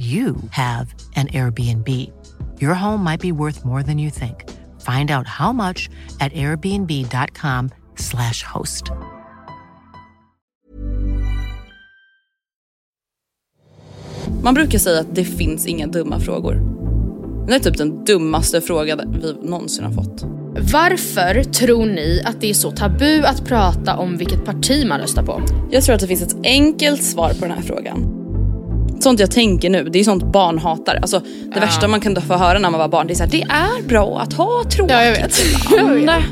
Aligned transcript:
you 0.00 0.34
have 0.50 0.94
an 1.16 1.26
Airbnb. 1.28 1.88
Your 2.58 2.74
home 2.74 3.04
might 3.04 3.20
be 3.20 3.32
worth 3.32 3.64
more 3.64 3.82
than 3.82 3.98
you 3.98 4.10
think. 4.10 4.44
Find 4.80 5.10
out 5.10 5.26
how 5.26 5.52
much 5.52 5.90
at 6.20 6.32
airbnb.com/slash 6.32 8.42
host. 8.42 8.84
Man 14.42 14.54
brukar 14.54 14.78
säga 14.78 15.00
att 15.00 15.14
det 15.14 15.24
finns 15.24 15.66
inga 15.66 15.86
dumma 15.86 16.20
frågor. 16.20 16.62
Det 17.46 17.54
är 17.54 17.58
typ 17.58 17.78
den 17.78 18.04
dummaste 18.04 18.60
frågan 18.60 19.20
vi 19.22 19.48
någonsin 19.48 19.84
har 19.84 19.92
fått. 19.92 20.24
Varför 20.72 21.44
tror 21.44 21.86
ni 21.86 22.22
att 22.24 22.40
det 22.40 22.50
är 22.50 22.54
så 22.54 22.70
tabu 22.70 23.22
att 23.24 23.44
prata 23.44 23.96
om 23.96 24.16
vilket 24.16 24.44
parti 24.44 24.86
man 24.86 25.00
röstar 25.00 25.22
på? 25.22 25.42
Jag 25.70 25.84
tror 25.84 25.94
att 25.94 26.00
det 26.00 26.06
finns 26.06 26.22
ett 26.22 26.36
enkelt 26.44 27.02
svar 27.02 27.28
på 27.28 27.40
den 27.40 27.50
här 27.50 27.62
frågan. 27.62 28.19
Sånt 29.00 29.20
jag 29.20 29.30
tänker 29.30 29.70
nu, 29.70 29.84
det 29.84 30.00
är 30.00 30.04
sånt 30.04 30.24
barn 30.32 30.58
hatar. 30.58 30.96
Alltså, 31.02 31.18
det 31.18 31.26
Ja. 31.54 31.60
värsta 31.60 31.88
man 31.88 32.00
kunde 32.00 32.20
få 32.20 32.34
höra 32.34 32.58
när 32.58 32.70
man 32.70 32.80
var 32.80 32.88
barn, 32.88 33.06
det 33.06 33.12
är 33.12 33.14
så 33.14 33.22
här, 33.24 33.30
det 33.30 33.42
är 33.42 33.88
bra 33.88 34.20
att 34.20 34.32
ha 34.32 34.64
tråkigt 34.70 34.90
Ja, 34.96 35.04
jag 35.04 35.12
vet. 35.12 35.40
ibland. 35.98 36.24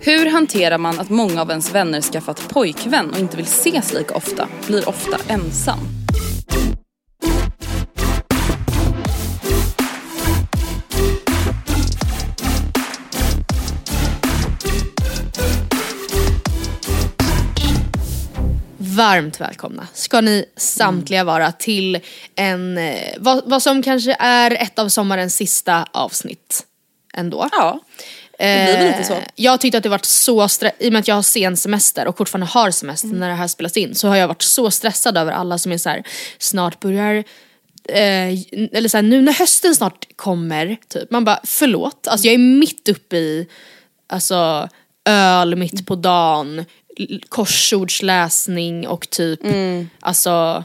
Hur 0.00 0.30
hanterar 0.30 0.78
man 0.78 1.00
att 1.00 1.10
många 1.10 1.42
av 1.42 1.50
ens 1.50 1.74
vänner 1.74 2.00
skaffat 2.00 2.48
pojkvän 2.48 3.10
och 3.10 3.18
inte 3.18 3.36
vill 3.36 3.46
ses 3.46 3.92
lika 3.94 4.14
ofta, 4.14 4.48
blir 4.66 4.88
ofta 4.88 5.16
ensam? 5.28 5.78
Varmt 18.98 19.40
välkomna 19.40 19.88
ska 19.92 20.20
ni 20.20 20.44
samtliga 20.56 21.24
vara 21.24 21.52
till 21.52 22.00
en, 22.34 22.78
eh, 22.78 23.14
vad, 23.18 23.42
vad 23.50 23.62
som 23.62 23.82
kanske 23.82 24.16
är 24.18 24.50
ett 24.50 24.78
av 24.78 24.88
sommarens 24.88 25.36
sista 25.36 25.86
avsnitt 25.92 26.66
ändå. 27.14 27.48
Ja, 27.52 27.80
det 28.38 28.64
blir 28.64 28.76
väl 28.76 28.86
lite 28.86 29.04
så. 29.04 29.12
Eh, 29.12 29.22
Jag 29.34 29.60
tyckte 29.60 29.78
att 29.78 29.82
det 29.84 29.88
varit 29.88 30.04
så 30.04 30.48
stressat, 30.48 30.82
i 30.82 30.88
och 30.88 30.92
med 30.92 31.00
att 31.00 31.08
jag 31.08 31.14
har 31.14 31.22
sen 31.22 31.56
semester 31.56 32.06
och 32.08 32.16
fortfarande 32.18 32.46
har 32.46 32.70
semester 32.70 33.08
Mm. 33.08 33.20
när 33.20 33.28
det 33.28 33.34
här 33.34 33.46
spelas 33.48 33.76
in 33.76 33.94
så 33.94 34.08
har 34.08 34.16
jag 34.16 34.28
varit 34.28 34.42
så 34.42 34.70
stressad 34.70 35.16
över 35.18 35.32
alla 35.32 35.58
som 35.58 35.72
är 35.72 35.78
så 35.78 35.88
här: 35.88 36.02
snart 36.38 36.80
börjar 36.80 37.14
eh, 37.88 38.28
eller 38.72 38.88
så 38.88 38.96
här, 38.96 39.02
nu 39.02 39.22
när 39.22 39.32
hösten 39.32 39.74
snart 39.74 40.06
kommer, 40.16 40.76
typ. 40.88 41.10
Man 41.10 41.24
bara 41.24 41.40
förlåt, 41.44 42.08
alltså 42.08 42.26
jag 42.26 42.34
är 42.34 42.38
mitt 42.38 42.88
uppe 42.88 43.16
i 43.16 43.48
alltså, 44.08 44.68
öl 45.04 45.56
mitt 45.56 45.86
på 45.86 45.94
dagen, 45.94 46.64
korsordsläsning 47.28 48.88
och 48.88 49.10
typ 49.10 49.44
Mm. 49.44 49.88
alltså 50.00 50.64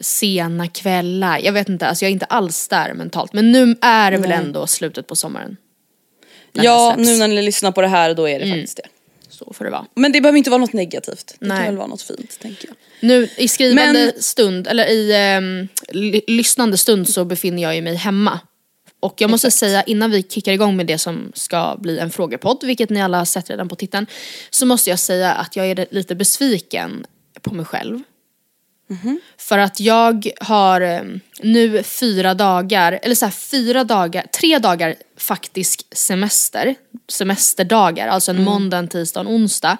sena 0.00 0.68
kvällar. 0.68 1.38
Jag 1.38 1.52
vet 1.52 1.68
inte, 1.68 1.86
alltså 1.86 2.04
jag 2.04 2.08
är 2.08 2.12
inte 2.12 2.24
alls 2.26 2.68
där 2.68 2.94
mentalt. 2.94 3.32
Men 3.32 3.52
nu 3.52 3.76
är 3.80 4.10
det 4.10 4.16
väl 4.16 4.32
ändå 4.32 4.66
slutet 4.66 5.06
på 5.06 5.16
sommaren. 5.16 5.56
Ja, 6.52 6.94
nu 6.98 7.16
när 7.16 7.28
ni 7.28 7.42
lyssnar 7.42 7.72
på 7.72 7.80
det 7.80 7.88
här 7.88 8.14
då 8.14 8.28
är 8.28 8.38
det 8.40 8.50
faktiskt 8.50 8.76
det. 8.76 8.88
Så 9.28 9.52
får 9.54 9.64
det 9.64 9.70
vara. 9.70 9.86
Men 9.94 10.12
det 10.12 10.20
behöver 10.20 10.38
inte 10.38 10.50
vara 10.50 10.60
något 10.60 10.72
negativt. 10.72 11.34
Det 11.38 11.46
Nej. 11.46 11.56
kan 11.56 11.66
väl 11.66 11.76
vara 11.76 11.86
något 11.86 12.02
fint 12.02 12.38
tänker 12.40 12.66
jag. 12.68 12.76
Nu 13.00 13.28
i 13.36 13.48
skrivande 13.48 13.92
Men- 14.14 14.22
stund, 14.22 14.66
eller 14.66 14.86
i 14.86 15.68
ly- 15.88 16.20
lyssnande 16.26 16.76
stund 16.78 17.08
så 17.08 17.24
befinner 17.24 17.62
jag 17.62 17.74
ju 17.74 17.82
mig 17.82 17.94
hemma. 17.94 18.40
Och 19.04 19.20
jag 19.20 19.30
måste 19.30 19.50
säga 19.50 19.82
innan 19.82 20.10
vi 20.10 20.22
kickar 20.22 20.52
igång 20.52 20.76
med 20.76 20.86
det 20.86 20.98
som 20.98 21.32
ska 21.34 21.76
bli 21.78 21.98
en 21.98 22.10
frågepodd, 22.10 22.64
vilket 22.64 22.90
ni 22.90 23.02
alla 23.02 23.18
har 23.18 23.24
sett 23.24 23.50
redan 23.50 23.68
på 23.68 23.76
titeln, 23.76 24.06
så 24.50 24.66
måste 24.66 24.90
jag 24.90 24.98
säga 24.98 25.32
att 25.32 25.56
jag 25.56 25.66
är 25.66 25.86
lite 25.90 26.14
besviken 26.14 27.06
på 27.42 27.54
mig 27.54 27.64
själv. 27.64 28.02
För 29.38 29.58
att 29.58 29.80
jag 29.80 30.30
har 30.40 30.80
ehm, 30.80 31.20
nu 31.40 31.82
fyra 31.82 32.34
dagar, 32.34 32.98
eller 33.02 33.14
så 33.14 33.24
här 33.24 33.32
fyra 33.32 33.84
dagar, 33.84 34.26
tre 34.40 34.58
dagar 34.58 34.94
faktisk 35.16 35.86
semester, 35.96 36.74
semesterdagar, 37.08 38.08
alltså 38.08 38.30
en 38.30 38.44
måndag, 38.44 38.78
en 38.78 38.88
tisdag 38.88 39.20
och 39.20 39.26
en 39.26 39.36
onsdag. 39.36 39.76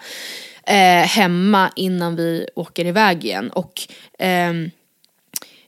Eh, 0.66 1.06
hemma 1.06 1.70
innan 1.76 2.16
vi 2.16 2.48
åker 2.54 2.84
iväg 2.84 3.24
igen. 3.24 3.50
Och 3.50 3.82
ehm, 4.18 4.70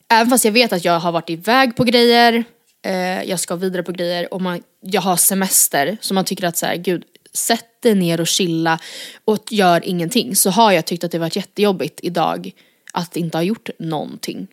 även 0.09 0.31
fast 0.31 0.45
jag 0.45 0.53
vet 0.53 0.73
att 0.73 0.85
jag 0.85 1.01
har 1.01 1.13
varit 1.13 1.31
iväg 1.31 1.77
på 1.77 1.85
grejer, 1.85 2.45
eh, 2.87 3.23
jag 3.23 3.41
ska 3.41 3.57
vidare 3.57 3.83
på 3.83 3.93
grejer 3.93 4.35
och 4.35 4.43
man, 4.43 4.63
jag 4.81 5.01
har 5.01 5.17
semester 5.17 5.97
så 6.01 6.15
man 6.15 6.25
tycker 6.25 6.47
att 6.47 6.57
så 6.57 6.67
här, 6.67 6.77
gud, 6.77 7.05
sätt 7.33 7.83
dig 7.83 7.95
ner 7.95 8.21
och 8.21 8.27
chilla 8.27 8.79
och 9.25 9.53
gör 9.53 9.85
ingenting. 9.85 10.37
Så 10.37 10.51
har 10.51 10.73
jag 10.73 10.85
tyckt 10.85 11.05
att 11.05 11.13
det 11.13 11.19
varit 11.19 11.37
jättejobbigt 11.37 12.01
idag 12.03 12.51
att 12.93 13.17
inte 13.17 13.39
ha 13.39 13.43
gjort 13.43 13.71
någonting. 13.79 14.47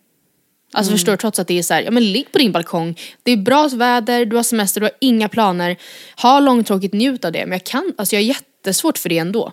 Alltså 0.75 0.91
förstår 0.91 1.11
du, 1.11 1.17
trots 1.17 1.39
att 1.39 1.47
det 1.47 1.59
är 1.59 1.63
så 1.63 1.73
här, 1.73 1.81
ja 1.81 1.91
men 1.91 2.11
ligg 2.11 2.31
på 2.31 2.37
din 2.37 2.51
balkong, 2.51 2.99
det 3.23 3.31
är 3.31 3.37
bra 3.37 3.67
väder, 3.67 4.25
du 4.25 4.35
har 4.35 4.43
semester, 4.43 4.81
du 4.81 4.85
har 4.85 4.93
inga 4.99 5.29
planer. 5.29 5.77
Ha 6.21 6.39
långtråkigt, 6.39 6.93
njut 6.93 7.25
av 7.25 7.31
det. 7.31 7.45
Men 7.45 7.51
jag 7.51 7.63
kan, 7.63 7.93
alltså 7.97 8.15
jag 8.15 8.21
har 8.21 8.27
jättesvårt 8.27 8.97
för 8.97 9.09
det 9.09 9.17
ändå. 9.17 9.51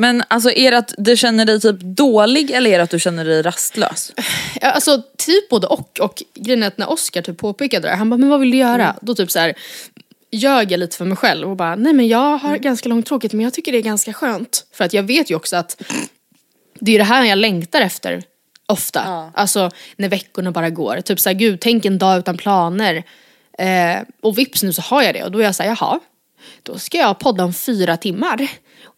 Men 0.00 0.22
alltså 0.28 0.50
är 0.50 0.70
det 0.70 0.78
att 0.78 0.94
du 0.98 1.16
känner 1.16 1.44
dig 1.44 1.60
typ 1.60 1.80
dålig 1.80 2.50
eller 2.50 2.70
är 2.70 2.78
det 2.78 2.84
att 2.84 2.90
du 2.90 3.00
känner 3.00 3.24
dig 3.24 3.42
rastlös? 3.42 4.12
Ja, 4.60 4.70
Alltså 4.70 5.02
typ 5.16 5.48
både 5.48 5.66
och. 5.66 6.00
Och 6.00 6.22
grejen 6.34 6.62
är 6.62 6.66
att 6.66 6.78
när 6.78 6.90
Oscar 6.90 7.22
typ 7.22 7.38
påpekade 7.38 7.88
det, 7.88 7.94
han 7.94 8.10
bara 8.10 8.16
men 8.16 8.28
vad 8.28 8.40
vill 8.40 8.50
du 8.50 8.56
göra? 8.56 8.96
Då 9.02 9.14
typ 9.14 9.30
så 9.30 9.38
här 9.38 9.54
ljög 10.30 10.72
jag 10.72 10.80
lite 10.80 10.96
för 10.96 11.04
mig 11.04 11.16
själv 11.16 11.50
och 11.50 11.56
bara 11.56 11.76
nej 11.76 11.92
men 11.92 12.08
jag 12.08 12.38
har 12.38 12.56
ganska 12.56 12.88
långtråkigt 12.88 13.32
men 13.32 13.44
jag 13.44 13.54
tycker 13.54 13.72
det 13.72 13.78
är 13.78 13.82
ganska 13.82 14.12
skönt. 14.12 14.66
För 14.72 14.84
att 14.84 14.92
jag 14.92 15.02
vet 15.02 15.30
ju 15.30 15.34
också 15.34 15.56
att 15.56 15.82
det 16.74 16.94
är 16.94 16.98
det 16.98 17.04
här 17.04 17.24
jag 17.24 17.38
längtar 17.38 17.80
efter 17.80 18.22
ofta. 18.66 19.30
Alltså 19.34 19.70
när 19.96 20.08
veckorna 20.08 20.50
bara 20.52 20.70
går. 20.70 21.00
Typ 21.00 21.20
såhär 21.20 21.34
gud 21.34 21.60
tänk 21.60 21.84
en 21.84 21.98
dag 21.98 22.18
utan 22.18 22.36
planer. 22.36 23.02
Eh, 23.58 23.98
och 24.20 24.38
vips 24.38 24.62
nu 24.62 24.72
så 24.72 24.82
har 24.82 25.02
jag 25.02 25.14
det 25.14 25.24
och 25.24 25.30
då 25.30 25.38
är 25.38 25.42
jag 25.42 25.54
såhär 25.54 25.70
jaha. 25.80 26.00
Då 26.62 26.78
ska 26.78 26.98
jag 26.98 27.18
podda 27.18 27.44
om 27.44 27.52
fyra 27.54 27.96
timmar. 27.96 28.48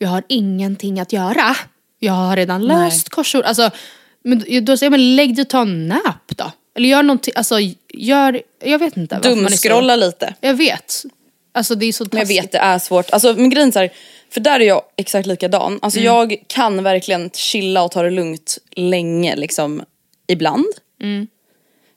Jag 0.03 0.09
har 0.09 0.23
ingenting 0.29 1.01
att 1.01 1.13
göra. 1.13 1.57
Jag 1.99 2.13
har 2.13 2.37
redan 2.37 2.67
löst 2.67 3.09
korsord. 3.09 3.45
Alltså, 3.45 3.71
men 4.25 4.39
då 4.65 4.77
säger 4.77 4.87
jag 4.87 4.91
men 4.91 5.17
lägg 5.17 5.37
dig 5.37 5.43
och 5.43 5.49
ta 5.49 5.61
en 5.63 5.89
nap 5.89 6.37
då. 6.37 6.53
Eller 6.75 6.89
gör 6.89 7.03
någonting, 7.03 7.35
alltså 7.37 7.57
gör, 7.95 8.43
jag 8.65 8.79
vet 8.79 8.97
inte. 8.97 9.15
man 9.15 9.23
Dumskrolla 9.23 9.97
lite. 9.97 10.35
Jag 10.41 10.55
vet. 10.55 11.03
Alltså 11.53 11.75
det 11.75 11.87
är 11.87 11.93
så 11.93 12.05
Men 12.05 12.19
jag 12.19 12.21
taskigt. 12.29 12.45
vet 12.45 12.53
det 12.53 12.59
är 12.59 12.79
svårt. 12.79 13.11
Alltså 13.11 13.35
men 13.35 13.51
grejen 13.51 13.73
är 13.77 13.91
för 14.31 14.41
där 14.41 14.61
är 14.61 14.65
jag 14.65 14.83
exakt 14.97 15.27
likadan. 15.27 15.79
Alltså 15.83 16.01
jag 16.01 16.37
kan 16.47 16.83
verkligen 16.83 17.31
chilla 17.31 17.83
och 17.83 17.91
ta 17.91 18.03
det 18.03 18.11
lugnt 18.11 18.59
länge 18.77 19.37
liksom 19.37 19.83
ibland. 20.27 20.67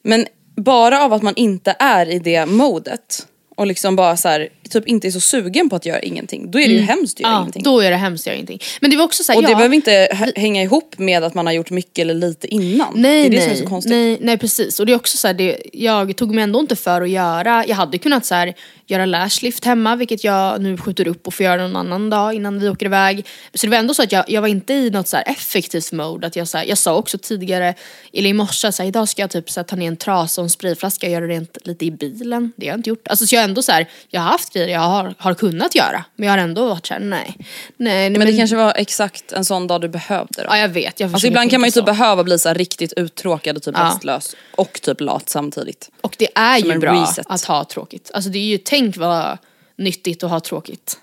Men 0.04 0.28
bara 0.56 1.04
av 1.04 1.14
att 1.14 1.22
man 1.22 1.34
inte 1.36 1.76
är 1.80 2.10
i 2.10 2.20
det 2.20 2.46
modet. 2.46 3.28
Och 3.64 3.68
liksom 3.68 3.96
bara 3.96 4.18
så 4.18 4.28
här, 4.28 4.50
typ 4.70 4.88
inte 4.88 5.08
är 5.08 5.12
så 5.12 5.20
sugen 5.20 5.70
på 5.70 5.76
att 5.76 5.86
göra 5.86 6.00
ingenting, 6.00 6.52
då 6.52 6.60
är 6.60 6.68
det 6.68 6.74
ju 6.74 6.80
hemskt 6.80 7.18
att 7.18 7.22
göra 7.22 7.32
Mm. 7.32 7.38
Ja, 7.38 7.42
ingenting. 7.44 7.64
då 7.64 7.80
är 7.80 7.92
det 7.92 7.98
hemskt 7.98 8.24
att 8.24 8.28
göra 8.28 8.36
ingenting. 8.36 8.60
Men 8.82 8.92
det 8.92 8.98
var 8.98 9.04
också 9.06 9.24
såhär, 9.24 9.38
och 9.38 9.44
det 9.44 9.50
ja, 9.52 9.58
behöver 9.58 9.76
inte 9.76 10.08
hänga 10.36 10.62
ihop 10.62 10.96
med 10.98 11.24
att 11.24 11.34
man 11.34 11.46
har 11.46 11.54
gjort 11.54 11.70
mycket 11.70 12.00
eller 12.00 12.14
lite 12.14 12.48
innan. 12.48 12.94
Nej, 12.96 13.22
det 13.22 13.28
är 13.28 13.30
det 13.30 13.36
nej, 13.38 13.46
som 13.46 13.52
är 13.52 13.64
så 13.64 13.70
konstigt. 13.70 13.92
Nej, 13.92 14.18
nej 14.22 14.38
precis. 14.38 14.80
Och 14.80 14.86
det 14.86 14.92
är 14.92 14.96
också 14.96 15.18
så 15.18 15.28
här, 15.28 15.34
det, 15.34 15.58
jag 15.74 16.16
tog 16.16 16.36
mig 16.36 16.44
ändå 16.44 16.60
inte 16.60 16.76
för 16.76 17.02
att 17.02 17.10
göra, 17.10 17.66
jag 17.68 17.76
hade 17.76 17.98
kunnat 17.98 18.26
så 18.26 18.36
här, 18.36 18.54
göra 18.88 19.06
lashlift 19.06 19.66
hemma 19.66 19.96
vilket 19.96 20.24
jag 20.24 20.62
nu 20.62 20.78
skjuter 20.78 21.08
upp 21.08 21.28
och 21.28 21.34
får 21.34 21.44
göra 21.44 21.62
någon 21.68 21.76
annan 21.76 22.10
dag 22.10 22.34
innan 22.34 22.60
vi 22.60 22.70
åker 22.70 22.86
iväg. 22.86 23.26
Så 23.54 23.66
det 23.68 23.72
var 23.72 23.78
ändå 23.78 23.94
så 23.94 24.04
att 24.04 24.12
jag, 24.12 24.26
jag 24.28 24.42
var 24.42 24.48
inte 24.48 24.74
i 24.74 24.90
något 24.90 25.08
så 25.08 25.18
effektivt 25.18 25.92
mode. 25.92 26.28
Att 26.28 26.36
jag, 26.36 26.48
så 26.48 26.58
här, 26.58 26.66
jag 26.66 26.78
sa 26.78 26.96
också 26.96 27.18
tidigare, 27.18 27.74
eller 28.14 28.30
i 28.30 28.34
morse, 28.34 28.72
så 28.72 28.84
här, 28.84 28.88
idag 28.88 29.10
ska 29.10 29.22
jag 29.22 29.30
typ 29.32 29.50
så 29.50 29.60
här, 29.60 29.66
ta 29.66 29.76
ner 29.76 29.88
en 29.88 29.98
trasa 29.98 30.42
och 30.42 30.46
en 30.46 30.50
sprayflaska 30.50 31.08
och 31.08 31.14
göra 31.14 31.28
rent 31.28 31.58
lite 31.64 31.86
i 31.86 31.92
bilen. 31.92 32.52
Det 32.56 32.66
har 32.66 32.72
jag 32.72 32.80
inte 32.80 32.90
gjort. 32.90 33.08
Alltså, 33.08 33.26
så 33.28 33.36
jag, 33.36 33.44
ändå 33.44 33.62
så 33.62 33.72
här, 33.72 33.90
jag 34.10 34.22
har 34.22 34.32
haft 34.32 34.54
grejer 34.54 34.68
jag 34.68 34.80
har, 34.80 35.14
har 35.18 35.34
kunnat 35.34 35.76
göra 35.76 36.04
men 36.16 36.28
jag 36.28 36.34
har 36.34 36.38
ändå 36.44 36.68
varit 36.68 36.86
såhär, 36.86 37.02
nej. 37.02 37.36
nej, 37.38 37.46
nej 37.78 38.10
Men, 38.10 38.28
det 38.28 38.38
kanske 38.38 38.56
var 38.56 38.74
exakt 38.76 39.32
en 39.32 39.46
sån 39.46 39.68
dag 39.68 39.82
du 39.82 39.88
behövde 39.90 40.34
då. 40.42 40.44
Ja 40.48 40.58
jag 40.58 40.70
vet. 40.70 41.00
Jag 41.00 41.14
Alltså 41.14 41.28
ibland 41.28 41.52
kan 41.52 41.62
man 41.62 41.68
ju 41.68 41.72
typ 41.72 41.86
behöva 41.86 42.24
bli 42.24 42.40
så 42.40 42.54
riktigt 42.54 42.94
uttråkad 42.94 43.58
och 43.58 43.64
typ 43.64 43.76
Ja. 43.78 43.84
rastlös 43.84 44.36
och 44.56 44.80
typ 44.82 45.02
lat 45.02 45.30
samtidigt. 45.30 45.90
Och 46.02 46.16
det 46.20 46.28
är 46.36 46.60
Som 46.60 46.70
ju 46.72 46.78
bra 46.80 47.02
reset. 47.02 47.26
att 47.30 47.44
ha 47.46 47.64
tråkigt. 47.64 48.12
Alltså 48.14 48.30
det 48.30 48.40
är 48.40 48.44
ju, 48.44 48.58
tänk 48.74 48.98
vad 48.98 49.38
nyttigt 49.76 50.24
att 50.24 50.30
ha 50.30 50.40
tråkigt. 50.40 50.98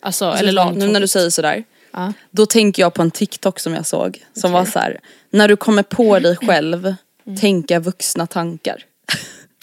Alltså, 0.00 0.24
eller 0.24 0.38
Eller 0.38 0.52
långt 0.52 0.78
nu 0.78 0.86
när 0.88 1.00
du 1.00 1.08
säger 1.08 1.30
sådär, 1.30 1.64
Ja. 1.92 2.12
då 2.30 2.46
tänker 2.46 2.82
jag 2.82 2.94
på 2.94 3.02
en 3.02 3.10
TikTok 3.10 3.60
som 3.60 3.74
jag 3.74 3.86
såg 3.86 4.24
som 4.32 4.52
var 4.52 4.64
så 4.64 4.78
här: 4.78 5.00
när 5.30 5.48
du 5.48 5.56
kommer 5.56 5.82
på 5.82 6.18
dig 6.18 6.36
själv, 6.42 6.94
Mm. 7.26 7.38
tänka 7.38 7.80
vuxna 7.80 8.26
tankar. 8.26 8.84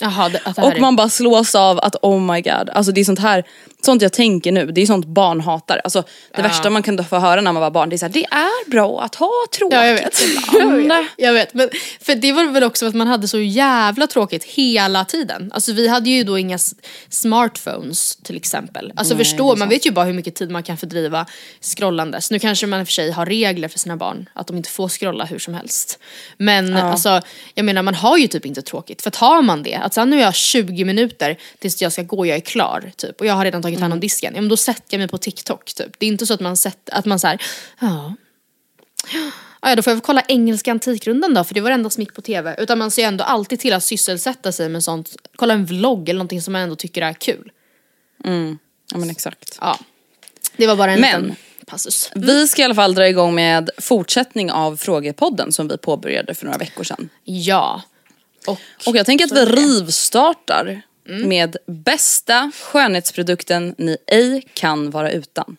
Jaha, 0.01 0.30
det, 0.30 0.42
det 0.56 0.62
Och 0.62 0.80
man 0.80 0.95
bara 0.95 1.09
slås 1.09 1.56
av 1.56 1.80
att 1.80 1.95
oh 2.01 2.19
my 2.19 2.42
god, 2.42 2.69
alltså 2.69 2.92
det 2.92 3.01
är 3.01 3.06
sånt 3.06 3.19
här, 3.19 3.44
sånt 3.81 4.01
jag 4.01 4.13
tänker 4.13 4.51
nu, 4.51 4.65
det 4.65 4.81
är 4.81 4.86
sånt 4.86 5.06
barn 5.06 5.42
hatar. 5.42 5.81
Alltså 5.83 6.03
det 6.36 6.42
värsta 6.42 6.69
man 6.69 6.83
kunde 6.83 7.03
få 7.03 7.19
höra 7.19 7.42
när 7.42 7.51
man 7.51 7.62
var 7.62 7.71
barn, 7.71 7.89
det 7.89 7.95
är 7.95 7.98
såhär, 7.98 8.13
det 8.13 8.25
är 8.25 8.69
bra 8.69 9.01
att 9.01 9.15
ha 9.15 9.31
tråkigt 9.57 9.77
Ja 9.77 9.86
jag 9.86 9.94
vet. 9.94 10.21
jag 10.53 10.71
vet. 10.71 11.07
Jag 11.18 11.33
vet. 11.33 11.53
Men, 11.53 11.69
för 12.01 12.15
det 12.15 12.31
var 12.31 12.51
väl 12.51 12.63
också 12.63 12.88
att 12.88 12.95
man 12.95 13.07
hade 13.07 13.27
så 13.27 13.39
jävla 13.39 14.07
tråkigt 14.07 14.44
hela 14.44 15.06
tiden. 15.06 15.51
Alltså 15.53 15.74
vi 15.74 15.88
hade 15.88 16.09
ju 16.09 16.24
då 16.24 16.38
inga 16.38 16.57
smartphones 17.09 18.15
till 18.15 18.36
exempel. 18.36 18.94
Alltså 18.95 19.18
förstå, 19.18 19.56
man 19.56 19.69
vet 19.69 19.86
ju 19.86 19.92
bara 19.92 20.06
hur 20.06 20.13
mycket 20.13 20.36
tid 20.36 20.51
man 20.51 20.63
kan 20.63 20.77
fördriva 20.77 21.25
scrollandes. 21.62 22.31
Nu 22.31 22.39
kanske 22.39 22.68
man 22.68 22.80
i 22.80 22.83
och 22.83 22.88
för 22.88 22.94
sig 22.94 23.12
har 23.12 23.25
regler 23.25 23.68
för 23.68 23.80
sina 23.80 23.98
barn, 23.98 24.30
att 24.33 24.48
de 24.48 24.57
inte 24.57 24.69
får 24.69 24.89
scrolla 24.89 25.25
hur 25.25 25.39
som 25.39 25.53
helst. 25.53 26.00
Men 26.38 26.77
alltså, 26.77 27.21
jag 27.53 27.65
menar 27.65 27.81
man 27.81 27.95
har 27.95 28.18
ju 28.18 28.27
typ 28.27 28.45
inte 28.45 28.62
tråkigt. 28.62 29.01
För 29.01 29.09
tar 29.09 29.42
man 29.42 29.63
det, 29.63 29.80
att 29.91 29.95
sen 29.95 30.09
nu 30.09 30.15
har 30.15 30.23
jag 30.23 30.35
20 30.35 30.85
minuter 30.85 31.38
tills 31.59 31.81
jag 31.81 31.91
ska 31.91 32.03
gå, 32.03 32.25
jag 32.25 32.35
är 32.38 32.41
klar 32.41 32.91
typ. 32.97 33.19
Och 33.19 33.25
jag 33.25 33.33
har 33.33 33.45
redan 33.45 33.61
tagit 33.61 33.79
hand 33.79 33.93
om 33.93 33.99
disken. 33.99 34.33
Ja 34.35 34.41
men 34.41 34.49
då 34.49 34.57
sätter 34.57 34.83
jag 34.93 34.99
mig 34.99 35.07
på 35.07 35.17
TikTok 35.17 35.73
typ. 35.73 35.99
Det 35.99 36.05
är 36.05 36.07
inte 36.07 36.25
så 36.25 36.33
att 36.33 36.39
man 36.39 36.57
sätter, 36.57 36.93
att 36.93 37.05
man 37.05 37.19
såhär, 37.19 37.41
ja 37.79 38.15
Ja, 39.61 39.69
ja, 39.69 39.75
då 39.75 39.81
får 39.81 39.91
jag 39.91 39.95
väl 39.95 40.01
kolla 40.01 40.21
engelska 40.27 40.71
antikrundan 40.71 41.33
då, 41.33 41.43
för 41.43 41.53
det 41.53 41.61
var 41.61 41.69
det 41.69 41.73
enda 41.73 41.89
som 41.89 42.01
gick 42.03 42.13
på 42.15 42.21
tv. 42.21 42.55
Utan 42.59 42.77
man 42.77 42.91
ser 42.91 43.01
ju 43.01 43.07
ändå 43.07 43.23
alltid 43.23 43.59
till 43.59 43.73
att 43.73 43.83
sysselsätta 43.83 44.51
sig 44.51 44.69
med 44.69 44.83
sånt, 44.83 45.15
kolla 45.35 45.53
en 45.53 45.65
vlogg 45.65 46.09
eller 46.09 46.17
någonting 46.17 46.41
som 46.41 46.51
man 46.53 46.61
ändå 46.61 46.75
tycker 46.75 47.01
är 47.01 47.13
kul. 47.13 47.51
Ja 48.91 48.97
men 48.97 49.09
exakt. 49.09 49.57
Ja. 49.61 49.77
Det 50.57 50.67
var 50.67 50.75
bara 50.75 50.91
en 50.91 51.01
Men- 51.01 51.21
liten 51.21 51.35
passus. 51.67 52.11
Vi 52.15 52.47
ska 52.47 52.61
i 52.61 52.65
alla 52.65 52.75
fall 52.75 52.95
dra 52.95 53.07
igång 53.07 53.35
med 53.35 53.69
fortsättning 53.77 54.51
av 54.51 54.77
frågepodden 54.77 55.51
som 55.51 55.67
vi 55.67 55.77
påbörjade 55.77 56.33
för 56.35 56.45
några 56.45 56.57
veckor 56.57 56.83
sedan. 56.83 57.09
Ja. 57.23 57.81
Och, 58.47 58.59
Och 58.88 58.95
jag 58.97 59.05
tänker 59.05 59.25
att 59.25 59.31
vi 59.31 59.45
rivstartar 59.45 60.81
med 61.05 61.57
bästa 61.67 62.51
skönhetsprodukten 62.63 63.75
ni 63.77 63.97
ej 64.07 64.47
kan 64.53 64.89
vara 64.89 65.11
utan. 65.11 65.57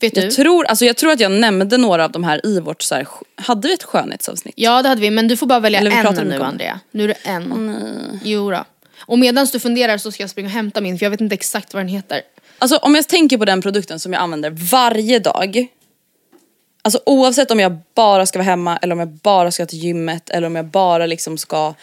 vet 0.00 0.14
du? 0.14 0.20
Jag 0.20 0.30
tror, 0.32 0.64
alltså 0.66 0.84
jag 0.84 0.96
tror 0.96 1.10
att 1.12 1.20
jag 1.20 1.32
nämnde 1.32 1.76
några 1.76 2.04
av 2.04 2.12
de 2.12 2.24
här 2.24 2.46
i 2.46 2.60
vårt 2.60 2.82
så 2.82 2.94
här, 2.94 3.06
hade 3.34 3.68
vi 3.68 3.74
ett 3.74 3.82
skönhetsavsnitt? 3.82 4.54
Ja 4.56 4.82
det 4.82 4.88
hade 4.88 5.00
vi, 5.00 5.10
men 5.10 5.28
du 5.28 5.36
får 5.36 5.46
bara 5.46 5.60
välja 5.60 5.78
en 5.80 5.84
nu 6.24 6.38
om- 6.40 6.42
Andrea. 6.46 6.80
Nu 6.90 7.04
är 7.04 7.08
det 7.08 7.16
en. 7.24 8.20
Jo 8.24 8.50
då. 8.50 8.64
Och 9.00 9.18
medan 9.18 9.46
du 9.52 9.60
funderar 9.60 9.98
så 9.98 10.12
ska 10.12 10.22
jag 10.22 10.30
springa 10.30 10.46
och 10.48 10.52
hämta 10.52 10.80
min, 10.80 10.98
för 10.98 11.06
jag 11.06 11.10
vet 11.10 11.20
inte 11.20 11.34
exakt 11.34 11.74
vad 11.74 11.80
den 11.82 11.88
heter. 11.88 12.22
Alltså 12.58 12.76
om 12.76 12.94
jag 12.94 13.08
tänker 13.08 13.38
på 13.38 13.44
den 13.44 13.62
produkten 13.62 14.00
som 14.00 14.12
jag 14.12 14.22
använder 14.22 14.50
varje 14.50 15.18
dag. 15.18 15.66
Alltså 16.84 17.00
oavsett 17.06 17.50
om 17.50 17.60
jag 17.60 17.78
bara 17.94 18.26
ska 18.26 18.38
vara 18.38 18.46
hemma 18.46 18.76
eller 18.76 18.92
om 18.92 18.98
jag 18.98 19.08
bara 19.08 19.50
ska 19.50 19.66
till 19.66 19.78
gymmet 19.78 20.30
eller 20.30 20.46
om 20.46 20.56
jag 20.56 20.64
bara 20.64 21.06
liksom 21.06 21.38
ska 21.38 21.74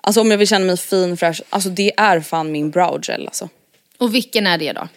Alltså 0.00 0.20
om 0.20 0.30
jag 0.30 0.38
vill 0.38 0.48
känna 0.48 0.64
mig 0.64 0.76
fin, 0.76 1.16
fräsch, 1.16 1.42
alltså 1.50 1.68
det 1.68 1.92
är 1.96 2.20
fan 2.20 2.52
min 2.52 2.70
brow 2.70 3.00
gel 3.02 3.26
alltså. 3.26 3.48
Och 3.98 4.14
vilken 4.14 4.46
är 4.46 4.58
det 4.58 4.72
då? 4.72 4.88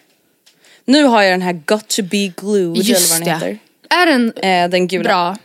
Nu 0.84 1.04
har 1.04 1.22
jag 1.22 1.32
den 1.32 1.42
här 1.42 1.52
Got 1.52 1.88
to 1.88 2.02
be 2.02 2.32
glued 2.36 2.76
eller 2.76 3.10
vad 3.10 3.20
den 3.20 3.34
heter. 3.34 3.58
Är 3.90 4.06
den 4.06 4.32
Eh, 4.36 4.70
den 4.70 4.88
gula. 4.88 5.02
bra? 5.04 5.36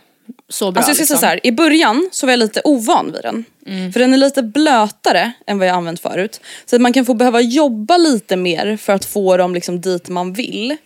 Så 0.48 0.72
bra 0.72 0.78
Alltså 0.80 0.90
jag 0.90 0.96
ska 0.96 1.06
säga 1.06 1.14
liksom? 1.14 1.20
så 1.20 1.26
här, 1.26 1.46
i 1.46 1.52
början 1.52 2.08
så 2.12 2.26
var 2.26 2.32
jag 2.32 2.38
lite 2.38 2.60
ovan 2.64 3.12
vid 3.12 3.22
den. 3.22 3.44
För 3.92 4.00
den 4.00 4.12
är 4.12 4.16
lite 4.16 4.42
blötare 4.42 5.32
än 5.46 5.58
vad 5.58 5.68
jag 5.68 5.74
använt 5.76 6.00
förut. 6.00 6.40
Så 6.66 6.76
att 6.76 6.82
man 6.82 6.92
kan 6.92 7.04
få 7.04 7.14
behöva 7.14 7.40
jobba 7.40 7.96
lite 7.96 8.36
mer 8.36 8.76
för 8.76 8.92
att 8.92 9.04
få 9.04 9.36
dem 9.36 9.54
liksom 9.54 9.80
dit 9.80 10.08
man 10.08 10.32
vill. 10.32 10.76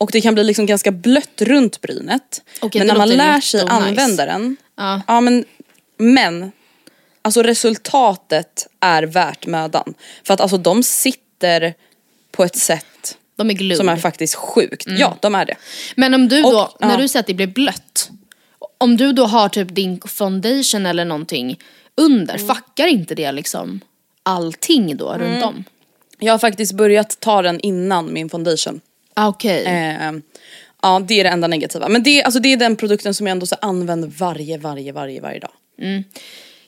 Och 0.00 0.10
det 0.12 0.20
kan 0.20 0.34
bli 0.34 0.44
liksom 0.44 0.66
ganska 0.66 0.90
blött 0.90 1.42
runt 1.42 1.80
brynet. 1.80 2.42
Okej, 2.60 2.78
men 2.80 2.86
när 2.88 2.96
man 2.96 3.08
lär 3.08 3.40
sig 3.40 3.62
nice. 3.62 3.72
använda 3.72 4.26
den. 4.26 4.56
Ja. 4.76 5.02
ja 5.06 5.20
men, 5.20 5.44
men 5.98 6.52
alltså 7.22 7.42
resultatet 7.42 8.66
är 8.80 9.02
värt 9.02 9.46
mödan. 9.46 9.94
För 10.24 10.34
att 10.34 10.40
alltså 10.40 10.56
de 10.56 10.82
sitter 10.82 11.74
på 12.32 12.44
ett 12.44 12.56
sätt 12.56 13.16
är 13.38 13.74
som 13.76 13.88
är 13.88 13.96
faktiskt 13.96 14.34
sjukt. 14.34 14.84
Ja 14.86 15.16
de 15.20 15.34
är 15.34 15.44
det. 15.44 15.56
Men 15.96 16.14
om 16.14 16.28
du 16.28 16.42
då, 16.42 16.60
Och- 16.60 16.76
när 16.80 16.90
ja. 16.90 16.96
du 16.96 17.08
säger 17.08 17.20
att 17.20 17.26
det 17.26 17.34
blir 17.34 17.46
blött. 17.46 18.10
Om 18.78 18.96
du 18.96 19.12
då 19.12 19.26
har 19.26 19.48
typ 19.48 19.74
din 19.74 20.00
foundation 20.00 20.86
eller 20.86 21.04
någonting 21.04 21.58
under, 21.94 22.34
Mm. 22.34 22.54
fuckar 22.54 22.86
inte 22.86 23.14
det 23.14 23.32
liksom 23.32 23.80
allting 24.22 24.96
då 24.96 25.12
runt 25.18 25.44
om? 25.44 25.64
Jag 26.18 26.32
har 26.32 26.38
faktiskt 26.38 26.72
börjat 26.72 27.20
ta 27.20 27.42
den 27.42 27.60
innan 27.60 28.12
min 28.12 28.30
foundation. 28.30 28.80
Ah, 29.20 29.28
Okej. 29.28 29.64
Eh, 29.64 30.12
ja 30.82 31.00
det 31.08 31.20
är 31.20 31.24
det 31.24 31.30
enda 31.30 31.48
negativa. 31.48 31.88
Men 31.88 32.02
det, 32.02 32.22
alltså, 32.22 32.40
det 32.40 32.52
är 32.52 32.56
den 32.56 32.76
produkten 32.76 33.14
som 33.14 33.26
jag 33.26 33.32
ändå 33.32 33.46
så 33.46 33.56
använder 33.60 34.08
varje, 34.08 34.58
varje, 34.58 34.92
varje, 34.92 35.20
varje 35.20 35.38
dag. 35.38 35.50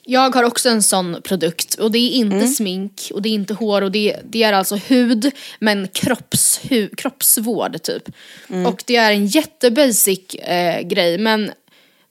Jag 0.05 0.35
har 0.35 0.43
också 0.43 0.69
en 0.69 0.83
sån 0.83 1.21
produkt 1.23 1.73
och 1.73 1.91
det 1.91 1.97
är 1.97 2.09
inte 2.11 2.35
Mm. 2.35 2.47
smink 2.47 3.11
och 3.13 3.21
det 3.21 3.29
är 3.29 3.33
inte 3.33 3.53
hår 3.53 3.81
och 3.81 3.91
det, 3.91 4.17
det 4.23 4.43
är 4.43 4.53
alltså 4.53 4.75
hud 4.75 5.31
men 5.59 5.87
kropps, 5.87 6.61
hu, 6.69 6.89
kroppsvård 6.89 7.81
typ. 7.81 8.09
Mm. 8.49 8.65
Och 8.65 8.83
det 8.85 8.95
är 8.95 9.11
en 9.11 9.25
jättebasic 9.27 10.35
eh, 10.35 10.81
grej 10.81 11.17
men 11.17 11.51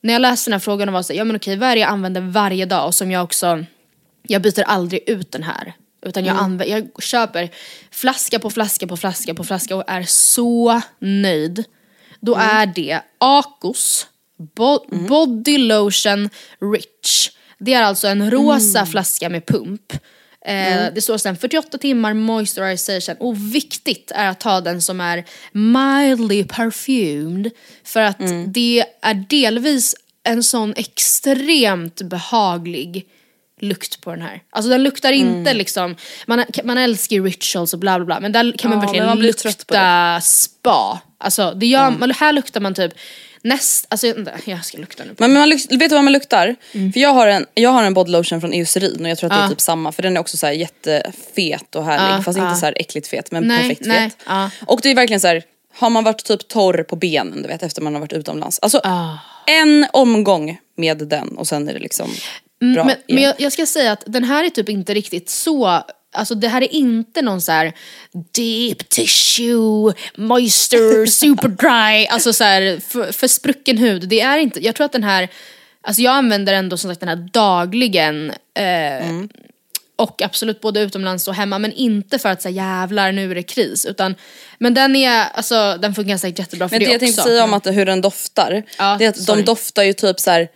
när 0.01 0.13
jag 0.13 0.23
läste 0.23 0.51
den 0.51 0.53
här 0.53 0.61
frågan 0.61 0.89
och 0.89 0.95
var 0.95 1.03
så 1.03 1.13
här, 1.13 1.19
ja 1.19 1.25
men 1.25 1.37
okej 1.37 1.57
vad 1.57 1.69
är 1.69 1.75
det 1.75 1.81
jag 1.81 1.91
använder 1.91 2.21
varje 2.21 2.67
dag 2.67 2.87
och 2.87 2.95
som 2.95 3.11
jag 3.11 3.25
också, 3.25 3.65
jag 4.23 4.43
byter 4.43 4.63
aldrig 4.63 5.09
ut 5.09 5.33
den 5.33 5.43
här. 5.43 5.73
Utan 6.07 6.25
Mm. 6.25 6.37
jag, 6.37 6.45
anv- 6.45 6.65
jag 6.67 7.03
köper 7.03 7.51
flaska 7.91 8.39
på 8.39 8.51
flaska 8.51 8.87
på 8.87 8.97
flaska 8.97 9.35
på 9.35 9.45
flaska 9.45 9.77
och 9.77 9.85
är 9.87 10.03
så 10.03 10.81
nöjd. 10.99 11.65
Då 12.21 12.35
Mm. 12.35 12.49
är 12.57 12.67
det 12.67 13.01
Akos 13.19 14.07
Bo- 14.57 15.07
Body 15.09 15.59
Lotion 15.59 16.31
Rich. 16.75 17.31
Det 17.59 17.75
är 17.75 17.83
alltså 17.83 18.09
en 18.09 18.31
rosa 18.31 18.79
Mm. 18.79 18.91
flaska 18.91 19.29
med 19.29 19.47
pump. 19.47 19.93
Eh, 20.47 20.93
Det 20.95 21.03
står 21.03 21.19
sen 21.19 21.37
48 21.37 21.79
timmar 21.79 22.15
moisturization 22.15 23.17
och 23.21 23.55
viktigt 23.55 24.11
är 24.15 24.29
att 24.29 24.41
ta 24.41 24.61
den 24.61 24.83
som 24.83 25.01
är 25.01 25.25
mildly 25.53 26.45
perfumed 26.45 27.51
för 27.85 28.01
att 28.01 28.21
Mm. 28.21 28.53
det 28.53 28.85
är 29.03 29.15
delvis 29.15 29.95
en 30.25 30.43
sån 30.43 30.75
extremt 30.77 32.03
behaglig 32.03 33.07
lukt 33.62 34.00
på 34.00 34.11
den 34.11 34.23
här. 34.23 34.40
Alltså 34.50 34.71
den 34.71 34.83
luktar 34.83 35.12
Mm. 35.12 35.37
inte 35.38 35.54
liksom, 35.54 35.97
man, 36.26 36.45
man 36.64 36.78
älskar 36.78 37.16
ju 37.16 37.25
rituals 37.26 37.73
och 37.73 37.78
bla 37.78 37.99
bla 37.99 38.07
bla 38.07 38.21
men 38.21 38.33
där 38.33 38.54
kan 38.59 38.71
man 38.71 38.78
Ja, 38.78 38.81
verkligen 38.83 39.04
men 39.07 39.11
man 39.11 39.19
blir 39.19 39.33
trött 39.33 39.66
på 39.66 39.75
lukta 39.75 40.21
spa. 40.21 41.00
Alltså 41.19 41.50
det 41.57 41.66
gör, 41.66 41.90
man, 41.90 42.11
här 42.11 42.33
luktar 42.33 42.61
man 42.61 42.75
typ 42.75 42.92
näst, 43.45 43.87
alltså 43.88 44.07
jag 44.45 44.64
ska 44.64 44.78
lukta 44.78 45.04
nu. 45.04 45.14
Men 45.19 45.33
man, 45.33 45.49
luk- 45.52 45.66
vet 45.71 45.90
du 45.90 45.95
vad 45.95 46.04
man 46.04 46.12
luktar? 46.12 46.57
Mm. 46.73 46.92
För 46.92 47.00
jag 47.00 47.14
har 47.14 47.26
en, 47.26 47.47
jag 47.54 47.71
har 47.71 47.85
en 47.85 47.95
body 47.95 48.11
lotion 48.12 48.40
från 48.40 48.52
Eucerin 48.52 49.04
och 49.04 49.11
jag 49.11 49.19
tror 49.19 49.33
att 49.33 49.38
det 49.38 49.45
är 49.45 49.49
typ 49.49 49.61
samma 49.61 49.92
för 49.92 50.02
den 50.02 50.16
är 50.16 50.21
också 50.21 50.37
så 50.37 50.47
här 50.47 50.52
jättefet 50.52 51.75
och 51.76 51.85
härlig 51.85 52.19
Ja, 52.19 52.23
fast 52.23 52.38
ja. 52.38 52.49
inte 52.49 52.61
så 52.61 52.66
här 52.66 52.75
äckligt 52.81 53.09
fet 53.09 53.31
men 53.31 53.42
Nej, 53.49 53.59
perfekt 53.62 53.81
nej, 53.87 54.11
fet. 54.11 54.52
Och 54.66 54.81
det 54.83 54.90
är 54.90 54.95
verkligen 54.95 55.21
så 55.21 55.26
här. 55.28 55.42
har 55.78 55.90
man 55.90 56.04
varit 56.04 56.25
typ 56.25 56.49
torr 56.49 56.83
på 56.83 56.97
benen 56.97 57.42
du 57.42 57.49
vet 57.49 57.62
efter 57.62 57.83
man 57.83 57.92
har 57.95 58.00
varit 58.00 58.12
utomlands. 58.12 58.59
Alltså 58.62 58.81
Ah. 58.85 59.19
En 59.47 59.87
omgång 59.93 60.59
med 60.77 60.99
den 60.99 61.29
och 61.29 61.49
sen 61.49 61.69
är 61.69 61.73
det 61.73 61.79
liksom 61.79 62.07
bra 62.07 62.23
Mm, 62.63 62.87
men, 62.87 62.87
men 62.87 63.19
igen. 63.19 63.23
jag, 63.23 63.35
jag 63.41 63.53
ska 63.53 63.67
säga 63.67 63.93
att 63.93 64.03
den 64.07 64.25
här 64.25 64.45
är 64.45 64.49
typ 64.49 64.69
inte 64.69 64.95
riktigt 64.95 65.31
så 65.31 65.83
Alltså 66.15 66.35
det 66.35 66.49
här 66.49 66.63
är 66.63 66.75
inte 66.75 67.23
någon 67.23 67.41
så 67.41 67.53
här 67.53 67.73
deep 68.33 68.89
tissue, 68.89 69.95
moisture, 70.17 71.07
super 71.11 71.49
dry, 71.49 72.07
alltså 72.07 72.33
så 72.33 72.45
här 72.45 72.81
för, 72.81 73.13
för 73.13 73.29
sprucken 73.29 73.79
hud. 73.79 74.09
Det 74.09 74.21
är 74.21 74.39
inte, 74.39 74.65
jag 74.65 74.75
tror 74.75 74.85
att 74.85 74.93
den 74.93 75.05
här, 75.05 75.29
alltså 75.81 76.03
jag 76.03 76.15
använder 76.15 76.53
ändå 76.53 76.77
som 76.77 76.91
sagt 76.91 77.01
den 77.01 77.09
här 77.09 77.29
dagligen. 77.33 78.31
Eh, 78.55 79.09
Och 80.03 80.23
absolut 80.23 80.61
både 80.61 80.81
utomlands 80.81 81.29
och 81.29 81.35
hemma 81.35 81.59
men 81.59 81.73
inte 81.73 82.19
för 82.19 82.29
att 82.29 82.43
säga 82.43 82.53
jävlar 82.65 83.13
nu 83.13 83.31
är 83.31 83.35
det 83.35 83.43
kris 83.43 83.87
utan 83.87 84.15
Men 84.59 84.75
den 84.75 84.97
är, 84.97 85.25
alltså 85.35 85.79
den 85.83 85.95
funkar 85.95 86.17
säkert 86.17 86.39
jättebra 86.39 86.69
för 86.69 86.75
Men 86.75 86.81
det, 86.81 86.87
det, 86.87 86.93
jag 86.93 86.97
också. 86.97 87.07
tänkte 87.07 87.23
säga 87.23 87.45
om 87.45 87.55
att 87.55 87.67
hur 87.67 87.87
den 87.87 88.01
doftar, 88.01 88.63
Ja, 88.79 88.97
det 88.99 89.05
är 89.05 89.09
att 89.09 89.17
sorry. 89.23 89.41
de 89.43 89.47
doftar 89.47 89.83
ju 89.83 89.93
typ 89.93 90.21
så 90.21 90.31
här 90.31 90.49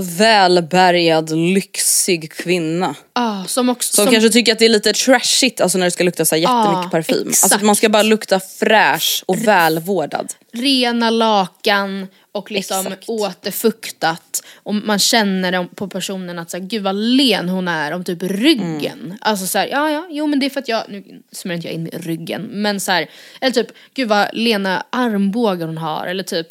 välbärgad, 0.00 1.30
lyxig 1.30 2.32
kvinna. 2.32 2.94
ah, 3.12 3.44
som 3.44 3.68
också, 3.68 3.96
Som, 4.02 4.12
kanske 4.12 4.30
tycker 4.30 4.52
att 4.52 4.58
det 4.58 4.64
är 4.64 4.68
lite 4.68 4.92
trashigt 4.92 5.60
alltså 5.60 5.78
när 5.78 5.84
det 5.84 5.90
ska 5.90 6.04
lukta 6.04 6.24
så 6.24 6.34
här 6.34 6.42
jättemycket 6.42 6.84
Ja, 6.84 6.88
parfym. 6.90 7.28
Alltså 7.28 7.46
exakt. 7.46 7.64
man 7.64 7.76
ska 7.76 7.88
bara 7.88 8.02
lukta 8.02 8.40
fräsch 8.40 9.22
och 9.26 9.46
välvårdad. 9.48 10.32
rena 10.52 11.10
lakan 11.10 12.06
och 12.38 12.50
liksom 12.50 12.86
Exakt. 12.86 13.08
återfuktat. 13.08 14.42
Och 14.54 14.74
man 14.74 14.98
känner 14.98 15.64
på 15.64 15.88
personen 15.88 16.38
att 16.38 16.50
så 16.50 16.56
här, 16.56 16.64
gud 16.64 16.82
vad 16.82 16.94
len 16.94 17.48
hon 17.48 17.68
är 17.68 17.92
om 17.92 18.04
typ 18.04 18.22
ryggen. 18.22 19.00
Mm. 19.04 19.18
Alltså 19.20 19.46
så 19.46 19.58
här, 19.58 19.66
ja 19.66 19.90
ja, 19.90 20.06
jo 20.10 20.26
men 20.26 20.40
det 20.40 20.46
är 20.46 20.50
för 20.50 20.60
att 20.60 20.68
jag, 20.68 20.84
nu 20.88 21.22
smörjer 21.32 21.56
inte 21.56 21.68
jag 21.68 21.74
in 21.74 22.02
ryggen, 22.02 22.42
men 22.42 22.80
så 22.80 22.92
här, 22.92 23.10
eller 23.40 23.52
typ 23.52 23.68
gud 23.94 24.08
vad 24.08 24.28
lena 24.32 24.86
armbågar 24.90 25.66
hon 25.66 25.78
har 25.78 26.06
eller 26.06 26.24
typ, 26.24 26.46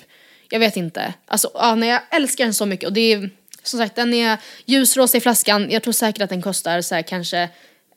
jag 0.49 0.59
vet 0.59 0.77
inte. 0.77 1.13
Alltså 1.25 1.51
ja, 1.53 1.75
nej, 1.75 1.89
jag 1.89 2.01
älskar 2.11 2.43
den 2.43 2.53
så 2.53 2.65
mycket 2.65 2.87
och 2.87 2.93
det 2.93 3.13
är 3.13 3.29
som 3.63 3.79
sagt 3.79 3.95
den 3.95 4.13
är 4.13 4.37
ljusrosa 4.65 5.17
i 5.17 5.21
flaskan, 5.21 5.71
jag 5.71 5.83
tror 5.83 5.93
säkert 5.93 6.21
att 6.21 6.29
den 6.29 6.41
kostar 6.41 6.81
så 6.81 6.95
här 6.95 7.01
kanske 7.01 7.49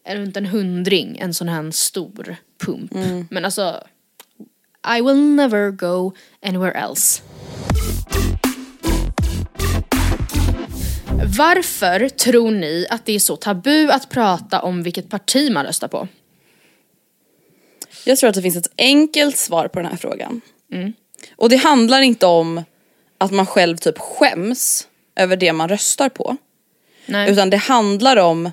runt 0.09 0.37
en 0.37 0.47
hundring, 0.47 1.19
en 1.19 1.35
sån 1.35 1.49
här 1.49 1.71
stor 1.71 2.37
pump. 2.65 2.95
Mm. 2.95 3.29
Men 3.31 3.45
alltså 3.45 3.83
I 4.97 5.01
will 5.03 5.17
never 5.17 5.71
go 5.71 6.13
anywhere 6.43 6.73
else. 6.73 7.23
Varför 11.39 12.09
tror 12.09 12.51
ni 12.51 12.87
att 12.91 13.07
det 13.07 13.13
är 13.13 13.19
så 13.19 13.37
tabu 13.37 13.91
att 13.91 14.09
prata 14.09 14.63
om 14.63 14.83
vilket 14.83 15.09
parti 15.09 15.53
man 15.53 15.67
röstar 15.67 15.89
på? 15.89 16.09
Jag 18.05 18.19
tror 18.19 18.29
att 18.31 18.35
det 18.35 18.43
finns 18.43 18.57
ett 18.57 18.73
enkelt 18.79 19.37
svar 19.37 19.69
på 19.69 19.79
den 19.79 19.89
här 19.89 19.97
frågan. 19.97 20.41
Mm. 20.73 20.93
Och 21.37 21.49
det 21.49 21.57
handlar 21.57 22.01
inte 22.01 22.27
om 22.27 22.63
att 23.19 23.31
man 23.31 23.47
själv 23.47 23.77
typ 23.77 23.99
skäms 23.99 24.89
över 25.17 25.37
det 25.37 25.53
man 25.53 25.69
röstar 25.69 26.09
på. 26.09 26.37
Nej. 27.07 27.31
Utan 27.31 27.51
det 27.51 27.57
handlar 27.57 28.17
om 28.17 28.53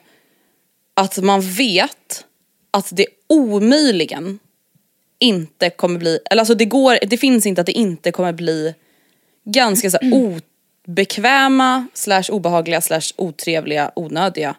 att 0.93 1.17
man 1.17 1.41
vet 1.41 2.25
att 2.71 2.89
det 2.91 3.07
omöjligen 3.27 4.39
inte 5.19 5.69
kommer 5.69 5.99
bli, 5.99 6.19
eller 6.31 6.41
alltså 6.41 6.55
det 6.55 6.65
går, 6.65 6.97
det 7.01 7.17
finns 7.17 7.45
inte 7.45 7.61
att 7.61 7.67
det 7.67 7.77
inte 7.77 8.11
kommer 8.11 8.33
bli 8.33 8.73
ganska 9.51 9.89
så 9.89 9.97
här 10.01 10.39
obekväma 10.87 11.87
slash 11.93 12.23
obehagliga 12.29 12.81
slash 12.81 13.13
otrevliga 13.15 13.91
onödiga 13.95 14.55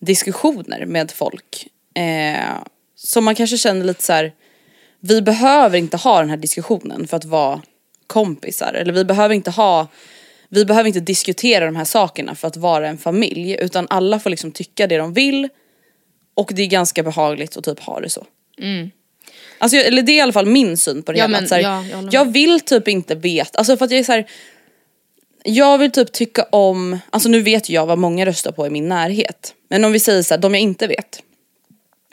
diskussioner 0.00 0.86
med 0.86 1.10
folk. 1.10 1.68
Eh, 1.94 2.56
som 2.94 3.24
man 3.24 3.34
kanske 3.34 3.58
känner 3.58 3.84
lite 3.84 4.02
så 4.02 4.12
här. 4.12 4.32
vi 5.00 5.22
behöver 5.22 5.78
inte 5.78 5.96
ha 5.96 6.20
den 6.20 6.30
här 6.30 6.36
diskussionen 6.36 7.06
för 7.06 7.16
att 7.16 7.24
vara 7.24 7.62
kompisar. 8.06 8.72
Eller 8.72 8.92
vi 8.92 9.04
behöver 9.04 9.34
inte 9.34 9.50
ha, 9.50 9.88
vi 10.48 10.64
behöver 10.64 10.88
inte 10.88 11.00
diskutera 11.00 11.66
de 11.66 11.76
här 11.76 11.84
sakerna 11.84 12.34
för 12.34 12.48
att 12.48 12.56
vara 12.56 12.88
en 12.88 12.98
familj. 12.98 13.56
Utan 13.60 13.86
alla 13.90 14.18
får 14.18 14.30
liksom 14.30 14.52
tycka 14.52 14.86
det 14.86 14.96
de 14.96 15.12
vill. 15.12 15.48
Och 16.34 16.52
det 16.54 16.62
är 16.62 16.66
ganska 16.66 17.02
behagligt 17.02 17.56
att 17.56 17.64
typ 17.64 17.80
ha 17.80 18.00
det 18.00 18.10
så. 18.10 18.26
Mm. 18.58 18.90
Alltså, 19.58 19.76
jag- 19.76 19.86
eller 19.86 20.02
det 20.02 20.12
är 20.12 20.16
i 20.16 20.20
alla 20.20 20.32
fall 20.32 20.46
min 20.46 20.76
syn 20.76 21.02
på 21.02 21.12
det 21.12 21.18
Ja, 21.18 21.24
hela. 21.24 21.32
men, 21.32 21.42
att 21.44 21.48
så 21.48 21.54
här, 21.54 21.62
ja, 21.62 21.84
jag 21.90 22.14
jag 22.14 22.32
vill 22.32 22.60
typ 22.60 22.88
inte 22.88 23.14
veta, 23.14 23.58
alltså 23.58 23.76
för 23.76 23.84
att 23.84 23.90
jag 23.90 24.00
är 24.00 24.04
så 24.04 24.12
här. 24.12 24.26
Jag 25.44 25.78
vill 25.78 25.90
typ 25.90 26.12
tycka 26.12 26.42
om, 26.52 26.98
alltså 27.10 27.28
nu 27.28 27.40
vet 27.42 27.68
jag 27.70 27.86
vad 27.86 27.98
många 27.98 28.26
röstar 28.26 28.52
på 28.52 28.66
i 28.66 28.70
min 28.70 28.88
närhet. 28.88 29.54
Men 29.68 29.84
om 29.84 29.92
vi 29.92 30.00
säger 30.00 30.22
så 30.22 30.34
här, 30.34 30.40
de 30.40 30.54
jag 30.54 30.60
inte 30.62 30.86
vet. 30.86 31.22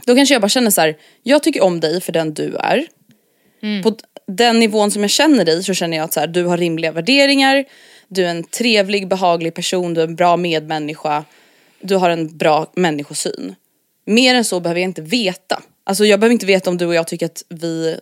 Då 0.05 0.15
kanske 0.15 0.35
jag 0.35 0.41
bara 0.41 0.49
känner 0.49 0.71
så 0.71 0.81
här, 0.81 0.97
jag 1.23 1.43
tycker 1.43 1.63
om 1.63 1.79
dig 1.79 2.01
för 2.01 2.11
den 2.11 2.33
du 2.33 2.55
är. 2.55 2.85
Mm. 3.63 3.83
På 3.83 3.95
den 4.27 4.59
nivån 4.59 4.91
som 4.91 5.01
jag 5.01 5.11
känner 5.11 5.45
dig 5.45 5.63
så 5.63 5.73
känner 5.73 5.97
jag 5.97 6.03
att 6.03 6.13
så 6.13 6.19
här, 6.19 6.27
du 6.27 6.43
har 6.45 6.57
rimliga 6.57 6.91
värderingar, 6.91 7.65
du 8.07 8.25
är 8.25 8.29
en 8.29 8.43
trevlig, 8.43 9.07
behaglig 9.07 9.53
person, 9.53 9.93
du 9.93 10.01
är 10.01 10.07
en 10.07 10.15
bra 10.15 10.37
medmänniska, 10.37 11.23
du 11.81 11.95
har 11.95 12.09
en 12.09 12.37
bra 12.37 12.71
människosyn. 12.75 13.55
Mer 14.05 14.35
än 14.35 14.45
så 14.45 14.59
behöver 14.59 14.81
jag 14.81 14.89
inte 14.89 15.01
veta. 15.01 15.61
Alltså 15.87 16.05
jag 16.05 16.19
behöver 16.19 16.33
inte 16.33 16.45
veta 16.45 16.69
om 16.69 16.77
du 16.77 16.85
och 16.85 16.95
jag 16.95 17.07
tycker 17.07 17.25
att 17.25 17.43
vi 17.49 17.99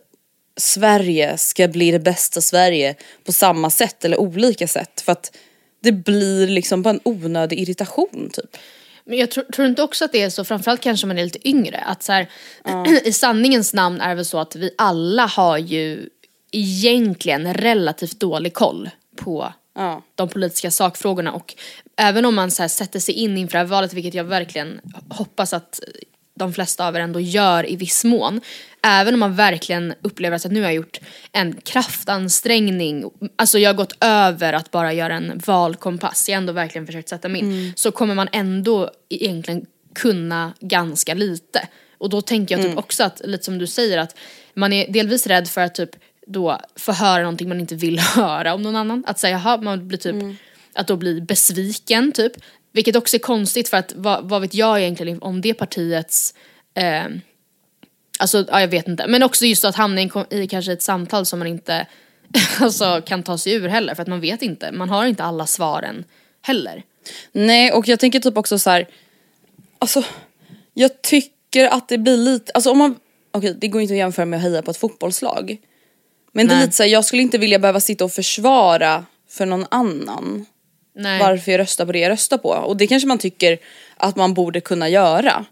Sverige 0.58 1.38
ska 1.38 1.68
bli 1.68 1.92
det 1.92 2.00
bästa 2.00 2.42
Sverige 2.42 2.96
på 3.24 3.32
samma 3.32 3.70
sätt 3.70 4.06
eller 4.06 4.20
olika 4.20 4.68
sätt. 4.68 5.02
För 5.02 5.12
att 5.12 5.36
det 5.84 5.92
blir 5.92 6.48
liksom 6.48 6.82
bara 6.82 6.90
en 6.90 7.00
onödig 7.04 7.60
irritation 7.60 8.30
typ. 8.34 8.58
Men 9.06 9.18
jag 9.18 9.32
tror, 9.32 9.44
tror 9.44 9.68
inte 9.68 9.84
också 9.84 10.06
att 10.06 10.12
det 10.12 10.22
är 10.22 10.30
så, 10.30 10.44
framförallt 10.46 10.82
kanske 10.82 11.08
man 11.08 11.18
är 11.18 11.24
lite 11.24 11.48
yngre, 11.50 11.80
att 11.80 12.04
så 12.04 12.12
här, 12.12 12.30
i 13.04 13.14
sanningens 13.14 13.74
namn 13.74 14.02
är 14.02 14.10
det 14.10 14.16
väl 14.16 14.26
så 14.26 14.40
att 14.40 14.56
vi 14.56 14.72
alla 14.78 15.26
har 15.26 15.58
ju 15.58 16.10
egentligen 16.52 17.54
relativt 17.54 18.20
dålig 18.20 18.54
koll 18.54 18.90
på 19.16 19.54
Ja. 19.76 20.02
de 20.16 20.30
politiska 20.30 20.72
sakfrågorna 20.72 21.32
och 21.32 21.56
även 21.98 22.26
om 22.26 22.36
man 22.36 22.52
så 22.52 22.70
sätter 22.70 23.00
sig 23.00 23.14
in 23.14 23.38
inför 23.38 23.64
valet, 23.64 23.94
vilket 23.94 24.14
jag 24.14 24.24
verkligen 24.24 24.82
hoppas 25.10 25.54
att 25.54 25.80
de 26.36 26.54
flesta 26.54 26.88
av 26.88 26.96
er 26.96 27.00
ändå 27.00 27.20
gör 27.20 27.70
i 27.70 27.76
viss 27.76 28.04
mån. 28.04 28.42
Även 28.82 29.14
om 29.14 29.20
man 29.20 29.36
verkligen 29.36 29.94
upplever 30.02 30.36
att 30.36 30.52
nu 30.52 30.60
har 30.60 30.68
jag 30.68 30.76
gjort 30.76 31.00
en 31.32 31.62
kraftansträngning, 31.62 33.12
alltså 33.36 33.60
jag 33.60 33.70
har 33.70 33.76
gått 33.76 33.98
över 34.00 34.54
att 34.54 34.72
bara 34.72 34.94
göra 34.94 35.14
en 35.14 35.42
valkompass, 35.46 36.30
jag 36.30 36.36
har 36.36 36.42
ändå 36.42 36.54
verkligen 36.54 36.86
försökt 36.86 37.10
sätta 37.10 37.30
mig 37.30 37.42
in. 37.42 37.74
Så 37.76 37.92
kommer 37.92 38.16
man 38.16 38.30
ändå 38.32 38.92
egentligen 39.10 39.66
kunna 39.96 40.54
ganska 40.60 41.14
lite. 41.14 41.68
Och 41.98 42.10
då 42.10 42.22
tänker 42.22 42.58
jag 42.58 42.66
typ 42.66 42.78
också 42.78 43.04
att, 43.04 43.22
lite 43.26 43.44
som 43.44 43.58
du 43.58 43.68
säger, 43.68 43.98
att 43.98 44.18
man 44.54 44.74
är 44.74 44.92
delvis 44.92 45.28
rädd 45.28 45.48
för 45.48 45.62
att 45.62 45.76
typ 45.76 45.90
då 46.28 46.60
få 46.76 46.92
höra 46.92 47.22
någonting 47.22 47.50
man 47.50 47.60
inte 47.60 47.76
vill 47.76 48.00
höra 48.16 48.54
om 48.54 48.62
någon 48.62 48.76
annan. 48.76 49.04
Att 49.08 49.20
säga, 49.20 49.42
jaha, 49.44 49.58
man 49.58 49.88
blir 49.88 49.98
typ, 49.98 50.16
att 50.74 50.88
då 50.88 50.96
bli 50.96 51.22
besviken 51.22 52.12
typ. 52.12 52.34
Vilket 52.74 52.96
också 52.96 53.18
är 53.18 53.20
konstigt 53.20 53.70
för 53.70 53.78
att 53.78 53.94
vad, 53.96 54.30
vad 54.30 54.42
vet 54.42 54.54
jag 54.54 54.82
egentligen 54.82 55.22
om 55.22 55.42
det 55.42 55.54
partiets 55.54 56.34
eh, 56.74 57.06
Alltså 58.20 58.46
ja, 58.48 58.62
jag 58.62 58.68
vet 58.68 58.88
inte. 58.88 59.08
Men 59.08 59.24
också 59.24 59.46
just 59.46 59.66
att 59.66 59.76
hamna 59.76 60.02
i, 60.02 60.10
i 60.30 60.48
kanske 60.48 60.74
ett 60.74 60.82
samtal 60.82 61.26
som 61.26 61.40
man 61.40 61.48
inte 61.48 61.88
alltså, 62.60 63.02
kan 63.06 63.24
ta 63.24 63.38
sig 63.38 63.54
ur 63.54 63.68
heller. 63.68 63.96
För 63.96 64.02
att 64.02 64.08
man 64.08 64.22
vet 64.22 64.42
inte. 64.42 64.72
Man 64.72 64.90
har 64.90 65.06
inte 65.06 65.24
alla 65.24 65.48
svaren 65.48 66.04
heller. 66.42 66.84
Nej 67.32 67.72
och 67.72 67.88
jag 67.88 68.00
tänker 68.00 68.20
typ 68.20 68.38
också 68.38 68.60
så 68.60 68.70
här. 68.70 68.88
Alltså 69.80 70.04
jag 70.74 71.02
tycker 71.02 71.68
att 71.68 71.88
det 71.88 71.98
blir 71.98 72.18
lite, 72.18 72.52
alltså 72.52 72.72
om 72.72 72.78
man, 72.78 72.96
okej 73.32 73.58
det 73.62 73.68
går 73.68 73.82
inte 73.82 73.94
att 73.94 73.98
jämföra 73.98 74.26
med 74.26 74.38
att 74.38 74.44
heja 74.44 74.62
på 74.62 74.72
ett 74.72 74.78
fotbollslag. 74.78 75.58
Men 76.32 76.48
det 76.48 76.54
är 76.54 76.56
Nej. 76.56 76.66
lite 76.66 76.76
så 76.76 76.84
här, 76.84 76.90
jag 76.90 77.06
skulle 77.06 77.22
inte 77.22 77.38
vilja 77.38 77.60
behöva 77.60 77.80
sitta 77.80 78.06
och 78.06 78.12
försvara 78.12 79.06
för 79.30 79.46
någon 79.46 79.66
annan. 79.72 80.46
Nej. 80.96 81.20
varför 81.20 81.52
jag 81.52 81.60
röstar 81.60 81.86
på 81.86 81.92
det 81.92 82.00
jag 82.00 82.10
röstar 82.10 82.38
på. 82.38 82.50
Och 82.50 82.78
det 82.78 82.88
kanske 82.88 83.08
man 83.08 83.18
tycker 83.18 83.58
att 83.98 84.16
man 84.16 84.34
borde 84.34 84.62
kunna 84.62 84.90
göra. 84.90 85.46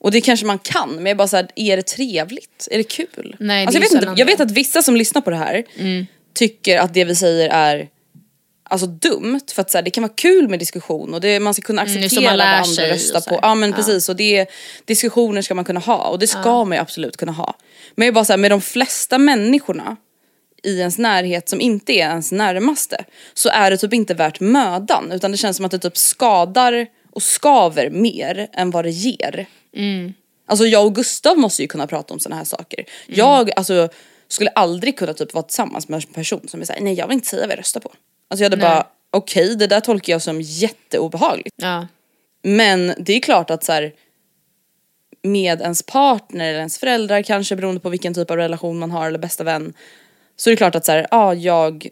Och 0.00 0.10
det 0.10 0.20
kanske 0.20 0.46
man 0.46 0.58
kan, 0.58 0.90
men 0.90 1.04
jag 1.06 1.10
är 1.10 1.14
bara 1.14 1.28
såhär, 1.28 1.48
är 1.56 1.76
det 1.76 1.82
trevligt? 1.86 2.68
Är 2.70 2.78
det 2.78 2.84
kul? 2.84 3.36
Nej, 3.38 3.66
det 3.66 3.68
alltså, 3.68 3.76
jag, 3.76 3.80
vet 3.80 4.08
inte, 4.08 4.20
jag 4.20 4.26
vet 4.26 4.40
att 4.40 4.50
vissa 4.50 4.82
som 4.82 4.96
lyssnar 4.96 5.22
på 5.22 5.30
det 5.30 5.36
här 5.36 5.64
tycker 6.34 6.78
att 6.78 6.94
det 6.94 7.04
vi 7.04 7.14
säger 7.14 7.48
är 7.48 7.88
alltså 8.70 8.86
dumt 8.86 9.40
för 9.52 9.62
att 9.62 9.70
så 9.70 9.78
här, 9.78 9.82
det 9.82 9.90
kan 9.90 10.02
vara 10.02 10.12
kul 10.16 10.48
med 10.48 10.58
diskussion 10.58 11.14
och 11.14 11.20
det, 11.20 11.40
man 11.40 11.54
ska 11.54 11.62
kunna 11.62 11.86
så 11.86 11.98
acceptera 11.98 12.36
lär 12.36 12.58
vad 12.60 12.68
andra 12.68 12.94
röstar 12.94 13.20
så 13.20 13.28
på. 13.28 13.34
här. 13.34 13.42
Ja 13.42 13.54
men 13.54 13.70
Ja. 13.70 13.76
precis 13.76 14.08
och 14.08 14.16
det, 14.16 14.46
diskussioner 14.84 15.42
ska 15.42 15.54
man 15.54 15.64
kunna 15.64 15.80
ha 15.80 16.08
och 16.08 16.18
det 16.18 16.26
ska 16.26 16.64
man 16.64 16.76
ju 16.76 16.82
absolut 16.82 17.16
kunna 17.16 17.32
ha. 17.32 17.54
Men 17.94 18.06
jag 18.06 18.12
är 18.12 18.14
bara 18.14 18.24
såhär, 18.24 18.38
med 18.38 18.50
de 18.50 18.60
flesta 18.60 19.18
människorna 19.18 19.96
i 20.62 20.78
ens 20.80 20.98
närhet 20.98 21.48
som 21.48 21.60
inte 21.60 21.92
är 21.92 22.08
ens 22.08 22.32
närmaste 22.32 23.04
så 23.34 23.48
är 23.48 23.70
det 23.70 23.76
typ 23.76 23.94
inte 23.94 24.14
värt 24.14 24.40
mödan 24.40 25.12
utan 25.12 25.30
det 25.30 25.36
känns 25.36 25.56
som 25.56 25.66
att 25.66 25.72
det 25.72 25.78
typ 25.78 25.96
skadar 25.96 26.86
och 27.12 27.22
skaver 27.22 27.90
mer 27.90 28.48
än 28.52 28.70
vad 28.70 28.84
det 28.84 28.90
ger. 28.90 29.46
Alltså 30.46 30.66
jag 30.66 30.86
och 30.86 30.94
Gustav 30.94 31.38
måste 31.38 31.62
ju 31.62 31.68
kunna 31.68 31.86
prata 31.86 32.14
om 32.14 32.20
såna 32.20 32.36
här 32.36 32.44
saker. 32.44 32.84
Jag 33.06 33.50
alltså, 33.56 33.88
skulle 34.28 34.50
aldrig 34.50 34.98
kunna 34.98 35.14
typ 35.14 35.34
vara 35.34 35.42
tillsammans 35.42 35.88
med 35.88 35.96
en 35.96 36.12
person 36.12 36.48
som 36.48 36.60
är 36.60 36.64
såhär, 36.64 36.80
nej 36.80 36.94
jag 36.94 37.06
vill 37.06 37.14
inte 37.14 37.28
säga 37.28 37.42
vad 37.42 37.52
jag 37.52 37.58
röstar 37.58 37.80
på. 37.80 37.92
Alltså 38.28 38.44
jag 38.44 38.50
hade 38.50 38.62
Nej. 38.62 38.70
bara, 38.70 38.86
okej 39.10 39.56
det 39.56 39.66
där 39.66 39.80
tolkar 39.80 40.12
jag 40.12 40.22
som 40.22 40.40
jätteobehagligt. 40.40 41.54
Ja. 41.56 41.86
Men 42.42 42.94
det 42.98 43.12
är 43.12 43.20
klart 43.20 43.50
att 43.50 43.64
så 43.64 43.72
här, 43.72 43.92
med 45.22 45.60
ens 45.60 45.82
partner 45.82 46.48
eller 46.48 46.58
ens 46.58 46.78
föräldrar 46.78 47.22
kanske 47.22 47.56
beroende 47.56 47.80
på 47.80 47.88
vilken 47.88 48.14
typ 48.14 48.30
av 48.30 48.36
relation 48.36 48.78
man 48.78 48.90
har 48.90 49.06
eller 49.06 49.18
bästa 49.18 49.44
vän. 49.44 49.72
Så 50.40 50.50
är 50.50 50.52
det 50.52 50.56
klart 50.56 50.74
att 50.74 50.84
så 50.84 50.92
här, 50.92 51.06
ja 51.10 51.34
jag 51.34 51.88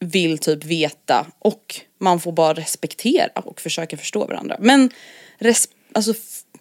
vill 0.00 0.38
typ 0.38 0.64
veta 0.64 1.26
och 1.38 1.80
man 2.00 2.20
får 2.20 2.32
bara 2.32 2.54
respektera 2.54 3.40
och 3.40 3.60
försöka 3.60 3.96
förstå 3.96 4.26
varandra. 4.26 4.56
Men 4.60 4.90
res- 5.38 5.68
alltså, 5.92 6.14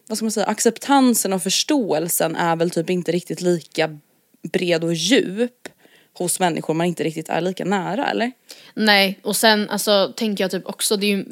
vad 0.08 0.18
ska 0.18 0.26
man 0.26 0.32
säga, 0.32 0.46
acceptansen 0.46 1.34
och 1.34 1.44
förståelsen 1.44 2.36
är 2.36 2.56
väl 2.56 2.70
typ 2.70 2.90
inte 2.90 3.12
riktigt 3.12 3.42
lika 3.42 4.00
bred 4.52 4.84
och 4.84 4.94
djup 4.94 5.68
hos 6.14 6.40
människor 6.40 6.74
man 6.74 6.88
inte 6.88 7.04
riktigt 7.04 7.30
är 7.30 7.42
lika 7.42 7.66
nära 7.66 8.10
eller? 8.10 8.32
Nej, 8.74 9.20
och 9.24 9.36
sen 9.36 9.70
alltså 9.70 10.14
tänker 10.16 10.44
jag 10.44 10.52
typ 10.52 10.68
också, 10.68 10.98
det 10.98 11.06
är 11.06 11.16
ju 11.16 11.26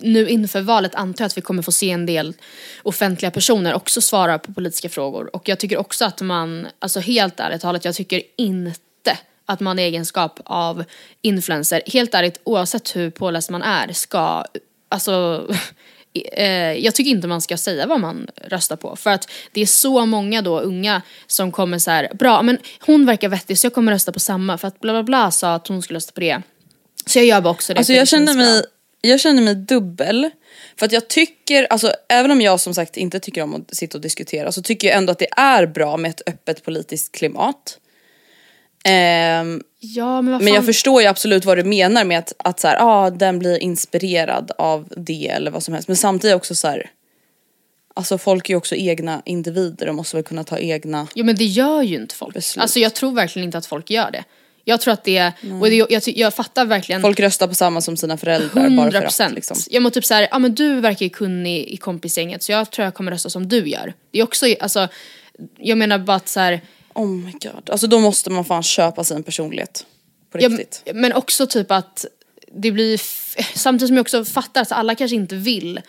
nu 0.00 0.28
inför 0.28 0.60
valet 0.60 0.94
antar 0.94 1.22
jag 1.22 1.26
att 1.26 1.36
vi 1.36 1.42
kommer 1.42 1.62
få 1.62 1.72
se 1.72 1.90
en 1.90 2.06
del 2.06 2.34
offentliga 2.82 3.30
personer 3.30 3.74
också 3.74 4.00
svara 4.00 4.38
på 4.38 4.52
politiska 4.52 4.88
frågor. 4.88 5.36
Och 5.36 5.48
jag 5.48 5.58
tycker 5.58 5.76
också 5.76 6.04
att 6.04 6.20
man, 6.20 6.66
alltså 6.78 7.00
helt 7.00 7.40
ärligt 7.40 7.60
talat, 7.60 7.84
jag 7.84 7.94
tycker 7.94 8.22
inte 8.36 8.85
att 9.46 9.60
man 9.60 9.78
i 9.78 9.82
egenskap 9.82 10.40
av 10.44 10.84
influencer, 11.22 11.82
helt 11.86 12.14
ärligt 12.14 12.40
oavsett 12.44 12.96
hur 12.96 13.10
påläst 13.10 13.50
man 13.50 13.62
är, 13.62 13.92
ska, 13.92 14.44
alltså 14.88 15.46
eh, 16.32 16.72
jag 16.72 16.94
tycker 16.94 17.10
inte 17.10 17.28
man 17.28 17.40
ska 17.40 17.56
säga 17.56 17.86
vad 17.86 18.00
man 18.00 18.28
röstar 18.36 18.76
på 18.76 18.96
för 18.96 19.10
att 19.10 19.30
det 19.52 19.60
är 19.60 19.66
så 19.66 20.06
många 20.06 20.42
då 20.42 20.60
unga 20.60 21.02
som 21.26 21.52
kommer 21.52 21.78
så 21.78 21.90
här, 21.90 22.08
bra 22.14 22.42
men 22.42 22.58
hon 22.80 23.06
verkar 23.06 23.28
vettig 23.28 23.58
så 23.58 23.66
jag 23.66 23.74
kommer 23.74 23.92
rösta 23.92 24.12
på 24.12 24.20
samma 24.20 24.58
för 24.58 24.68
att 24.68 24.80
bla 24.80 24.92
bla 24.92 25.02
bla 25.02 25.30
sa 25.30 25.54
att 25.54 25.68
hon 25.68 25.82
skulle 25.82 25.96
rösta 25.96 26.12
på 26.12 26.20
det. 26.20 26.42
Så 27.06 27.18
jag 27.18 27.26
gör 27.26 27.46
också 27.46 27.74
det. 27.74 27.78
Alltså 27.78 27.92
jag 27.92 28.08
känner, 28.08 28.34
mig, 28.34 28.62
jag 29.00 29.20
känner 29.20 29.42
mig 29.42 29.54
dubbel. 29.54 30.30
För 30.78 30.86
att 30.86 30.92
jag 30.92 31.08
tycker, 31.08 31.66
alltså 31.70 31.92
även 32.08 32.30
om 32.30 32.40
jag 32.40 32.60
som 32.60 32.74
sagt 32.74 32.96
inte 32.96 33.20
tycker 33.20 33.42
om 33.42 33.54
att 33.54 33.76
sitta 33.76 33.98
och 33.98 34.02
diskutera 34.02 34.52
så 34.52 34.62
tycker 34.62 34.88
jag 34.88 34.96
ändå 34.96 35.12
att 35.12 35.18
det 35.18 35.28
är 35.36 35.66
bra 35.66 35.96
med 35.96 36.10
ett 36.10 36.22
öppet 36.26 36.64
politiskt 36.64 37.12
klimat. 37.12 37.78
Ehm, 38.86 39.62
Ja 39.94 40.22
men 40.22 40.44
men 40.44 40.54
jag 40.54 40.66
förstår 40.66 41.02
ju 41.02 41.08
absolut 41.08 41.44
vad 41.44 41.58
du 41.58 41.64
menar 41.64 42.04
med 42.04 42.18
att, 42.18 42.32
att 42.38 42.60
så 42.60 42.68
här, 42.68 42.76
ah, 42.80 43.10
den 43.10 43.38
blir 43.38 43.62
inspirerad 43.62 44.52
av 44.58 44.88
det 44.96 45.28
eller 45.28 45.50
vad 45.50 45.62
som 45.62 45.74
helst. 45.74 45.88
Men 45.88 45.96
samtidigt 45.96 46.36
också 46.36 46.54
så 46.54 46.68
här, 46.68 46.90
alltså 47.94 48.18
folk 48.18 48.48
är 48.48 48.52
ju 48.52 48.56
också 48.56 48.74
egna 48.74 49.22
individer 49.24 49.88
och 49.88 49.94
måste 49.94 50.16
väl 50.16 50.24
kunna 50.24 50.44
ta 50.44 50.58
egna 50.58 51.06
Jo 51.14 51.24
men 51.24 51.36
det 51.36 51.44
gör 51.44 51.82
ju 51.82 51.96
inte 51.96 52.14
folk. 52.14 52.34
Beslut. 52.34 52.62
Alltså 52.62 52.78
jag 52.78 52.94
tror 52.94 53.12
verkligen 53.12 53.48
inte 53.48 53.58
att 53.58 53.66
folk 53.66 53.90
gör 53.90 54.10
det. 54.10 54.24
Jag 54.64 54.80
tror 54.80 54.92
att 54.92 55.04
det, 55.04 55.32
och 55.60 55.70
det, 55.70 55.76
jag, 55.76 56.02
jag 56.06 56.34
fattar 56.34 56.64
verkligen 56.64 57.02
Folk 57.02 57.20
röstar 57.20 57.48
på 57.48 57.54
samma 57.54 57.80
som 57.80 57.96
sina 57.96 58.16
föräldrar 58.16 58.48
bara 58.54 58.64
hundra 58.64 59.10
för 59.10 59.24
att 59.24 59.32
liksom. 59.32 59.56
Jag 59.70 59.82
må 59.82 59.90
typ 59.90 60.04
såhär, 60.04 60.28
ja 60.30 60.38
men 60.38 60.54
du 60.54 60.80
verkar 60.80 61.06
ju 61.06 61.10
kunnig 61.10 61.68
i 61.68 61.76
kompisgänget 61.76 62.42
så 62.42 62.52
jag 62.52 62.70
tror 62.70 62.84
jag 62.84 62.94
kommer 62.94 63.12
rösta 63.12 63.30
som 63.30 63.48
du 63.48 63.68
gör. 63.68 63.94
Det 64.10 64.18
är 64.18 64.22
också, 64.22 64.46
alltså, 64.60 64.88
jag 65.58 65.78
menar 65.78 65.98
bara 65.98 66.16
att 66.16 66.28
såhär, 66.28 66.60
Oh 66.96 67.06
my 67.08 67.32
god, 67.32 67.70
alltså 67.70 67.86
då 67.86 67.98
måste 67.98 68.30
man 68.30 68.44
fan 68.44 68.62
köpa 68.62 69.04
sin 69.04 69.22
personlighet. 69.22 69.86
På 70.30 70.40
ja, 70.42 70.48
riktigt. 70.48 70.82
men 70.94 71.12
också 71.12 71.46
typ 71.46 71.70
att 71.70 72.04
det 72.52 72.70
blir, 72.70 73.00
samtidigt 73.58 73.88
som 73.88 73.96
jag 73.96 74.02
också 74.04 74.24
fattar 74.24 74.62
att 74.62 74.72
alla 74.72 74.94
kanske 74.94 75.16
inte 75.16 75.34
vill 75.36 75.80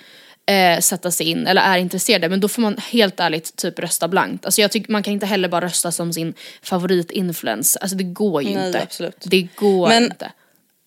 eh, 0.45 0.79
sätta 0.79 1.11
sig 1.11 1.29
in 1.29 1.47
eller 1.47 1.61
är 1.61 1.77
intresserade 1.77 2.29
men 2.29 2.39
då 2.39 2.47
får 2.47 2.61
man 2.61 2.77
helt 2.77 3.19
ärligt 3.19 3.55
typ 3.55 3.79
rösta 3.79 4.07
blankt. 4.07 4.45
Alltså 4.45 4.61
jag 4.61 4.71
tycker 4.71 4.91
man 4.91 5.03
kan 5.03 5.13
inte 5.13 5.25
heller 5.25 5.47
bara 5.49 5.65
rösta 5.65 5.91
som 5.91 6.13
sin 6.13 6.33
favoritinfluens. 6.61 7.77
Alltså 7.77 7.97
det 7.97 8.03
går 8.03 8.43
ju 8.43 8.55
Nej, 8.55 8.67
inte. 8.67 8.81
absolut. 8.81 9.17
Det 9.25 9.47
går 9.55 9.87
Men- 9.87 10.03
inte. 10.03 10.31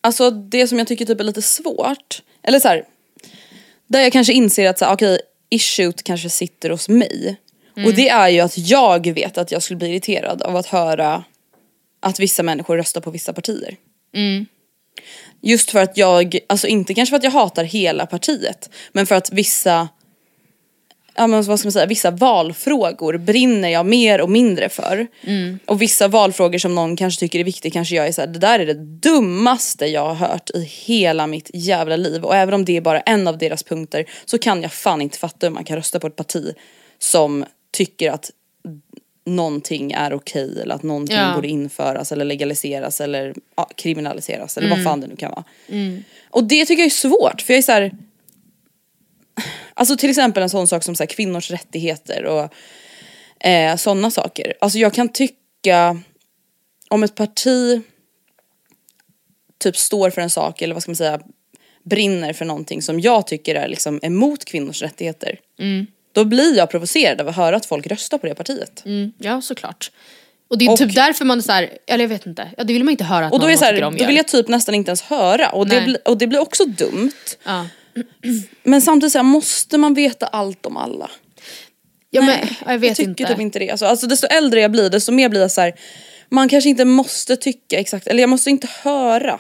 Alltså 0.00 0.31
det 0.31 0.67
som 0.69 0.79
jag 0.79 0.87
tycker 0.89 1.05
typ 1.07 1.21
är 1.21 1.25
lite 1.25 1.43
svårt, 1.43 2.23
eller 2.43 2.61
så 2.61 2.69
här, 2.69 2.85
där 3.87 4.00
jag 4.00 4.12
kanske 4.12 4.33
inser 4.33 4.69
att 4.71 4.79
så 4.79 4.85
här, 4.85 4.95
okej, 4.95 5.19
issuet 5.50 6.03
kanske 6.03 6.31
sitter 6.31 6.71
hos 6.71 6.89
mig. 6.89 7.37
Och 7.77 7.95
det 7.95 8.09
är 8.09 8.29
ju 8.29 8.41
att 8.41 8.59
jag 8.59 9.15
vet 9.15 9.39
att 9.39 9.53
jag 9.53 9.62
skulle 9.62 9.77
bli 9.77 9.89
irriterad 9.89 10.43
av 10.43 10.57
att 10.57 10.67
höra 10.67 11.25
att 12.00 12.21
vissa 12.21 12.43
människor 12.43 12.77
röstar 12.77 13.00
på 13.00 13.11
vissa 13.11 13.33
partier. 13.33 13.77
Just 15.43 15.71
för 15.71 15.79
att 15.79 15.97
jag, 15.97 16.39
alltså 16.47 16.67
inte 16.67 16.95
kanske 16.95 17.11
för 17.11 17.17
att 17.17 17.25
jag 17.25 17.31
hatar 17.31 17.65
hela 17.65 18.07
partiet, 18.07 18.71
men 18.93 19.07
för 19.07 19.15
att 19.15 19.33
vissa 19.33 19.89
ja, 21.15 21.27
men 21.27 21.43
vad 21.43 21.59
ska 21.59 21.67
man 21.67 21.73
säga, 21.73 21.87
vissa 21.87 22.11
valfrågor 22.11 23.19
brinner 23.19 23.69
jag 23.69 23.87
mer 23.87 24.21
och 24.21 24.31
mindre 24.31 24.69
för. 24.69 25.07
Och 25.67 25.83
vissa 25.83 26.09
valfrågor 26.09 26.59
som 26.59 26.75
någon 26.75 26.97
kanske 26.97 27.21
tycker 27.21 27.39
är 27.41 27.45
viktiga 27.45 27.73
kanske 27.73 27.95
jag 27.95 28.07
är 28.09 28.12
såhär, 28.12 28.29
det 28.29 28.39
där 28.39 28.59
är 28.59 28.67
det 28.67 29.00
dummaste 29.00 29.87
jag 29.87 30.15
har 30.15 30.29
hört 30.29 30.50
i 30.50 30.62
hela 30.62 31.27
mitt 31.27 31.50
jävla 31.55 31.97
liv. 31.97 32.25
Och 32.25 32.37
även 32.37 32.55
om 32.55 32.65
det 32.65 32.77
är 32.77 32.81
bara 32.81 33.00
en 33.00 33.29
av 33.29 33.39
deras 33.39 33.62
punkter 33.62 34.05
så 34.25 34.39
kan 34.39 34.62
jag 34.62 34.73
fan 34.73 35.03
inte 35.03 35.19
fatta 35.19 35.47
hur 35.47 35.55
man 35.55 35.65
kan 35.65 35.77
rösta 35.77 36.00
på 36.00 36.07
ett 36.07 36.17
parti 36.17 36.55
som 36.99 37.45
tycker 37.71 38.11
att 38.11 38.31
någonting 39.25 39.93
är 39.93 40.12
okej 40.15 40.61
eller 40.62 40.75
att 40.75 40.83
någonting 40.83 41.17
Ja. 41.17 41.35
borde 41.35 41.49
införas 41.49 42.13
eller 42.13 42.25
legaliseras 42.25 43.00
eller 43.00 43.35
ja, 43.56 43.71
kriminaliseras 43.76 44.56
eller 44.56 44.71
vad 44.71 44.85
fan 44.85 45.00
det 45.00 45.06
nu 45.06 45.17
kan 45.17 45.30
vara. 45.30 45.45
Och 46.30 46.45
det 46.45 46.65
tycker 46.67 46.83
jag 46.83 46.87
är 46.87 46.91
svårt 46.91 47.43
för 47.43 47.52
jag 47.52 47.59
är 47.59 47.63
så 47.63 47.73
här. 47.73 47.93
Alltså 49.75 49.97
till 49.97 50.11
exempel 50.11 50.43
en 50.43 50.50
sån 50.50 50.67
sak 50.67 50.83
som 50.85 50.95
så 50.97 51.02
här, 51.02 51.09
kvinnors 51.09 51.50
rättigheter 51.50 52.25
och 52.25 52.54
eh, 53.47 53.76
sådana 53.76 54.11
saker. 54.11 54.54
Alltså 54.61 54.78
jag 54.78 54.95
kan 54.95 55.09
tycka 55.09 56.00
om 56.89 57.02
ett 57.02 57.15
parti 57.15 57.83
typ 59.59 59.76
står 59.76 60.11
för 60.11 60.23
en 60.23 60.30
sak 60.30 60.63
eller 60.63 60.75
vad 60.75 60.83
ska 60.83 60.91
man 60.91 60.97
säga 60.97 61.21
brinner 61.83 62.33
för 62.33 62.45
någonting 62.45 62.83
som 62.83 63.00
jag 63.00 63.26
tycker 63.26 63.54
är 63.54 63.69
liksom 63.69 64.00
emot 64.02 64.45
kvinnors 64.45 64.83
rättigheter. 64.83 65.41
Då 66.13 66.25
blir 66.25 66.57
jag 66.57 66.71
provocerad 66.71 67.21
av 67.21 67.29
att 67.29 67.37
höra 67.37 67.57
att 67.57 67.67
folk 67.67 67.87
röstar 67.87 68.19
på 68.19 68.27
det 68.27 68.35
partiet. 68.35 68.83
Mm, 68.87 69.13
ja 69.19 69.41
såklart. 69.43 69.91
Och 70.49 70.59
det 70.59 70.65
är 70.65 70.71
Och- 70.71 70.79
typ 70.79 70.95
därför 70.95 71.25
man 71.25 71.39
är 71.39 71.43
såhär, 71.43 71.71
eller 71.87 72.05
jag 72.05 72.09
vet 72.09 72.27
inte, 72.27 72.49
ja, 72.57 72.65
det 72.65 72.73
vill 72.73 72.85
man 72.85 72.91
inte 72.93 73.05
höra 73.05 73.27
att 73.27 73.33
Och 73.33 73.39
då, 73.39 73.45
någon 73.47 73.53
är 73.53 73.57
så 73.57 73.65
här, 73.65 73.73
då 73.73 73.79
gör. 73.99 74.07
vill 74.07 74.17
jag 74.17 74.29
typ 74.29 74.49
nästan 74.49 74.75
inte 74.75 74.89
ens 74.89 75.03
höra 75.03 75.51
och 75.51 75.69
det, 75.69 75.81
bli, 75.81 75.97
och 76.05 76.19
det 76.19 76.27
blir 76.27 76.39
också 76.39 76.65
dumt. 76.65 77.13
ja. 77.45 77.67
Men 78.63 78.83
samtidigt 78.83 79.13
så 79.13 79.19
här, 79.19 79.23
måste 79.23 79.79
man 79.79 79.95
veta 79.95 80.27
allt 80.27 80.67
om 80.67 80.77
alla? 80.77 81.11
Ja, 82.11 82.21
men, 82.23 82.31
Nej, 82.31 82.59
ja, 82.67 82.73
jag 82.73 82.79
vet 82.79 82.97
tycker 82.97 83.11
inte. 83.11 83.27
typ 83.27 83.41
inte 83.41 83.59
det. 83.59 83.71
Alltså, 83.71 83.87
alltså 83.87 84.07
desto 84.07 84.27
äldre 84.27 84.61
jag 84.61 84.71
blir 84.71 84.91
desto 84.91 85.13
mer 85.13 85.29
blir 85.29 85.41
jag 85.41 85.51
så 85.53 85.61
här. 85.61 85.75
Man 86.29 86.49
kanske 86.49 86.71
inte 86.71 86.85
måste 86.85 87.37
tycka 87.37 87.79
exakt, 87.79 88.07
eller 88.07 88.21
jag 88.21 88.29
måste 88.31 88.51
inte 88.51 88.69
höra. 88.83 89.39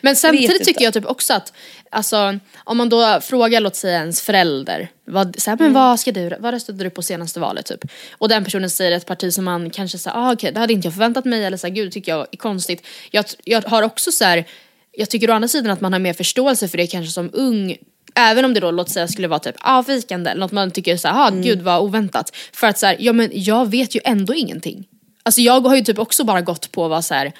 Men 0.00 0.16
samtidigt 0.16 0.64
tycker 0.64 0.84
jag 0.84 0.94
typ 0.94 1.06
också 1.06 1.34
att, 1.34 1.52
alltså 1.90 2.38
om 2.64 2.76
man 2.76 2.88
då 2.88 3.20
frågar 3.20 3.60
låt 3.60 3.76
säga 3.76 3.98
ens 3.98 4.20
förälder, 4.22 4.88
vad, 5.04 5.40
så 5.40 5.50
här, 5.50 5.56
Mm. 5.56 5.72
men 5.72 5.82
vad 5.82 6.00
ska 6.00 6.12
du, 6.12 6.36
vad 6.40 6.54
röstade 6.54 6.84
du 6.84 6.90
på 6.90 7.02
senaste 7.02 7.40
valet 7.40 7.66
typ? 7.66 7.84
Och 8.18 8.28
den 8.28 8.44
personen 8.44 8.70
säger 8.70 8.92
ett 8.92 9.06
parti 9.06 9.32
som 9.32 9.44
man 9.44 9.70
kanske 9.70 9.98
säger, 9.98 10.16
ah, 10.16 10.32
okej 10.32 10.52
det 10.52 10.60
hade 10.60 10.72
inte 10.72 10.86
jag 10.86 10.94
förväntat 10.94 11.24
mig 11.24 11.44
eller 11.44 11.56
så 11.56 11.66
här, 11.66 11.74
gud 11.74 11.92
tycker 11.92 12.12
jag 12.12 12.26
är 12.32 12.36
konstigt. 12.36 12.86
Jag, 13.10 13.24
jag 13.44 13.62
har 13.62 13.82
också 13.82 14.12
så 14.12 14.24
här, 14.24 14.44
jag 14.92 15.10
tycker 15.10 15.30
å 15.30 15.34
andra 15.34 15.48
sidan 15.48 15.70
att 15.70 15.80
man 15.80 15.92
har 15.92 16.00
mer 16.00 16.12
förståelse 16.12 16.68
för 16.68 16.78
det 16.78 16.86
kanske 16.86 17.12
som 17.12 17.30
ung 17.32 17.76
Även 18.18 18.44
om 18.44 18.54
det 18.54 18.60
då 18.60 18.70
låt 18.70 18.90
säga 18.90 19.08
skulle 19.08 19.28
vara 19.28 19.38
typ 19.38 19.56
avvikande 19.60 20.30
eller 20.30 20.40
något 20.40 20.52
man 20.52 20.70
tycker 20.70 20.96
såhär, 20.96 21.14
ah 21.24 21.28
Mm. 21.28 21.42
gud 21.42 21.62
vad 21.62 21.82
oväntat. 21.82 22.36
För 22.52 22.66
att 22.66 22.78
såhär, 22.78 22.96
ja 22.98 23.12
men 23.12 23.30
jag 23.32 23.70
vet 23.70 23.94
ju 23.94 24.00
ändå 24.04 24.34
ingenting. 24.34 24.84
Alltså 25.22 25.40
jag 25.40 25.60
har 25.60 25.76
ju 25.76 25.82
typ 25.82 25.98
också 25.98 26.24
bara 26.24 26.40
gått 26.40 26.72
på 26.72 26.88
vad 26.88 27.04
såhär, 27.04 27.32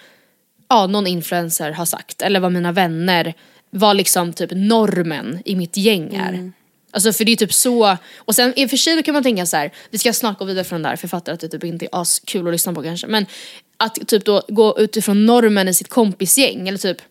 ja, 0.69 0.87
någon 0.87 1.07
influencer 1.07 1.71
har 1.73 1.85
sagt 1.85 2.23
eller 2.23 2.41
vad 2.41 2.53
mina 2.53 2.73
vänner, 2.73 3.35
vad 3.71 3.97
liksom 3.97 4.33
typ 4.33 4.51
normen 4.55 5.43
i 5.45 5.57
mitt 5.57 5.77
gäng 5.77 6.15
är. 6.15 6.53
Alltså 6.91 7.13
för 7.13 7.25
det 7.25 7.33
är 7.33 7.37
typ 7.37 7.53
så, 7.53 7.97
och 8.17 8.35
sen 8.35 8.53
i 8.57 8.67
och 8.67 8.71
för 8.71 8.77
sig 8.77 9.03
kan 9.03 9.15
man 9.15 9.23
tänka 9.23 9.47
så 9.47 9.57
här, 9.57 9.73
vi 9.91 9.99
ska 9.99 10.13
snart 10.13 10.39
gå 10.39 10.45
vidare 10.45 10.65
från 10.65 10.83
det 10.83 10.89
här 10.89 10.97
för 10.97 11.05
jag 11.05 11.11
fattar 11.11 11.33
att 11.33 11.41
det 11.41 11.49
typ 11.49 11.65
inte 11.65 11.85
är 11.85 11.89
askul 11.93 12.47
att 12.47 12.53
lyssna 12.53 12.73
på 12.73 12.83
kanske 12.83 13.07
men 13.07 13.27
att 13.77 14.09
typ 14.09 14.25
då 14.25 14.43
gå 14.49 14.79
utifrån 14.79 15.27
normen 15.27 15.69
i 15.69 15.75
sitt 15.75 15.89
kompisgäng 15.89 16.69
eller 16.69 16.79
typ 16.79 17.03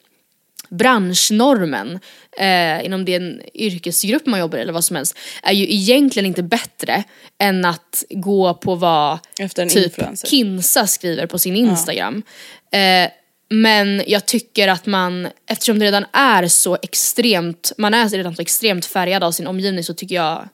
branschnormen 0.70 2.00
eh, 2.38 2.86
inom 2.86 3.06
den 3.06 3.42
yrkesgrupp 3.54 4.26
man 4.26 4.40
jobbar 4.40 4.58
i 4.58 4.62
eller 4.62 4.74
vad 4.74 4.84
som 4.84 4.96
helst 4.96 5.18
är 5.44 5.54
ju 5.54 5.74
egentligen 5.74 6.26
inte 6.26 6.44
bättre 6.44 7.04
än 7.40 7.66
att 7.66 8.04
gå 8.10 8.54
på 8.54 8.76
vad 8.76 9.20
Efter 9.40 9.66
typ 9.66 9.86
influencer. 9.86 10.28
Kinsa 10.28 10.88
skriver 10.88 11.26
på 11.26 11.40
sin 11.40 11.56
Instagram. 11.56 12.24
Eh, 12.72 13.12
men 13.50 14.04
jag 14.08 14.26
tycker 14.26 14.68
att 14.68 14.86
man, 14.86 15.28
eftersom 15.46 15.80
det 15.80 15.86
redan 15.86 16.06
är 16.12 16.48
så 16.48 16.78
extremt, 16.82 17.72
man 17.78 17.94
är 17.94 18.10
redan 18.10 18.36
så 18.36 18.42
extremt 18.42 18.86
färgad 18.86 19.24
av 19.24 19.32
sin 19.32 19.48
omgivning 19.48 19.84
så 19.84 19.94
tycker 19.94 20.16
jag, 20.16 20.50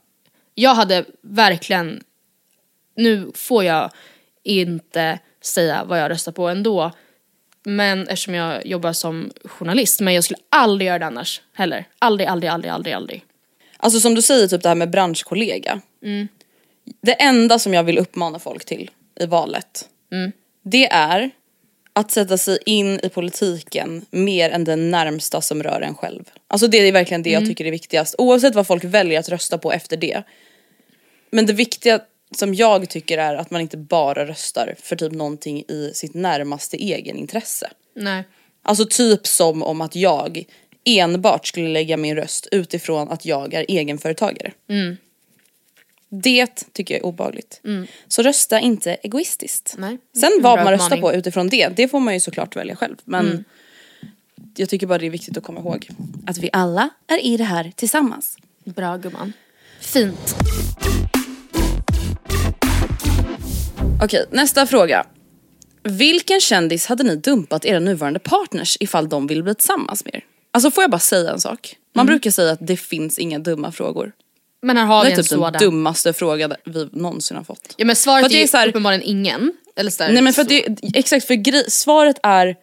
jag 0.56 0.76
hade 0.76 1.06
verkligen, 1.22 2.04
nu 2.96 3.32
får 3.36 3.64
jag 3.64 3.92
inte 4.44 5.20
säga 5.42 5.84
vad 5.84 6.00
jag 6.00 6.10
röstar 6.12 6.32
på 6.32 6.48
ändå. 6.48 6.92
Men 7.64 8.08
eftersom 8.08 8.34
jag 8.34 8.66
jobbar 8.66 8.94
som 8.94 9.32
journalist, 9.46 10.02
men 10.02 10.14
jag 10.14 10.24
skulle 10.24 10.40
aldrig 10.50 10.88
göra 10.88 11.00
det 11.00 11.06
annars 11.06 11.42
heller. 11.54 11.86
Aldrig, 12.00 12.28
aldrig, 12.28 12.50
aldrig, 12.50 12.72
aldrig, 12.72 12.94
aldrig. 12.94 13.26
Alltså 13.78 14.00
som 14.00 14.16
du 14.16 14.22
säger 14.22 14.48
typ 14.48 14.62
det 14.62 14.70
här 14.70 14.76
med 14.76 14.90
branschkollega. 14.90 15.82
Det 17.02 17.22
enda 17.22 17.60
som 17.60 17.74
jag 17.74 17.84
vill 17.84 17.98
uppmana 17.98 18.40
folk 18.40 18.66
till 18.66 18.92
i 19.20 19.26
valet. 19.26 19.90
Det 20.64 20.88
är 20.92 21.32
att 21.94 22.12
sätta 22.12 22.38
sig 22.38 22.60
in 22.66 23.00
i 23.04 23.10
politiken 23.10 24.06
mer 24.12 24.50
än 24.50 24.64
den 24.64 24.92
närmsta 24.92 25.42
som 25.42 25.64
rör 25.64 25.82
en 25.82 25.96
själv. 25.96 26.24
Alltså 26.48 26.68
det 26.68 26.78
är 26.78 26.92
verkligen 26.92 27.24
det 27.24 27.30
jag 27.30 27.46
tycker 27.46 27.66
är 27.66 27.72
viktigast. 27.72 28.16
Oavsett 28.18 28.56
vad 28.56 28.68
folk 28.68 28.84
väljer 28.84 29.20
att 29.20 29.30
rösta 29.30 29.58
på 29.58 29.72
efter 29.72 29.98
det. 29.98 30.24
Men 31.32 31.46
det 31.46 31.54
viktiga 31.54 32.00
som 32.36 32.54
jag 32.54 32.90
tycker 32.90 33.18
är 33.18 33.36
att 33.36 33.52
man 33.52 33.62
inte 33.62 33.78
bara 33.78 34.26
röstar 34.26 34.76
för 34.80 34.96
typ 34.96 35.12
någonting 35.12 35.60
i 35.60 35.92
sitt 35.94 36.14
närmaste 36.14 36.78
egenintresse. 36.78 37.70
Nej. 37.96 38.24
Alltså 38.64 38.86
typ 38.86 39.28
som 39.28 39.64
om 39.64 39.82
att 39.82 39.96
jag 39.96 40.44
enbart 40.86 41.48
skulle 41.48 41.70
lägga 41.70 41.98
min 41.98 42.16
röst 42.16 42.48
utifrån 42.52 43.10
att 43.10 43.26
jag 43.26 43.54
är 43.54 43.66
egenföretagare. 43.68 44.52
Det 46.12 46.74
tycker 46.74 46.94
jag 46.94 47.00
är 47.02 47.06
obehagligt. 47.06 47.62
Så 48.08 48.22
rösta 48.22 48.60
inte 48.60 48.94
egoistiskt. 48.94 49.76
Nej. 49.78 49.98
Sen 50.16 50.32
En 50.38 50.44
vad 50.44 50.60
man 50.64 50.72
röstar 50.74 50.86
uppmaning. 50.86 51.02
på 51.02 51.14
utifrån 51.14 51.50
det, 51.50 51.68
det 51.68 51.88
får 51.88 52.00
man 52.00 52.14
ju 52.14 52.20
såklart 52.20 52.56
välja 52.56 52.76
själv. 52.76 52.96
Men 53.04 53.44
jag 54.56 54.70
tycker 54.70 54.88
bara 54.88 54.98
det 54.98 55.06
är 55.06 55.10
viktigt 55.10 55.38
att 55.38 55.44
komma 55.44 55.60
ihåg 55.60 55.90
att 56.28 56.38
vi 56.38 56.50
alla 56.54 56.90
är 57.08 57.26
i 57.26 57.38
det 57.38 57.44
här 57.44 57.72
tillsammans. 57.76 58.38
Bra 58.64 58.98
gumman. 58.98 59.34
Fint. 59.80 60.36
Okej, 64.04 64.26
nästa 64.32 64.68
fråga. 64.68 65.06
Vilken 65.84 66.40
kändis 66.40 66.86
hade 66.86 67.04
ni 67.04 67.16
dumpat 67.16 67.66
era 67.66 67.80
nuvarande 67.80 68.20
partners 68.20 68.78
ifall 68.80 69.10
de 69.10 69.28
vill 69.28 69.44
bli 69.44 69.56
tillsammans 69.56 70.06
med 70.06 70.16
er? 70.16 70.24
Alltså 70.52 70.72
får 70.72 70.84
jag 70.84 70.92
bara 70.92 71.00
säga 71.00 71.32
en 71.32 71.40
sak? 71.40 71.76
Man 71.94 72.06
brukar 72.06 72.32
säga 72.32 72.52
att 72.52 72.68
det 72.68 72.78
finns 72.78 73.20
inga 73.20 73.40
dumma 73.40 73.72
frågor. 73.72 74.12
Men 74.62 74.78
här 74.78 74.86
har 74.86 75.04
Det 75.04 75.10
vi 75.10 75.14
är 75.14 75.18
en 75.18 75.24
typ 75.24 75.30
den 75.54 75.54
dummaste 75.60 76.14
frågan 76.14 76.54
vi 76.66 76.90
någonsin 76.92 77.38
har 77.38 77.44
fått. 77.44 77.74
Ja 77.78 77.86
men 77.86 77.96
För 77.96 78.02
svaret 78.02 78.26
att 78.26 78.32
är 78.32 78.44
är 78.44 78.48
så 78.48 78.58
här- 78.58 78.68
uppenbarligen 78.68 79.04
ingen. 79.04 79.52
Eller 79.76 79.92
så 79.92 80.04
här, 80.04 80.12
Nej 80.14 80.22
men 80.22 80.34
för 80.34 80.42
att 80.42 80.50
det, 80.50 80.66
exakt 80.96 81.28
för 81.28 81.34
grej, 81.34 81.66
svaret 81.72 82.20
är, 82.24 82.56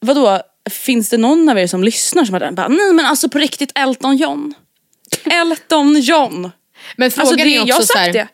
vadå, 0.00 0.42
finns 0.70 1.10
det 1.10 1.16
någon 1.16 1.48
av 1.48 1.58
er 1.58 1.66
som 1.66 1.84
lyssnar 1.84 2.24
som 2.24 2.32
bara, 2.32 2.52
bara 2.52 2.68
nej 2.68 2.92
men 2.92 3.06
alltså 3.06 3.28
på 3.28 3.38
riktigt 3.38 3.72
Elton 3.74 4.16
John. 4.16 4.54
Elton 5.24 6.00
John. 6.00 6.50
Men 6.96 7.10
frågan 7.10 7.28
Alltså 7.28 7.44
det, 7.44 7.50
är 7.54 7.54
jag 7.54 7.62
också 7.62 7.76
har 7.76 7.82
så 7.84 7.98
här, 7.98 8.12
det. 8.12 8.28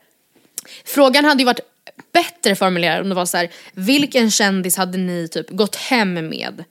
Frågan 0.85 1.25
hade 1.25 1.39
ju 1.41 1.45
varit 1.47 1.61
bättre 2.13 2.57
formulerad 2.57 3.01
om 3.03 3.09
det 3.09 3.15
var 3.15 3.27
så 3.27 3.37
här: 3.37 3.51
vilken 3.73 4.31
kändis 4.31 4.77
hade 4.77 4.99
ni 4.99 5.29
typ 5.29 5.51
gått 5.51 5.77
hem 5.77 6.15
med? 6.29 6.65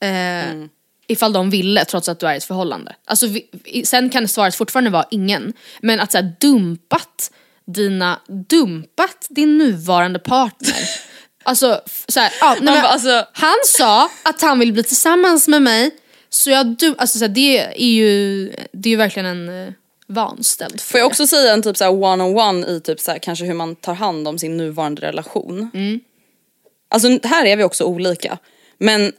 Eh, 0.00 0.08
Mm. 0.50 0.68
Ifall 1.06 1.32
de 1.32 1.50
ville 1.50 1.84
trots 1.84 2.08
att 2.08 2.20
du 2.20 2.26
är 2.26 2.34
i 2.34 2.36
ett 2.36 2.44
förhållande. 2.44 2.94
Alltså, 3.04 3.26
vi, 3.26 3.84
sen 3.84 4.10
kan 4.10 4.28
svaret 4.28 4.54
fortfarande 4.54 4.90
vara 4.90 5.06
ingen. 5.10 5.52
Men 5.80 6.00
att 6.00 6.12
så 6.12 6.18
här, 6.18 6.32
dumpat 6.40 7.30
dina, 7.66 8.20
dumpat 8.48 9.26
din 9.28 9.58
nuvarande 9.58 10.18
partner. 10.18 10.74
alltså 11.42 11.80
så 12.08 12.20
här, 12.20 12.32
ja, 12.40 12.56
nej, 12.60 12.74
men, 12.74 12.84
alltså- 12.84 13.26
Han 13.32 13.56
sa 13.64 14.10
att 14.22 14.42
han 14.42 14.58
vill 14.58 14.72
bli 14.72 14.82
tillsammans 14.82 15.48
med 15.48 15.62
mig. 15.62 15.90
Så 16.28 16.50
jag 16.50 16.66
du, 16.66 16.94
alltså 16.98 17.18
så 17.18 17.24
här, 17.24 17.32
det 17.32 17.58
är 17.58 17.86
ju, 17.86 18.46
det 18.72 18.88
är 18.88 18.90
ju 18.90 18.96
verkligen 18.96 19.26
en 19.26 19.66
eh, 19.66 19.72
vanställd 20.06 20.80
Får 20.80 21.00
jag 21.00 21.06
också 21.06 21.26
säga 21.26 21.52
en 21.52 21.62
typ 21.62 21.76
såhär 21.76 21.92
one-on-one 21.92 22.66
i 22.66 22.80
typ 22.80 23.00
såhär, 23.00 23.18
kanske 23.18 23.44
hur 23.44 23.54
man 23.54 23.76
tar 23.76 23.94
hand 23.94 24.28
om 24.28 24.38
sin 24.38 24.56
nuvarande 24.56 25.02
relation. 25.02 25.70
Mm. 25.74 26.00
Alltså 26.88 27.18
här 27.22 27.44
är 27.44 27.56
vi 27.56 27.64
också 27.64 27.84
olika. 27.84 28.38
Men 28.78 29.12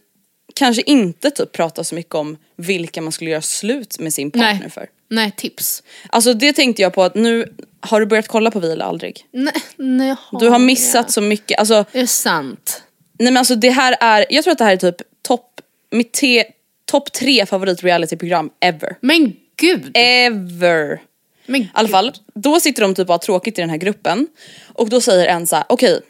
kanske 0.56 0.82
inte 0.86 1.32
typ 1.32 1.52
prata 1.52 1.84
så 1.84 1.96
mycket 1.96 2.16
om 2.16 2.38
vilka 2.56 3.02
man 3.02 3.12
skulle 3.12 3.30
göra 3.30 3.42
slut 3.42 4.00
med 4.00 4.14
sin 4.14 4.32
partner 4.32 4.60
Nej. 4.62 4.70
för. 4.70 4.88
Nej, 5.10 5.32
tips. 5.38 5.84
Alltså 6.10 6.34
det 6.34 6.54
tänkte 6.54 6.82
jag 6.82 6.94
på 6.94 7.04
att 7.04 7.16
nu, 7.16 7.54
har 7.80 8.00
du 8.00 8.06
börjat 8.06 8.28
kolla 8.28 8.52
på 8.52 8.60
Vi 8.60 8.72
eller 8.72 8.86
aldrig? 8.86 9.26
Nej, 9.32 9.54
nej, 9.76 10.16
Du 10.40 10.50
har 10.50 10.60
missat 10.60 11.12
så 11.12 11.22
mycket, 11.22 11.60
alltså 11.60 11.86
Det 11.92 12.00
är 12.00 12.06
sant. 12.06 12.84
Nej 13.20 13.32
men 13.32 13.38
alltså 13.38 13.56
det 13.56 13.70
här 13.70 13.96
är, 14.00 14.26
jag 14.30 14.44
tror 14.44 14.52
att 14.52 14.58
det 14.58 14.64
här 14.64 14.74
är 14.74 14.78
typ 14.78 14.96
topp, 15.22 15.62
mitt 15.92 16.14
te, 16.14 16.44
topp 16.86 17.12
tre 17.12 17.46
favorit 17.46 17.84
realityprogram 17.84 18.50
ever. 18.60 18.96
Men 19.02 19.34
gud! 19.58 19.92
Ever! 19.94 21.02
men 21.46 21.62
I 21.62 21.70
alla 21.74 21.88
fall, 21.88 22.14
då 22.34 22.60
sitter 22.60 22.82
de 22.82 22.96
typ 22.96 23.08
och 23.08 23.14
har 23.14 23.20
tråkigt 23.20 23.58
i 23.58 23.62
den 23.62 23.70
här 23.70 23.78
gruppen. 23.78 24.28
Och 24.74 24.90
då 24.90 25.02
säger 25.02 25.28
en 25.28 25.48
så 25.48 25.56
här: 25.56 25.66
okej, 25.70 26.02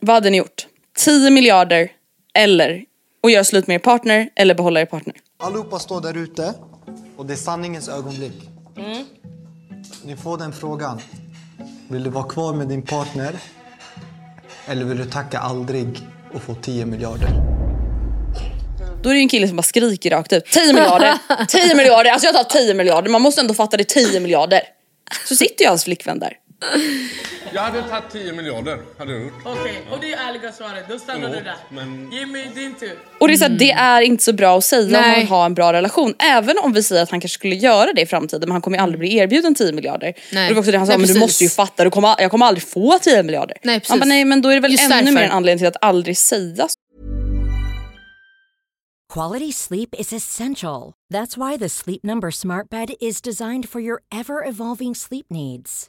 vad 0.00 0.14
hade 0.14 0.30
ni 0.30 0.36
gjort? 0.36 0.66
10 0.96 1.30
miljarder 1.30 1.90
eller 2.34 2.84
att 3.22 3.32
göra 3.32 3.44
slut 3.44 3.66
med 3.66 3.74
er 3.74 3.78
partner 3.78 4.30
eller 4.36 4.54
behålla 4.54 4.80
er 4.80 4.86
partner. 4.86 5.14
Allihopa 5.42 5.78
står 5.78 6.00
där 6.00 6.16
ute 6.16 6.54
och 7.16 7.26
det 7.26 7.32
är 7.32 7.36
sanningens 7.36 7.88
ögonblick. 7.88 8.48
Ni 10.04 10.16
får 10.16 10.38
den 10.38 10.52
frågan. 10.52 11.00
Vill 11.88 12.04
du 12.04 12.10
vara 12.10 12.28
kvar 12.28 12.52
med 12.54 12.68
din 12.68 12.82
partner? 12.82 13.34
Eller 14.66 14.84
vill 14.84 14.98
du 14.98 15.04
tacka 15.04 15.38
aldrig 15.38 15.98
och 16.34 16.42
få 16.42 16.54
10 16.54 16.86
miljarder? 16.86 17.28
Då 19.02 19.10
är 19.10 19.14
det 19.14 19.20
en 19.20 19.28
kille 19.28 19.48
som 19.48 19.56
bara 19.56 19.62
skriker 19.62 20.10
rakt 20.10 20.32
ut, 20.32 20.44
10 20.44 20.72
miljarder, 20.72 21.18
10 21.48 21.74
miljarder, 21.74 22.10
alltså 22.10 22.26
jag 22.26 22.34
tar 22.34 22.60
10 22.60 22.74
miljarder, 22.74 23.10
man 23.10 23.22
måste 23.22 23.40
ändå 23.40 23.54
fatta 23.54 23.76
det, 23.76 23.84
10 23.84 24.20
miljarder. 24.20 24.60
Så 25.28 25.36
sitter 25.36 25.64
ju 25.64 25.68
hans 25.68 25.84
flickvän 25.84 26.18
där. 26.18 26.36
Jag 27.54 27.62
hade 27.62 27.82
tagit 27.82 28.10
10 28.12 28.32
miljarder. 28.32 28.78
Hade 28.98 29.12
jag 29.12 29.22
gjort. 29.22 29.32
Okej, 29.44 29.82
och 29.90 29.98
det 30.00 30.12
är 30.12 30.28
ärliga 30.28 30.52
svaret. 30.52 30.84
Då 30.88 30.98
stannar 30.98 31.28
Ja, 31.28 31.34
du 31.34 31.40
där. 31.44 31.56
men- 31.70 32.32
mig 32.32 32.50
din 32.54 32.74
tur. 32.74 32.98
Och 33.20 33.28
det 33.28 33.34
är, 33.34 33.38
så 33.38 33.44
här, 33.44 33.50
det 33.58 33.70
är 33.70 34.00
inte 34.02 34.24
så 34.24 34.32
bra 34.32 34.58
att 34.58 34.64
säga 34.64 34.86
om 34.86 34.92
man 34.92 35.10
Nej. 35.10 35.20
vill 35.20 35.28
ha 35.28 35.46
en 35.46 35.54
bra 35.54 35.72
relation. 35.72 36.14
Även 36.18 36.58
om 36.58 36.72
vi 36.72 36.82
säger 36.82 37.02
att 37.02 37.10
han 37.10 37.20
kanske 37.20 37.34
skulle 37.38 37.54
göra 37.54 37.92
det 37.92 38.00
i 38.02 38.06
framtiden 38.06 38.48
men 38.48 38.52
han 38.52 38.62
kommer 38.62 38.76
ju 38.78 38.82
aldrig 38.82 38.98
bli 39.00 39.16
erbjuden 39.16 39.54
10 39.54 39.72
miljarder. 39.72 40.14
Nej. 40.32 40.42
Och 40.44 40.48
det 40.48 40.54
var 40.54 40.60
också 40.60 40.72
det 40.72 40.78
han 40.78 40.86
sa, 40.86 40.90
Nej, 40.92 40.98
men 41.06 41.14
du 41.14 41.20
måste 41.20 41.44
ju 41.44 41.50
fatta, 41.50 41.84
du 41.84 41.90
kommer, 41.90 42.14
jag 42.18 42.30
kommer 42.30 42.46
aldrig 42.46 42.62
få 42.68 42.98
10 43.02 43.22
miljarder. 43.22 43.56
Nej, 43.62 43.80
precis. 43.80 43.90
Man 43.90 43.98
bara, 43.98 44.04
nej 44.04 44.24
men 44.24 44.42
då 44.42 44.48
är 44.48 44.54
det 44.54 44.60
väl 44.60 44.70
Just 44.72 44.84
ännu 44.84 44.94
därför. 44.96 45.12
mer 45.12 45.22
en 45.22 45.30
anledning 45.30 45.58
till 45.58 45.68
att 45.68 45.76
aldrig 45.84 46.16
säga 46.18 46.68
så. 46.68 46.74
Quality 49.12 49.52
sleep 49.52 49.88
is 50.00 50.12
essential. 50.12 50.92
That's 51.14 51.36
why 51.50 51.58
the 51.58 51.68
Sleep 51.68 52.02
Number 52.02 52.30
Smart 52.30 52.68
Bed 52.70 52.90
is 53.00 53.20
designed 53.22 53.68
for 53.68 53.80
your 53.80 53.98
ever 54.14 54.48
evolving 54.48 54.94
sleep 54.94 55.26
needs. 55.30 55.88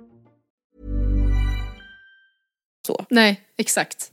Nej, 3.09 3.41
exakt. 3.57 4.11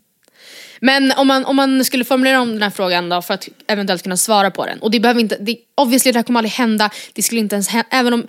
Men 0.80 1.12
om 1.12 1.26
man, 1.26 1.44
om 1.44 1.56
man 1.56 1.84
skulle 1.84 2.04
formulera 2.04 2.40
om 2.40 2.52
den 2.52 2.62
här 2.62 2.70
frågan 2.70 3.08
då 3.08 3.22
för 3.22 3.34
att 3.34 3.48
eventuellt 3.66 4.02
kunna 4.02 4.16
svara 4.16 4.50
på 4.50 4.66
den. 4.66 4.78
Och 4.78 4.90
det 4.90 5.00
behöver 5.00 5.20
inte, 5.20 5.36
det, 5.40 5.56
obviously 5.74 6.12
det 6.12 6.18
här 6.18 6.22
kommer 6.22 6.40
aldrig 6.40 6.52
hända. 6.52 6.90
Det 7.12 7.22
skulle 7.22 7.40
inte 7.40 7.54
ens 7.54 7.68
hända, 7.68 7.88
även 7.90 8.12
om 8.12 8.26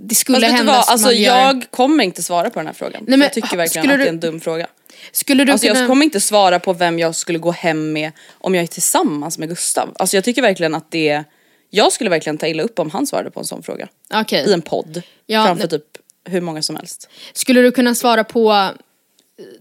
det 0.00 0.14
skulle 0.14 0.38
du 0.38 0.46
hända. 0.46 0.72
vad, 0.72 0.84
alltså 0.88 1.12
jag 1.12 1.64
kommer 1.70 2.04
inte 2.04 2.22
svara 2.22 2.50
på 2.50 2.58
den 2.58 2.66
här 2.66 2.74
frågan. 2.74 3.04
Nej, 3.06 3.18
men 3.18 3.20
jag 3.20 3.32
tycker 3.32 3.56
verkligen 3.56 3.90
att 3.90 3.98
det 3.98 4.02
är 4.02 4.06
du- 4.06 4.08
en 4.08 4.20
dum 4.20 4.40
fråga. 4.40 4.66
Skulle 5.12 5.44
du 5.44 5.52
Alltså 5.52 5.66
kunna... 5.66 5.80
jag 5.80 5.88
kommer 5.88 6.04
inte 6.04 6.20
svara 6.20 6.60
på 6.60 6.72
vem 6.72 6.98
jag 6.98 7.14
skulle 7.14 7.38
gå 7.38 7.50
hem 7.50 7.92
med 7.92 8.12
om 8.32 8.54
jag 8.54 8.62
är 8.62 8.66
tillsammans 8.66 9.38
med 9.38 9.48
Gustav. 9.48 9.92
Alltså 9.98 10.16
jag 10.16 10.24
tycker 10.24 10.42
verkligen 10.42 10.74
att 10.74 10.90
det, 10.90 11.24
jag 11.70 11.92
skulle 11.92 12.10
verkligen 12.10 12.38
ta 12.38 12.46
illa 12.46 12.62
upp 12.62 12.78
om 12.78 12.90
han 12.90 13.06
svarade 13.06 13.30
på 13.30 13.40
en 13.40 13.46
sån 13.46 13.62
fråga. 13.62 13.88
Okej. 14.14 14.44
I 14.48 14.52
en 14.52 14.62
podd. 14.62 15.02
Ja, 15.26 15.44
framför 15.46 15.66
typ 15.66 15.84
hur 16.24 16.40
många 16.40 16.62
som 16.62 16.76
helst. 16.76 17.08
Skulle 17.32 17.62
du 17.62 17.70
kunna 17.70 17.94
svara 17.94 18.24
på 18.24 18.68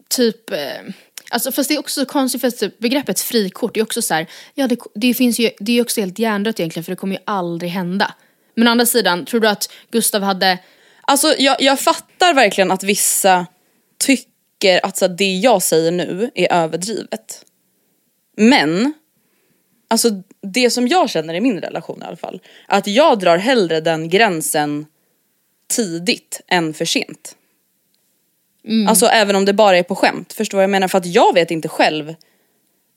typ, 0.10 0.52
eh, 0.52 0.58
alltså 1.30 1.52
fast 1.52 1.70
det 1.70 1.76
är 1.76 1.80
också 1.80 2.00
så 2.02 2.06
konstigt 2.06 2.42
för 2.42 2.48
att 2.48 2.58
typ, 2.58 2.80
begreppet 2.80 3.20
frikort 3.20 3.78
är 3.78 3.82
också 3.82 4.02
så 4.02 4.14
här, 4.14 4.28
ja 4.54 4.68
det, 4.68 4.78
det 4.96 5.14
finns 5.14 5.40
ju, 5.40 5.50
det 5.60 5.78
är 5.78 5.82
också 5.82 6.02
helt 6.02 6.20
hjärndött 6.20 6.60
egentligen 6.60 6.84
för 6.84 6.92
det 6.92 6.96
kommer 6.96 7.16
ju 7.16 7.22
aldrig 7.26 7.72
hända. 7.72 8.14
Men 8.56 8.68
å 8.68 8.72
andra 8.72 8.86
sidan, 8.86 9.26
tror 9.26 9.40
du 9.40 9.48
att 9.48 9.72
Gustav 9.92 10.22
hade, 10.22 10.60
Alltså 11.08 11.36
jag, 11.38 11.62
jag 11.62 11.80
fattar 11.80 12.34
verkligen 12.34 12.72
att 12.72 12.84
vissa 12.84 13.48
tycker 13.98 14.86
att 14.86 14.98
så, 14.98 15.08
här, 15.08 15.16
det 15.16 15.36
jag 15.36 15.62
säger 15.62 15.92
nu 15.92 16.32
är 16.36 16.54
överdrivet. 16.54 17.46
Men, 18.38 18.94
alltså 19.88 20.10
det 20.42 20.70
som 20.70 20.88
jag 20.88 21.10
känner 21.10 21.34
i 21.34 21.42
min 21.42 21.62
relation 21.62 22.02
i 22.02 22.06
alla 22.06 22.18
fall, 22.18 22.42
att 22.68 22.88
jag 22.88 23.20
drar 23.20 23.38
hellre 23.38 23.82
den 23.82 24.10
gränsen 24.10 24.86
tidigt 25.68 26.42
än 26.48 26.74
för 26.74 26.86
sent. 26.86 27.36
Alltså 28.88 29.06
även 29.06 29.36
om 29.36 29.46
det 29.46 29.54
bara 29.54 29.78
är 29.78 29.84
på 29.84 29.96
skämt, 29.96 30.34
förstår 30.34 30.58
vad 30.58 30.64
jag 30.64 30.70
menar? 30.70 30.88
För 30.88 30.98
att 30.98 31.06
jag 31.06 31.34
vet 31.34 31.52
inte 31.52 31.68
själv 31.68 32.16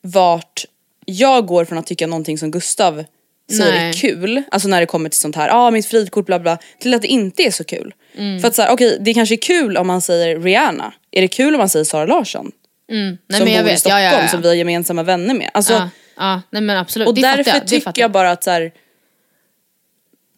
vart 0.03 0.65
jag 1.05 1.47
går 1.47 1.65
från 1.65 1.79
att 1.79 1.87
tycka 1.87 2.07
någonting 2.07 2.39
som 2.39 2.51
Gustav 2.51 3.05
säger 3.51 3.73
Nej. 3.73 3.89
är 3.89 3.93
kul, 3.93 4.43
alltså 4.51 4.69
när 4.69 4.81
det 4.81 4.87
kommer 4.87 5.09
till 5.09 5.19
sånt 5.19 5.37
här, 5.37 5.49
ja 5.49 5.55
ah, 5.55 5.71
mitt 5.71 5.87
frikort 5.87 6.27
bla 6.27 6.39
bla, 6.39 6.59
till 6.79 6.95
att 6.95 7.03
det 7.03 7.09
inte 7.09 7.43
är 7.43 7.51
så 7.51 7.65
kul. 7.65 7.95
Mm. 8.17 8.41
För 8.41 8.49
att 8.49 8.55
såhär, 8.55 8.71
okej 8.73 8.99
det 9.01 9.15
kanske 9.15 9.35
är 9.35 9.43
kul 9.43 9.77
om 9.77 9.87
man 9.87 10.01
säger 10.01 10.41
Rihanna, 10.41 10.93
är 11.11 11.23
det 11.23 11.29
kul 11.29 11.55
om 11.55 11.59
man 11.59 11.69
säger 11.69 11.85
Sara 11.85 12.07
Larsson? 12.07 12.53
Mm. 12.91 13.19
Nej, 13.27 13.39
som 13.39 13.45
men 13.45 13.55
jag 13.55 13.65
bor 13.65 13.69
i 13.69 13.73
vet. 13.73 13.81
Stockholm, 13.81 14.03
ja, 14.05 14.13
ja, 14.13 14.23
ja. 14.23 14.29
som 14.29 14.43
vi 14.43 14.49
har 14.49 14.55
gemensamma 14.55 15.03
vänner 15.03 15.35
med. 15.35 15.51
Alltså, 15.55 15.73
ja, 15.73 15.89
ja, 16.17 16.43
nej 16.51 16.63
men 16.63 16.77
absolut. 16.77 17.09
och 17.09 17.15
det 17.15 17.21
därför 17.23 17.51
jag, 17.51 17.67
tycker 17.67 18.01
jag 18.03 18.11
bara 18.13 18.31
att 18.31 18.45
så 18.45 18.51
här, 18.51 18.73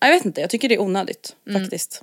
jag 0.01 0.11
vet 0.11 0.25
inte, 0.25 0.41
jag 0.41 0.51
tycker 0.51 0.69
det 0.69 0.75
är 0.75 0.81
onödigt 0.81 1.35
Mm. 1.49 1.63
faktiskt. 1.63 2.03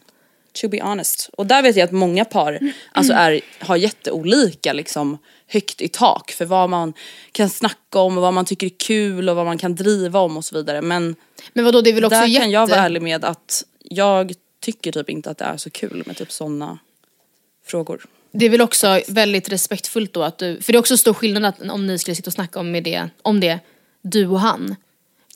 To 0.62 0.68
be 0.68 0.84
honest. 0.84 1.30
Och 1.34 1.46
där 1.46 1.62
vet 1.62 1.76
jag 1.76 1.86
att 1.86 1.92
många 1.92 2.26
par 2.26 2.60
alltså 2.92 3.14
är, 3.14 3.42
har 3.60 3.76
jätteolika 3.76 4.74
liksom, 4.74 5.18
högt 5.48 5.82
i 5.82 5.88
tak 5.88 6.32
för 6.32 6.46
vad 6.46 6.70
man 6.70 6.94
kan 7.32 7.50
snacka 7.50 8.00
om 8.00 8.18
och 8.18 8.22
vad 8.22 8.34
man 8.34 8.46
tycker 8.46 8.68
är 8.68 8.78
kul 8.78 9.30
och 9.30 9.36
vad 9.36 9.46
man 9.46 9.58
kan 9.58 9.76
driva 9.76 10.20
om 10.20 10.38
och 10.38 10.46
så 10.46 10.56
vidare. 10.56 10.82
Men, 10.82 11.16
Men 11.54 11.66
vadå, 11.66 11.82
det 11.82 11.90
är 11.90 11.94
väl 11.94 12.06
också 12.06 12.20
där 12.20 12.28
jätte... 12.28 12.42
kan 12.42 12.52
jag 12.52 12.68
vara 12.68 12.80
ärlig 12.80 13.02
med 13.02 13.26
att 13.26 13.64
jag 13.84 14.34
tycker 14.60 14.92
typ 14.92 15.10
inte 15.10 15.30
att 15.30 15.38
det 15.38 15.46
är 15.46 15.58
så 15.58 15.70
kul 15.70 16.04
med 16.06 16.18
typ 16.18 16.32
sådana 16.32 16.80
frågor. 17.66 18.06
Det 18.32 18.46
är 18.46 18.50
väl 18.50 18.62
också 18.62 19.02
väldigt 19.08 19.50
respektfullt 19.50 20.14
då 20.14 20.24
att 20.24 20.38
du, 20.38 20.62
för 20.62 20.72
det 20.74 20.78
är 20.78 20.80
också 20.80 20.98
stor 20.98 21.14
skillnad 21.14 21.46
att 21.46 21.72
om 21.72 21.88
ni 21.88 22.00
skulle 22.00 22.16
sitta 22.16 22.30
och 22.30 22.34
snacka 22.34 22.60
om, 22.60 22.72
med 22.72 22.84
det, 22.84 23.10
om 23.22 23.40
det, 23.40 23.60
du 24.02 24.28
och 24.28 24.40
han, 24.40 24.76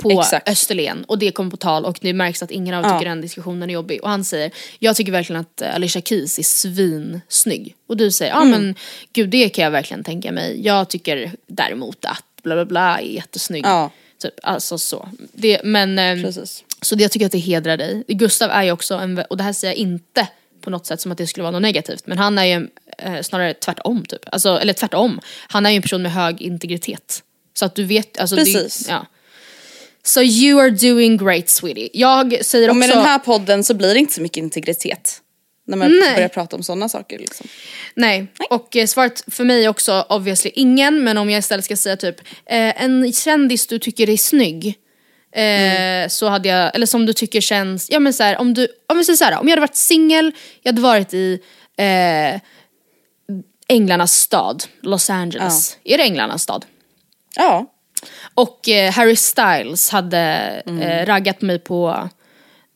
på 0.01 0.11
Exakt. 0.11 0.49
Österlen 0.49 1.03
och 1.03 1.19
det 1.19 1.31
kommer 1.31 1.51
på 1.51 1.57
tal 1.57 1.85
och 1.85 1.97
det 2.01 2.13
märks 2.13 2.43
att 2.43 2.51
ingen 2.51 2.73
av 2.75 2.83
Ja. 2.85 2.89
tycker 2.99 3.09
den 3.09 3.21
diskussionen 3.21 3.69
är 3.69 3.73
jobbig 3.73 4.03
och 4.03 4.09
han 4.09 4.23
säger 4.23 4.51
jag 4.79 4.95
tycker 4.95 5.11
verkligen 5.11 5.39
att 5.41 5.61
eh, 5.61 5.75
Alicia 5.75 6.01
Keys 6.01 6.39
är 6.39 6.43
svinsnygg 6.43 7.75
och 7.87 7.97
du 7.97 8.11
säger 8.11 8.31
ja 8.31 8.41
Mm. 8.41 8.51
men 8.51 8.75
gud 9.13 9.29
det 9.29 9.49
kan 9.49 9.63
jag 9.63 9.71
verkligen 9.71 10.03
tänka 10.03 10.31
mig 10.31 10.65
jag 10.65 10.89
tycker 10.89 11.31
däremot 11.47 12.05
att 12.05 12.23
bla 12.43 12.55
bla 12.55 12.65
bla 12.65 12.99
är 12.99 13.05
jättesnygg. 13.05 13.65
Ja. 13.65 13.91
Typ, 14.21 14.33
alltså 14.43 14.77
så. 14.77 15.09
Det, 15.33 15.61
men, 15.63 15.99
ehm, 15.99 16.23
Precis. 16.23 16.63
så 16.81 16.95
det, 16.95 17.01
jag 17.03 17.11
tycker 17.11 17.25
att 17.25 17.31
det 17.31 17.37
hedrar 17.37 17.77
dig. 17.77 18.03
Gustav 18.07 18.49
är 18.51 18.63
ju 18.63 18.71
också 18.71 18.95
en, 18.95 19.17
och 19.29 19.37
det 19.37 19.43
här 19.43 19.53
säger 19.53 19.73
jag 19.73 19.77
inte 19.77 20.27
på 20.61 20.69
något 20.69 20.85
sätt 20.85 21.01
som 21.01 21.11
att 21.11 21.17
det 21.17 21.27
skulle 21.27 21.41
vara 21.43 21.51
något 21.51 21.61
negativt, 21.61 22.07
men 22.07 22.17
han 22.17 22.37
är 22.37 22.43
ju 22.45 22.67
eh, 22.97 23.21
snarare 23.21 23.53
tvärtom 23.53 24.05
typ. 24.05 24.21
Alltså, 24.31 24.59
eller 24.59 24.73
tvärtom, 24.73 25.19
han 25.47 25.65
är 25.65 25.69
ju 25.69 25.75
en 25.75 25.81
person 25.81 26.01
med 26.01 26.11
hög 26.13 26.41
integritet. 26.41 27.23
Så 27.53 27.65
att 27.65 27.75
du 27.75 27.83
vet, 27.83 28.19
alltså 28.19 28.35
Precis. 28.35 28.85
Det, 28.85 28.91
ja. 28.91 29.05
So 30.03 30.21
you 30.21 30.61
are 30.61 30.69
doing 30.69 31.17
great 31.17 31.49
sweetie. 31.49 31.89
Jag 31.93 32.45
säger 32.45 32.69
Och 32.69 32.75
också... 32.75 32.79
med 32.79 32.89
den 32.89 33.05
här 33.05 33.19
podden 33.19 33.63
så 33.63 33.73
blir 33.73 33.93
det 33.93 33.99
inte 33.99 34.13
så 34.13 34.21
mycket 34.21 34.37
integritet. 34.37 35.21
När 35.67 35.77
man 35.77 35.91
Nej. 35.91 36.15
börjar 36.15 36.29
prata 36.29 36.55
om 36.55 36.63
sådana 36.63 36.89
saker 36.89 37.19
liksom. 37.19 37.47
Nej. 37.93 38.27
och 38.49 38.75
eh, 38.75 38.85
svaret 38.85 39.23
för 39.27 39.43
mig 39.43 39.65
är 39.65 39.69
också 39.69 40.05
obviously 40.09 40.51
ingen, 40.55 41.03
men 41.03 41.17
om 41.17 41.29
jag 41.29 41.39
istället 41.39 41.65
ska 41.65 41.75
säga 41.75 41.97
typ 41.97 42.19
eh, 42.45 42.83
en 42.83 43.13
kändis 43.13 43.67
du 43.67 43.79
tycker 43.79 44.09
är 44.09 44.17
snygg. 44.17 44.67
Eh, 44.67 45.43
Mm. 45.99 46.09
Så 46.09 46.27
hade 46.27 46.49
jag, 46.49 46.75
eller 46.75 46.85
som 46.85 47.05
du 47.05 47.13
tycker 47.13 47.41
känns, 47.41 47.89
ja 47.91 47.99
men 47.99 48.13
så 48.13 48.23
här, 48.23 48.37
om 48.37 48.53
du, 48.53 48.67
om 48.87 48.97
vi 48.97 49.05
säger 49.05 49.17
så 49.17 49.23
här, 49.23 49.39
om 49.39 49.47
jag 49.47 49.51
hade 49.51 49.61
varit 49.61 49.75
singel, 49.75 50.31
jag 50.61 50.71
hade 50.71 50.81
varit 50.81 51.13
i 51.13 51.39
eh, 51.77 52.41
Änglarnas 53.67 54.13
stad, 54.13 54.63
Los 54.81 55.09
Angeles. 55.09 55.77
Är 55.83 55.97
det 55.97 56.03
Änglarnas 56.03 56.41
stad? 56.41 56.65
Ja. 57.35 57.65
Och 58.41 58.69
eh, 58.69 58.91
Harry 58.91 59.15
Styles 59.15 59.89
hade 59.89 60.19
eh, 60.81 61.05
raggat 61.05 61.41
mig 61.41 61.59
på 61.59 62.09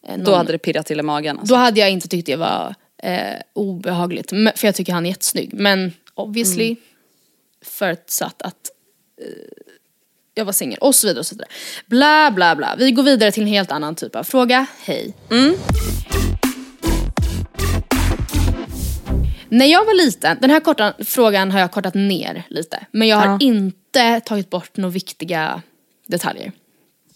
eh, 0.08 0.17
Då 0.17 0.23
någon- 0.23 0.38
hade 0.38 0.52
det 0.52 0.58
pirrat 0.58 0.86
till 0.86 0.99
i 0.99 1.04
magen. 1.04 1.39
Alltså. 1.39 1.54
då 1.56 1.60
hade 1.60 1.80
jag 1.80 1.89
inte 1.91 2.08
tyckt 2.08 2.26
det 2.26 2.36
var 2.36 2.76
eh, 3.04 3.34
obehagligt, 3.54 4.30
för 4.30 4.65
jag 4.67 4.76
tycker 4.76 4.93
han 4.93 5.06
är 5.06 5.10
jättesnygg. 5.10 5.54
Men 5.54 5.93
obviously 6.15 6.65
Mm. 6.67 6.78
förutsatt 7.65 8.41
att 8.41 8.56
eh, 9.21 9.28
jag 10.36 10.45
var 10.45 10.54
singel 10.54 10.78
och 10.82 10.95
så 10.95 11.08
vidare 11.08 11.19
och 11.19 11.26
så 11.26 11.36
vidare. 11.36 11.49
Bla 11.86 12.32
bla 12.32 12.56
bla. 12.56 12.76
Vi 12.78 12.91
går 12.91 13.04
vidare 13.04 13.32
till 13.32 13.43
en 13.43 13.49
helt 13.49 13.71
annan 13.71 13.95
typ 13.95 14.15
av 14.15 14.23
fråga. 14.23 14.65
Hej. 14.86 15.13
Mm. 15.32 15.56
När 19.49 19.65
jag 19.65 19.86
var 19.86 19.93
liten, 20.06 20.38
den 20.41 20.49
här 20.49 20.60
korta 20.60 20.93
frågan 21.06 21.52
har 21.52 21.60
jag 21.60 21.71
kortat 21.71 21.93
ner 21.93 22.43
lite. 22.49 22.86
Men 22.91 23.08
jag 23.08 23.17
har 23.17 23.26
Ja. 23.26 23.38
inte 23.41 23.78
tagit 24.19 24.49
bort 24.49 24.77
några 24.77 24.91
viktiga 24.91 25.62
detaljer. 26.08 26.51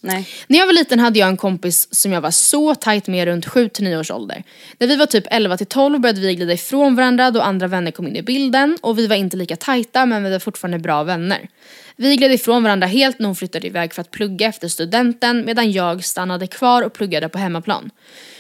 Nej. 0.02 0.28
När 0.48 0.60
jag 0.60 0.66
var 0.66 0.74
liten 0.74 1.00
hade 1.00 1.20
jag 1.20 1.30
en 1.30 1.38
kompis 1.38 1.88
som 1.92 2.12
jag 2.12 2.22
var 2.22 2.32
så 2.32 2.76
tajt 2.76 3.08
med 3.08 3.26
runt 3.26 3.48
7-9 3.48 4.00
års 4.00 4.12
ålder. 4.12 4.44
När 4.78 4.88
vi 4.88 4.96
var 4.96 5.06
typ 5.06 5.28
11-12 5.28 6.00
började 6.00 6.22
vi 6.22 6.36
glida 6.36 6.54
ifrån 6.54 6.96
varandra 6.96 7.32
då 7.32 7.42
andra 7.42 7.68
vänner 7.68 7.92
kom 7.92 8.08
in 8.08 8.16
i 8.16 8.22
bilden 8.22 8.78
och 8.82 9.00
vi 9.00 9.08
var 9.08 9.16
inte 9.16 9.38
lika 9.38 9.56
tajta 9.56 10.06
men 10.06 10.24
vi 10.24 10.32
var 10.32 10.40
fortfarande 10.40 10.80
bra 10.80 11.04
vänner. 11.04 11.50
Vi 11.96 12.16
gled 12.16 12.32
ifrån 12.32 12.64
varandra 12.64 12.88
helt 12.88 13.20
när 13.20 13.26
hon 13.26 13.36
flyttade 13.36 13.68
iväg 13.68 13.94
för 13.94 14.02
att 14.02 14.12
plugga 14.12 14.48
efter 14.48 14.68
studenten 14.68 15.46
medan 15.46 15.72
jag 15.72 16.04
stannade 16.04 16.48
kvar 16.48 16.82
och 16.82 16.94
pluggade 16.94 17.30
på 17.30 17.38
hemmaplan. 17.38 17.90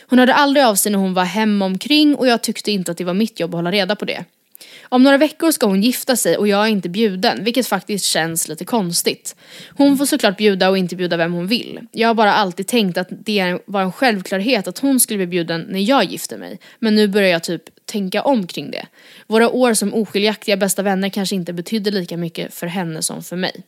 Hon 0.08 0.20
hörde 0.20 0.34
aldrig 0.34 0.66
av 0.66 0.76
sig 0.76 0.92
när 0.92 1.00
hon 1.00 1.14
var 1.14 1.24
hemma 1.24 1.66
omkring 1.66 2.16
och 2.16 2.28
jag 2.28 2.42
tyckte 2.44 2.72
inte 2.72 2.92
att 2.92 2.98
det 2.98 3.04
var 3.04 3.14
mitt 3.14 3.40
jobb 3.40 3.54
att 3.54 3.58
hålla 3.58 3.72
reda 3.72 3.96
på 3.96 4.06
det. 4.06 4.26
Om 4.90 5.04
några 5.04 5.18
veckor 5.18 5.52
ska 5.52 5.66
hon 5.66 5.84
gifta 5.84 6.16
sig 6.16 6.38
och 6.38 6.48
jag 6.48 6.64
är 6.64 6.68
inte 6.68 6.90
bjuden, 6.90 7.44
vilket 7.44 7.68
faktiskt 7.68 8.06
känns 8.06 8.48
lite 8.48 8.66
konstigt. 8.66 9.36
Hon 9.70 9.98
får 9.98 10.06
såklart 10.06 10.38
bjuda 10.38 10.70
och 10.70 10.78
inte 10.78 10.96
bjuda 10.96 11.18
vem 11.18 11.34
hon 11.34 11.48
vill. 11.48 11.80
Jag 11.92 12.08
har 12.08 12.16
bara 12.16 12.34
alltid 12.34 12.68
tänkt 12.68 12.98
att 12.98 13.08
det 13.10 13.60
var 13.66 13.82
en 13.82 13.92
självklarhet 13.92 14.68
att 14.68 14.80
hon 14.80 15.00
skulle 15.00 15.18
bli 15.18 15.28
bjuden 15.28 15.66
när 15.70 15.80
jag 15.80 16.04
gifter 16.04 16.38
mig. 16.38 16.60
Men 16.80 16.96
nu 16.96 17.08
börjar 17.08 17.30
jag 17.30 17.44
typ 17.44 17.64
tänka 17.86 18.22
om 18.22 18.48
kring 18.48 18.72
det. 18.72 18.88
Våra 19.28 19.50
år 19.50 19.74
som 19.74 19.94
oskiljaktiga 19.94 20.58
bästa 20.58 20.84
vänner 20.84 21.10
kanske 21.10 21.36
inte 21.36 21.54
betydde 21.54 21.92
lika 21.92 22.18
mycket 22.18 22.54
för 22.54 22.68
henne 22.68 23.02
som 23.02 23.24
för 23.24 23.36
mig. 23.36 23.64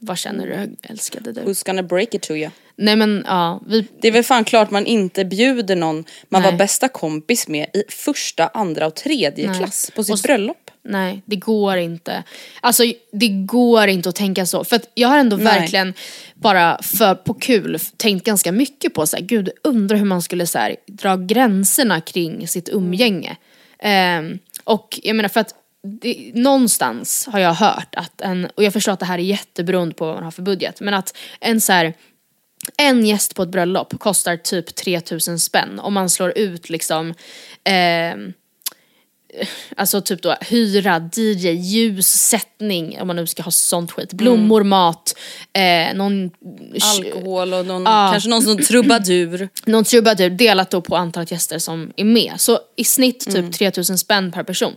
Vad 0.00 0.18
känner 0.18 0.46
du 0.46 0.76
älskade 0.82 1.32
du? 1.32 1.40
Who's 1.40 1.66
gonna 1.66 1.82
break 1.82 2.14
it 2.14 2.22
to 2.22 2.32
you? 2.32 2.50
Nej 2.78 2.96
men 2.96 3.24
ja, 3.26 3.62
vi, 3.66 3.86
Det 4.00 4.08
är 4.08 4.12
väl 4.12 4.24
fan 4.24 4.44
klart 4.44 4.70
man 4.70 4.86
inte 4.86 5.24
bjuder 5.24 5.76
någon 5.76 6.04
man 6.28 6.42
Nej. 6.42 6.50
var 6.50 6.58
bästa 6.58 6.88
kompis 6.88 7.48
med 7.48 7.66
i 7.74 7.84
första, 7.88 8.46
andra 8.46 8.86
och 8.86 8.94
tredje 8.94 9.48
Nej. 9.48 9.58
klass 9.58 9.90
på 9.94 10.04
sitt 10.04 10.14
Och 10.14 10.20
bröllop. 10.22 10.70
Nej, 10.84 11.22
det 11.24 11.36
går 11.36 11.76
inte. 11.76 12.22
Alltså 12.60 12.82
det 13.12 13.28
går 13.28 13.88
inte 13.88 14.08
att 14.08 14.16
tänka 14.16 14.46
så. 14.46 14.64
För 14.64 14.76
att 14.76 14.90
jag 14.94 15.08
har 15.08 15.18
ändå 15.18 15.36
Nej. 15.36 15.44
verkligen 15.44 15.94
bara 16.34 16.82
för 16.82 17.14
på 17.14 17.34
kul 17.34 17.78
tänkt 17.96 18.26
ganska 18.26 18.52
mycket 18.52 18.94
på 18.94 19.06
så 19.06 19.16
här, 19.16 19.24
gud 19.24 19.50
undrar 19.64 19.96
hur 19.96 20.04
man 20.04 20.22
skulle 20.22 20.46
så 20.46 20.58
här, 20.58 20.76
dra 20.86 21.16
gränserna 21.16 22.00
kring 22.00 22.48
sitt 22.48 22.68
umgänge. 22.68 23.36
Ehm, 23.78 24.38
och 24.64 25.00
jag 25.02 25.16
menar 25.16 25.28
för 25.28 25.40
att 25.40 25.54
det, 26.00 26.30
någonstans 26.34 27.28
har 27.32 27.38
jag 27.38 27.54
hört 27.54 27.94
att 27.94 28.20
en, 28.20 28.48
och 28.54 28.64
jag 28.64 28.72
förstår 28.72 28.92
att 28.92 29.00
det 29.00 29.06
här 29.06 29.18
är 29.18 29.22
jätteberoende 29.22 29.94
på 29.94 30.06
vad 30.06 30.14
man 30.14 30.24
har 30.24 30.30
för 30.30 30.42
budget, 30.42 30.80
men 30.80 30.94
att 30.94 31.16
en 31.40 31.60
så 31.60 31.72
här 31.72 31.94
en 32.76 33.06
gäst 33.06 33.34
på 33.34 33.42
ett 33.42 33.48
bröllop 33.48 33.98
kostar 34.00 34.36
typ 34.36 34.74
3000 34.74 35.38
spänn 35.38 35.78
om 35.78 35.94
man 35.94 36.10
slår 36.10 36.38
ut 36.38 36.70
liksom 36.70 37.14
ehm, 37.64 38.32
Alltså 39.76 40.00
typ 40.00 40.22
då 40.22 40.36
hyra, 40.40 41.10
DJ, 41.14 41.48
ljus, 41.50 42.06
sättning 42.08 43.00
om 43.00 43.06
man 43.06 43.16
nu 43.16 43.26
ska 43.26 43.42
ha 43.42 43.50
sånt 43.50 43.92
skit. 43.92 44.12
Blommor, 44.12 44.62
mat, 44.62 45.14
eh, 45.52 45.94
någon... 45.96 46.30
Alkohol 46.82 47.54
och 47.54 47.66
någon, 47.66 47.82
Ja. 47.82 48.08
kanske 48.12 48.30
någon 48.30 48.42
som 48.42 48.58
trubadur. 48.58 49.48
Någon 49.66 49.84
trubadur 49.84 50.30
delat 50.30 50.70
då 50.70 50.80
på 50.80 50.96
antalet 50.96 51.30
gäster 51.30 51.58
som 51.58 51.92
är 51.96 52.04
med. 52.04 52.32
Så 52.36 52.58
i 52.76 52.84
snitt 52.84 53.20
typ 53.30 53.52
3000 53.52 53.98
spänn 53.98 54.32
per 54.32 54.42
person. 54.42 54.76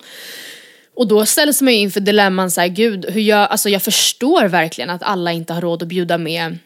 Och 0.95 1.07
då 1.07 1.25
ställs 1.25 1.61
man 1.61 1.73
ju 1.73 1.79
inför 1.79 1.99
dilemman 1.99 2.51
såhär, 2.51 2.67
gud, 2.67 3.05
hur 3.09 3.21
jag, 3.21 3.51
alltså 3.51 3.69
jag 3.69 3.81
förstår 3.81 4.47
verkligen 4.47 4.89
att 4.89 5.03
alla 5.03 5.31
inte 5.31 5.53
har 5.53 5.61
råd 5.61 5.81
att 5.83 5.87
bjuda 5.89 6.17
med 6.17 6.57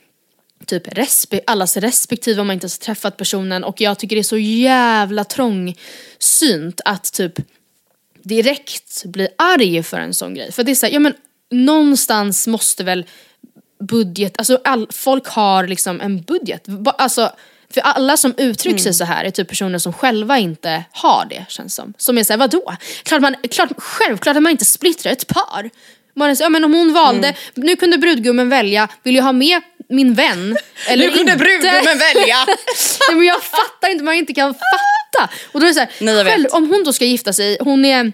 typ 0.67 0.87
respe- 0.87 1.41
allas 1.47 1.77
respektive 1.77 2.41
om 2.41 2.47
man 2.47 2.53
inte 2.53 2.63
ens 2.63 2.79
har 2.79 2.85
träffat 2.85 3.17
personen 3.17 3.63
och 3.63 3.81
jag 3.81 3.99
tycker 3.99 4.15
det 4.15 4.21
är 4.21 4.23
så 4.23 4.37
jävla 4.37 5.23
trångsynt 5.23 6.81
att 6.85 7.13
typ 7.13 7.33
direkt 8.23 9.05
bli 9.05 9.27
arg 9.37 9.83
för 9.83 9.99
en 9.99 10.13
sån 10.13 10.33
grej. 10.33 10.51
För 10.51 10.63
det 10.63 10.71
är 10.71 10.75
såhär, 10.75 10.93
ja 10.93 10.99
men 10.99 11.13
någonstans 11.51 12.47
måste 12.47 12.83
väl 12.83 13.05
budget, 13.79 14.37
alltså 14.37 14.59
all, 14.63 14.87
folk 14.91 15.27
har 15.27 15.67
liksom 15.67 16.01
en 16.01 16.21
budget. 16.21 16.67
Alltså, 16.85 17.31
för 17.69 17.81
alla 17.81 18.17
som 18.17 18.33
uttrycker 18.37 18.79
sig 18.79 18.93
så 18.93 19.03
här 19.05 19.25
är 19.25 19.31
typ 19.31 19.47
personer 19.47 19.77
som 19.77 19.93
själva 19.93 20.39
inte 20.39 20.83
har 20.91 21.25
det 21.29 21.45
känns 21.49 21.75
som. 21.75 21.93
Som 21.97 22.17
är 22.17 22.23
såhär, 22.23 22.37
vadå? 22.37 22.73
Klart 23.03 23.21
man, 23.21 23.35
klart, 23.51 23.69
självklart 23.77 24.37
att 24.37 24.43
man 24.43 24.51
inte 24.51 24.65
splittrar 24.65 25.11
ett 25.11 25.27
par. 25.27 25.69
Man 26.13 26.29
är 26.29 26.35
så, 26.35 26.43
ja, 26.43 26.49
men 26.49 26.63
om 26.63 26.73
hon 26.73 26.93
valde, 26.93 27.33
nu 27.53 27.75
kunde 27.75 27.97
brudgummen 27.97 28.49
välja, 28.49 28.87
vill 29.03 29.15
jag 29.15 29.23
ha 29.23 29.31
med 29.31 29.61
min 29.89 30.13
vän 30.13 30.57
eller 30.87 31.07
Nu 31.07 31.11
kunde 31.13 31.31
inte? 31.31 31.43
brudgummen 31.43 31.97
välja. 31.99 32.45
Nej, 33.09 33.15
men 33.17 33.23
jag 33.25 33.43
fattar 33.43 33.91
inte, 33.91 34.03
man 34.03 34.13
inte 34.13 34.33
kan 34.33 34.53
fatta. 34.53 35.33
Och 35.51 35.59
då 35.59 35.65
är 35.65 35.67
det 35.67 35.73
så 35.73 35.79
här, 35.79 36.23
själv, 36.25 36.47
om 36.51 36.69
hon 36.69 36.83
då 36.83 36.93
ska 36.93 37.05
gifta 37.05 37.33
sig, 37.33 37.57
hon 37.59 37.85
är 37.85 38.11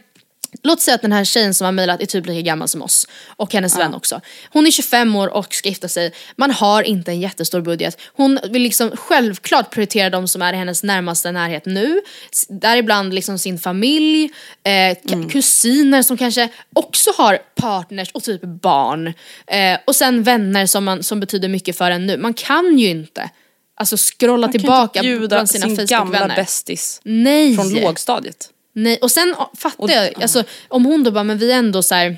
Låt 0.63 0.81
säga 0.81 0.95
att 0.95 1.01
den 1.01 1.11
här 1.11 1.23
tjejen 1.23 1.53
som 1.53 1.65
har 1.65 1.71
mejlat 1.71 2.01
är 2.01 2.05
typ 2.05 2.25
lika 2.25 2.41
gammal 2.41 2.67
som 2.67 2.81
oss 2.81 3.07
och 3.27 3.53
hennes 3.53 3.73
Ja. 3.73 3.79
vän 3.79 3.93
också. 3.93 4.21
Hon 4.49 4.67
är 4.67 4.71
25 4.71 5.15
år 5.15 5.27
och 5.27 5.53
ska 5.53 5.69
gifta 5.69 5.87
sig. 5.87 6.11
Man 6.35 6.51
har 6.51 6.83
inte 6.83 7.11
en 7.11 7.19
jättestor 7.21 7.61
budget. 7.61 7.97
Hon 8.13 8.39
vill 8.49 8.61
liksom 8.61 8.91
självklart 8.97 9.69
prioritera 9.71 10.09
de 10.09 10.27
som 10.27 10.41
är 10.41 10.53
i 10.53 10.55
hennes 10.57 10.83
närmaste 10.83 11.31
närhet 11.31 11.65
nu. 11.65 12.01
Däribland 12.49 13.13
liksom 13.13 13.39
sin 13.39 13.59
familj, 13.59 14.31
eh, 14.63 14.97
k- 15.09 15.29
kusiner 15.31 16.01
som 16.03 16.17
kanske 16.17 16.49
också 16.75 17.09
har 17.17 17.37
partners 17.55 18.11
och 18.11 18.23
typ 18.23 18.41
barn. 18.41 19.07
Eh, 19.47 19.79
och 19.87 19.95
sen 19.95 20.23
vänner 20.23 20.65
som, 20.65 20.83
man, 20.85 21.03
som 21.03 21.19
betyder 21.19 21.47
mycket 21.49 21.77
för 21.77 21.91
en 21.91 22.07
nu. 22.07 22.17
Man 22.17 22.33
kan 22.33 22.79
ju 22.79 22.89
inte 22.89 23.29
alltså 23.75 23.95
scrolla 23.97 24.47
Man 24.47 24.51
kan 24.53 24.61
tillbaka 24.61 24.99
inte 24.99 25.07
bjuda 25.07 25.27
bland 25.35 25.49
sina 25.49 25.65
sin 25.65 25.75
gamla 25.85 26.05
Facebookvänner. 26.05 26.35
bästis 26.35 27.01
Nej. 27.03 27.55
från 27.55 27.69
lågstadiet. 27.73 28.49
Nej, 28.73 28.97
och 29.01 29.11
sen 29.11 29.35
fattar 29.57 29.89
jag, 29.89 30.21
alltså, 30.21 30.43
om 30.67 30.85
hon 30.85 31.03
då 31.03 31.11
bara, 31.11 31.23
men 31.23 31.37
vi 31.37 31.51
är 31.51 31.57
ändå 31.57 31.83
så 31.83 31.95
här. 31.95 32.17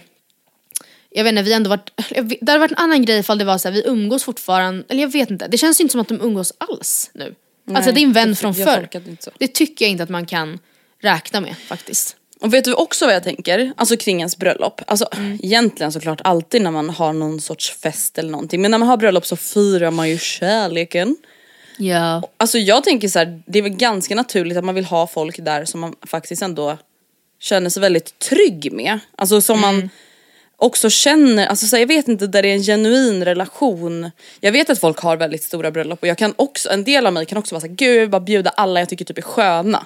Jag 1.10 1.24
vet 1.24 1.32
inte, 1.32 1.44
vi 1.44 1.54
ändå 1.54 1.70
varit, 1.70 1.92
det 2.42 2.52
hade 2.52 2.60
varit 2.60 2.72
en 2.72 2.78
annan 2.78 3.06
grej 3.06 3.20
ifall 3.20 3.38
det 3.38 3.46
var 3.46 3.58
så 3.58 3.68
här, 3.68 3.74
vi 3.76 3.84
umgås 3.86 4.24
fortfarande, 4.24 4.84
eller 4.90 5.02
jag 5.02 5.12
vet 5.12 5.30
inte. 5.32 5.48
Det 5.48 5.58
känns 5.58 5.80
ju 5.80 5.82
inte 5.82 5.92
som 5.92 6.02
att 6.02 6.08
de 6.08 6.22
umgås 6.22 6.54
alls 6.58 7.12
nu. 7.14 7.36
alltså 7.74 7.92
det 7.92 8.00
är 8.00 8.04
en 8.04 8.14
vän 8.14 8.36
från 8.36 8.56
förr. 8.56 8.90
Det 9.38 9.48
tycker 9.48 9.86
jag 9.86 9.92
inte 9.92 10.04
att 10.04 10.10
man 10.10 10.26
kan 10.26 10.60
räkna 11.02 11.42
med 11.42 11.56
faktiskt. 11.68 12.16
Och 12.40 12.54
vet 12.54 12.66
du 12.66 12.74
också 12.74 13.06
vad 13.06 13.16
jag 13.16 13.24
tänker? 13.24 13.74
Alltså 13.78 13.98
kring 13.98 14.20
ens 14.20 14.38
bröllop. 14.38 14.82
Alltså 14.88 15.08
Mm. 15.16 15.40
egentligen 15.44 15.92
såklart 15.92 16.22
alltid 16.24 16.62
när 16.62 16.72
man 16.72 16.90
har 16.90 17.14
någon 17.14 17.42
sorts 17.42 17.72
fest 17.72 18.18
eller 18.18 18.30
någonting. 18.32 18.62
Men 18.62 18.72
när 18.72 18.78
man 18.78 18.88
har 18.88 18.98
bröllop 18.98 19.26
så 19.26 19.36
firar 19.36 19.92
man 19.92 20.10
ju 20.10 20.18
kärleken. 20.18 21.16
Ja. 21.78 22.24
Alltså 22.38 22.58
jag 22.58 22.84
tänker 22.84 23.08
så 23.08 23.20
här, 23.20 23.42
det 23.46 23.60
är 23.60 23.64
väl 23.64 23.76
ganska 23.76 24.16
naturligt 24.16 24.58
att 24.58 24.64
man 24.64 24.76
vill 24.76 24.86
ha 24.86 25.08
folk 25.08 25.38
där 25.46 25.66
som 25.66 25.80
man 25.80 25.96
faktiskt 26.02 26.42
ändå 26.42 26.78
känner 27.40 27.70
sig 27.70 27.82
väldigt 27.82 28.20
trygg 28.20 28.74
med. 28.74 29.00
Alltså 29.16 29.42
som 29.42 29.62
man 29.62 29.90
också 30.56 30.90
känner, 30.90 31.48
alltså 31.48 31.68
så 31.68 31.76
här, 31.76 31.82
jag 31.82 31.88
vet 31.88 32.08
inte, 32.08 32.28
där 32.28 32.42
det 32.42 32.48
är 32.48 32.54
en 32.54 32.64
genuin 32.64 33.26
relation. 33.26 34.12
Jag 34.40 34.52
vet 34.52 34.70
att 34.70 34.80
folk 34.80 35.00
har 35.00 35.18
väldigt 35.18 35.44
stora 35.44 35.72
bröllop 35.72 36.02
och 36.02 36.08
jag 36.08 36.18
kan 36.18 36.34
också, 36.36 36.70
en 36.70 36.84
del 36.84 37.08
av 37.08 37.14
mig 37.14 37.26
kan 37.26 37.38
också 37.38 37.56
vara 37.56 37.62
såhär, 37.62 37.76
gud 37.76 37.96
jag 37.96 38.00
vill 38.00 38.10
bara 38.10 38.22
bjuda 38.22 38.50
alla 38.50 38.80
jag 38.80 38.90
tycker 38.90 39.06
typ 39.06 39.18
är 39.18 39.22
sköna. 39.22 39.86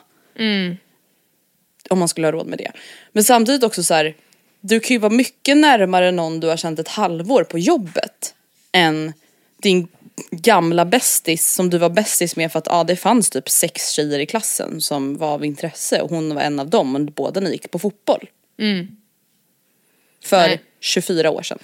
Om 1.89 1.99
man 1.99 2.07
skulle 2.07 2.27
ha 2.27 2.31
råd 2.31 2.47
med 2.47 2.57
det. 2.57 2.71
Men 3.11 3.23
samtidigt 3.23 3.63
också 3.63 3.83
så 3.83 3.93
här, 3.93 4.15
du 4.61 4.79
kan 4.79 4.93
ju 4.95 4.99
vara 4.99 5.13
mycket 5.13 5.57
närmare 5.57 6.11
någon 6.11 6.39
du 6.39 6.47
har 6.47 6.57
känt 6.57 6.79
ett 6.79 6.87
halvår 6.87 7.43
på 7.43 7.59
jobbet 7.59 8.33
än 8.71 9.13
din 9.61 9.87
gamla 10.31 10.85
bästis 10.85 11.53
som 11.53 11.69
du 11.69 11.77
var 11.77 11.89
bästis 11.89 12.35
med 12.35 12.51
för 12.51 12.59
att 12.59 12.67
ah, 12.67 12.83
det 12.83 12.95
fanns 12.95 13.29
typ 13.29 13.49
sex 13.49 13.91
tjejer 13.91 14.19
i 14.19 14.25
klassen 14.25 14.81
som 14.81 15.17
var 15.17 15.27
av 15.33 15.45
intresse 15.45 16.01
och 16.01 16.09
hon 16.09 16.35
var 16.35 16.41
en 16.41 16.59
av 16.59 16.69
dem 16.69 16.95
och 16.95 17.01
båda 17.01 17.39
ni 17.39 17.51
gick 17.51 17.71
på 17.71 17.79
fotboll. 17.79 18.29
För 20.23 20.47
Nej. 20.47 20.61
24 20.79 21.31
år 21.31 21.41
sedan. 21.41 21.59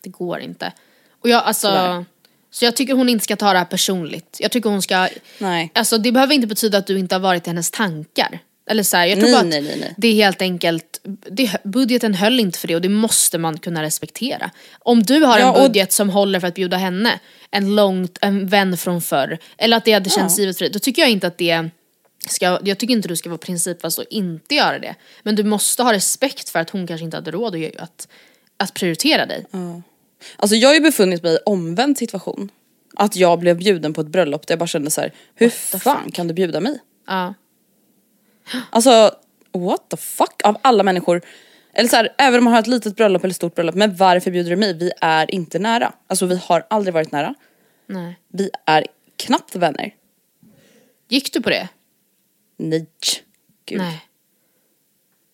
Det 0.00 0.10
går 0.10 0.40
inte. 0.40 0.72
Och 1.20 1.28
jag, 1.28 1.42
alltså, 1.44 1.68
Tyvärr. 1.68 2.04
så 2.50 2.64
jag 2.64 2.76
tycker 2.76 2.94
hon 2.94 3.08
inte 3.08 3.24
ska 3.24 3.36
ta 3.36 3.52
det 3.52 3.58
här 3.58 3.64
personligt. 3.66 4.36
Jag 4.40 4.50
tycker 4.50 4.70
hon 4.70 4.82
ska, 4.82 5.08
Nej. 5.38 5.70
alltså 5.74 5.98
det 5.98 6.12
behöver 6.12 6.34
inte 6.34 6.46
betyda 6.46 6.78
att 6.78 6.86
du 6.86 6.98
inte 6.98 7.14
har 7.14 7.20
varit 7.20 7.46
i 7.46 7.50
hennes 7.50 7.70
tankar. 7.70 8.38
Eller 8.66 8.82
så 8.82 8.96
här, 8.96 9.06
jag 9.06 9.18
tror 9.18 9.28
Nej, 9.28 9.32
bara 9.34 9.40
att 9.40 9.46
nej, 9.46 9.62
nej, 9.62 9.76
nej. 9.80 9.94
det 9.96 10.08
är 10.08 10.14
helt 10.14 10.42
enkelt, 10.42 11.00
det, 11.30 11.64
budgeten 11.64 12.14
höll 12.14 12.40
inte 12.40 12.58
för 12.58 12.68
det 12.68 12.74
och 12.74 12.80
det 12.80 12.88
måste 12.88 13.38
man 13.38 13.58
kunna 13.58 13.82
respektera. 13.82 14.50
Om 14.78 15.02
du 15.02 15.20
har 15.24 15.38
Ja, 15.38 15.48
en 15.56 15.62
och- 15.62 15.68
budget 15.68 15.92
som 15.92 16.10
håller 16.10 16.40
för 16.40 16.46
att 16.48 16.54
bjuda 16.54 16.76
henne, 16.76 17.20
en 17.50 17.74
långt, 17.74 18.18
en 18.20 18.46
vän 18.48 18.76
från 18.76 19.02
förr, 19.02 19.38
eller 19.58 19.76
att 19.76 19.84
det 19.84 19.92
hade 19.92 20.10
känts 20.10 20.38
givet 20.38 20.58
för 20.58 20.64
dig, 20.64 20.72
då 20.72 20.78
tycker 20.78 21.02
jag 21.02 21.10
inte 21.10 21.26
att 21.26 21.38
det 21.38 21.68
ska, 22.28 22.60
jag 22.64 22.78
tycker 22.78 22.94
inte 22.94 23.08
du 23.08 23.16
ska 23.16 23.28
vara 23.30 23.38
principfast 23.38 23.98
och 23.98 24.04
inte 24.10 24.54
göra 24.54 24.78
det. 24.78 24.94
Men 25.22 25.34
du 25.34 25.44
måste 25.44 25.82
ha 25.82 25.92
respekt 25.92 26.48
för 26.48 26.58
att 26.58 26.70
hon 26.70 26.86
kanske 26.86 27.04
inte 27.04 27.16
hade 27.16 27.30
råd 27.30 27.54
att, 27.78 28.08
att, 28.56 28.74
prioritera 28.74 29.26
dig. 29.26 29.46
Alltså 30.36 30.56
jag 30.56 30.68
har 30.68 30.74
ju 30.74 30.80
befunnit 30.80 31.22
mig 31.22 31.34
i 31.34 31.38
omvänd 31.46 31.98
situation. 31.98 32.48
Att 32.96 33.16
jag 33.16 33.38
blev 33.38 33.56
bjuden 33.58 33.92
på 33.94 34.00
ett 34.00 34.06
bröllop 34.06 34.46
där 34.46 34.52
jag 34.52 34.58
bara 34.58 34.66
kände 34.66 34.90
så 34.90 35.00
här: 35.00 35.12
hur 35.34 35.48
fan 35.48 36.10
kan 36.12 36.28
du 36.28 36.34
bjuda 36.34 36.60
mig? 36.60 36.78
Ja. 37.06 37.34
Alltså 38.70 39.14
what 39.52 39.88
the 39.88 39.96
fuck 39.96 40.40
av 40.44 40.58
alla 40.62 40.82
människor. 40.82 41.22
Eller 41.74 41.88
så 41.88 41.96
här, 41.96 42.14
även 42.18 42.38
om 42.38 42.44
man 42.44 42.52
har 42.52 42.60
ett 42.60 42.66
litet 42.66 42.96
bröllop 42.96 43.24
eller 43.24 43.34
stort 43.34 43.54
bröllop, 43.54 43.74
men 43.74 43.96
varför 43.96 44.30
bjuder 44.30 44.50
du 44.50 44.56
mig? 44.56 44.74
Vi 44.74 44.92
är 45.00 45.34
inte 45.34 45.58
nära. 45.58 45.92
Alltså 46.06 46.26
vi 46.26 46.36
har 46.36 46.66
aldrig 46.70 46.94
varit 46.94 47.12
nära. 47.12 47.34
Nej. 47.86 48.18
Vi 48.28 48.50
är 48.66 48.86
knappt 49.16 49.56
vänner. 49.56 49.94
Gick 51.08 51.32
du 51.32 51.42
på 51.42 51.50
det? 51.50 51.68
Nej. 52.56 52.86
Gud. 53.66 53.78
Nej. 53.78 54.08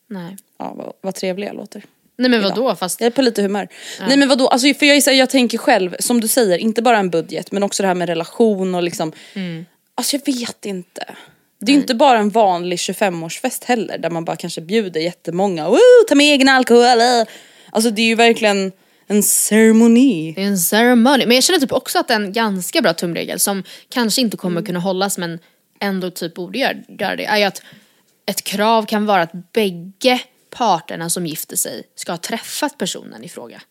Nej. 0.07 0.37
Ja, 0.59 0.75
vad, 0.77 0.93
vad 1.01 1.15
trevlig 1.15 1.47
jag 1.47 1.57
låter. 1.57 1.85
Nej 2.17 2.31
men 2.31 2.43
vadå 2.43 2.75
fast... 2.77 3.01
Jag 3.01 3.07
är 3.07 3.11
på 3.11 3.23
lite 3.23 3.43
humör. 3.43 3.69
Nej 4.01 4.17
men 4.17 4.29
vadå, 4.29 4.49
alltså, 4.49 4.75
för 4.75 4.87
jag, 4.87 5.03
här, 5.03 5.13
jag 5.13 5.31
tänker 5.31 5.59
själv, 5.59 5.97
som 5.99 6.21
du 6.21 6.29
säger, 6.29 6.59
inte 6.59 6.83
bara 6.83 6.99
en 6.99 7.11
budget 7.11 7.53
men 7.53 7.63
också 7.63 7.83
det 7.83 7.87
här 7.87 7.95
med 7.95 8.09
relation 8.09 8.75
och 8.75 8.83
liksom. 8.83 9.13
Alltså 9.95 10.17
jag 10.17 10.27
vet 10.27 10.65
inte. 10.67 11.15
Det 11.61 11.73
är 11.73 11.75
ju 11.75 11.81
inte 11.81 11.95
bara 11.95 12.19
en 12.19 12.31
vanlig 12.31 12.77
25-årsfest 12.77 13.65
heller 13.65 13.99
där 13.99 14.11
man 14.11 14.25
bara 14.25 14.37
kanske 14.37 14.61
bjuder 14.61 15.01
jättemånga. 15.01 15.69
Woo, 15.69 15.79
ta 16.09 16.15
med 16.15 16.25
egen 16.35 16.49
alkohol. 16.49 17.27
Alltså 17.71 17.91
det 17.91 18.03
är 18.03 18.07
ju 18.07 18.15
verkligen 18.15 18.73
en 19.07 19.23
ceremoni. 19.23 20.33
Det 20.37 20.43
är 20.43 20.47
en 20.47 20.59
ceremony. 20.59 21.27
Men 21.27 21.35
jag 21.35 21.45
känner 21.45 21.61
typ 21.61 21.73
också 21.73 21.99
att 21.99 22.09
det 22.09 22.15
är 22.15 22.21
en 22.21 22.33
ganska 22.33 22.83
bra 22.83 22.95
tumregel 22.95 23.39
som 23.39 23.63
kanske 23.89 24.21
inte 24.21 24.37
kommer 24.37 24.63
kunna 24.63 24.79
hållas 24.79 25.19
men 25.19 25.39
ändå 25.81 26.11
typ 26.11 26.35
borde 26.35 26.59
göra 26.59 27.17
det. 27.17 27.25
Är 27.25 27.37
ju 27.37 27.45
att 27.45 27.63
ett 28.27 28.45
krav 28.45 28.87
kan 28.87 29.07
vara 29.07 29.23
att 29.23 29.53
bägge 29.53 30.21
parterna 30.51 31.11
som 31.11 31.27
gifter 31.27 31.57
sig 31.57 31.83
ska 31.95 32.13
ha 32.13 32.17
träffat 32.17 32.79
personen 32.79 33.25
i 33.25 33.29
fråga. 33.29 33.63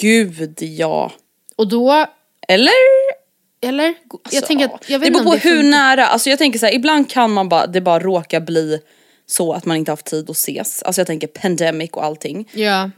Gud 0.00 0.62
ja. 0.62 1.12
Och 1.56 1.68
då, 1.68 2.06
Eller? 2.48 3.23
Eller? 3.68 3.84
jag 3.84 4.20
Alltså, 4.24 4.46
tänker 4.46 4.64
att, 4.64 4.84
jag 4.90 4.98
vet 4.98 5.06
det 5.06 5.12
beror 5.12 5.24
på 5.24 5.34
det 5.34 5.40
hur 5.48 5.62
nära, 5.62 6.06
alltså 6.06 6.30
jag 6.30 6.38
tänker 6.38 6.58
så 6.58 6.66
här, 6.66 6.74
ibland 6.74 7.10
kan 7.10 7.30
man 7.32 7.48
bara, 7.48 7.66
det 7.66 7.80
bara 7.80 7.98
råkar 7.98 8.40
bli 8.40 8.80
så 9.26 9.52
att 9.52 9.64
man 9.64 9.76
inte 9.76 9.92
haft 9.92 10.06
tid 10.06 10.30
att 10.30 10.36
ses. 10.36 10.82
Alltså 10.82 11.00
jag 11.00 11.06
tänker 11.06 11.26
pandemic 11.26 11.90
och 11.92 12.04
allting. 12.04 12.48
Ja, 12.52 12.90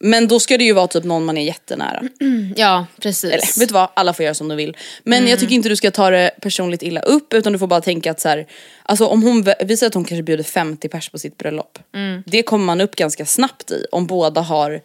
Men 0.00 0.28
då 0.28 0.40
ska 0.40 0.58
det 0.58 0.64
ju 0.64 0.72
vara 0.72 0.86
typ 0.86 1.04
någon 1.04 1.24
man 1.24 1.38
är 1.38 1.42
jättenära. 1.42 2.02
ja 2.56 2.86
precis. 3.00 3.30
Eller 3.30 3.60
vet 3.60 3.68
du 3.68 3.72
vad, 3.72 3.88
alla 3.94 4.12
får 4.12 4.24
göra 4.24 4.34
som 4.34 4.48
de 4.48 4.56
vill. 4.56 4.76
Men 5.04 5.26
jag 5.26 5.38
tycker 5.38 5.54
inte 5.54 5.68
du 5.68 5.76
ska 5.76 5.90
ta 5.90 6.10
det 6.10 6.30
personligt 6.42 6.82
illa 6.82 7.00
upp 7.00 7.34
utan 7.34 7.52
du 7.52 7.58
får 7.58 7.66
bara 7.66 7.80
tänka 7.80 8.10
att 8.10 8.20
så 8.20 8.28
här, 8.28 8.46
alltså 8.82 9.06
om 9.06 9.22
hon, 9.22 9.44
vi 9.64 9.76
säger 9.76 9.88
att 9.88 9.94
hon 9.94 10.04
kanske 10.04 10.22
bjuder 10.22 10.44
50 10.44 10.88
pers 10.88 11.08
på 11.08 11.18
sitt 11.18 11.38
bröllop. 11.38 11.78
Det 12.26 12.42
kommer 12.42 12.64
man 12.64 12.80
upp 12.80 12.96
ganska 12.96 13.26
snabbt 13.26 13.70
i 13.70 13.86
om 13.92 14.06
båda 14.06 14.40
har 14.40 14.80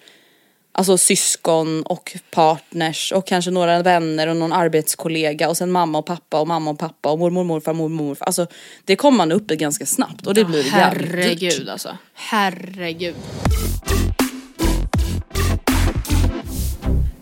Alltså 0.77 0.97
syskon 0.97 1.83
och 1.83 2.17
partners 2.31 3.11
och 3.11 3.27
kanske 3.27 3.51
några 3.51 3.83
vänner 3.83 4.27
och 4.27 4.35
någon 4.35 4.53
arbetskollega 4.53 5.49
och 5.49 5.57
sen 5.57 5.71
mamma 5.71 5.97
och 5.97 6.05
pappa 6.05 6.39
och 6.39 6.47
mamma 6.47 6.71
och 6.71 6.79
pappa 6.79 7.11
och 7.11 7.19
mormor, 7.19 7.43
morfar, 7.43 7.73
mormor, 7.73 8.03
morfar. 8.03 8.25
Alltså 8.25 8.47
det 8.85 8.95
kommer 8.95 9.17
man 9.17 9.31
upp 9.31 9.51
i 9.51 9.55
ganska 9.55 9.85
snabbt 9.85 10.27
och 10.27 10.33
det 10.33 10.45
blir 10.45 10.63
jävligt 10.65 11.11
dyrt. 11.11 11.19
Herregud 11.19 11.69
alltså. 11.69 11.97
Herregud. 12.13 13.15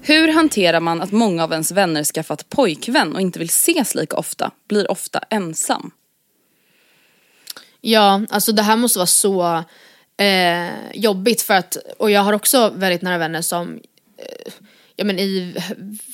Hur 0.01 0.33
hanterar 0.33 0.79
man 0.79 1.01
att 1.01 1.11
många 1.11 1.43
av 1.43 1.51
ens 1.51 1.71
vänner 1.71 2.03
skaffat 2.03 2.49
pojkvän 2.49 3.15
och 3.15 3.21
inte 3.21 3.39
vill 3.39 3.49
ses 3.49 3.95
lika 3.95 4.15
ofta, 4.15 4.51
blir 4.67 4.91
ofta 4.91 5.19
ensam? 5.29 5.91
Ja, 7.81 8.21
alltså 8.29 8.51
det 8.51 8.61
här 8.61 8.75
måste 8.75 8.99
vara 8.99 9.07
så 9.07 9.63
eh, 10.17 10.91
jobbigt 10.93 11.41
för 11.41 11.53
att, 11.53 11.77
och 11.97 12.11
jag 12.11 12.21
har 12.21 12.33
också 12.33 12.73
väldigt 12.75 13.01
nära 13.01 13.17
vänner 13.17 13.41
som 13.41 13.79
eh, 14.17 14.53
ja, 14.95 15.05
men 15.05 15.19
i 15.19 15.55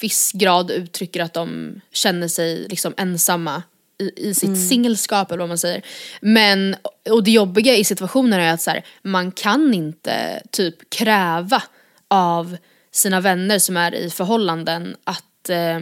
viss 0.02 0.32
grad 0.32 0.72
uttrycker 0.72 1.22
att 1.22 1.34
de 1.34 1.82
känner 1.92 2.28
sig 2.28 2.68
liksom 2.70 2.94
ensamma 2.98 3.64
i, 4.00 4.30
i 4.30 4.34
sitt 4.34 4.70
singelskap 4.70 5.32
eller 5.32 5.40
vad 5.40 5.48
man 5.50 5.58
säger. 5.58 5.82
Men, 6.22 6.76
och 7.10 7.24
det 7.24 7.32
jobbiga 7.32 7.76
i 7.76 7.84
situationen 7.84 8.40
är 8.40 8.54
att 8.54 8.62
så 8.62 8.72
här, 8.72 8.86
man 9.02 9.32
kan 9.32 9.74
inte 9.74 10.42
typ 10.52 10.90
kräva 10.90 11.64
av 12.08 12.58
sina 12.92 13.22
vänner 13.22 13.60
som 13.60 13.78
är 13.78 13.96
i 13.96 14.10
förhållanden 14.10 14.96
att 15.04 15.50
eh, 15.50 15.80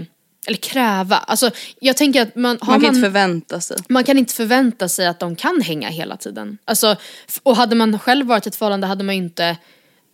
eller 0.48 0.58
kräva, 0.58 1.16
alltså 1.18 1.52
jag 1.80 1.98
tänker 1.98 2.22
att 2.22 2.36
man, 2.36 2.58
har 2.62 2.68
Man 2.68 2.82
kan 2.82 2.82
man, 2.82 2.96
inte 2.96 3.08
förvänta 3.08 3.62
sig. 3.62 3.78
man 3.90 4.04
kan 4.04 4.18
inte 4.18 4.34
förvänta 4.34 4.90
sig 4.90 5.08
att 5.08 5.20
de 5.20 5.36
kan 5.36 5.62
hänga 5.62 5.90
hela 5.90 6.18
tiden. 6.18 6.58
Alltså, 6.66 6.96
och 7.44 7.56
hade 7.56 7.76
man 7.76 8.00
själv 8.00 8.28
varit 8.28 8.46
i 8.46 8.50
ett 8.50 8.56
förhållande 8.56 8.88
hade 8.88 9.04
man 9.04 9.16
ju 9.16 9.24
inte 9.24 9.58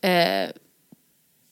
eh, 0.02 0.50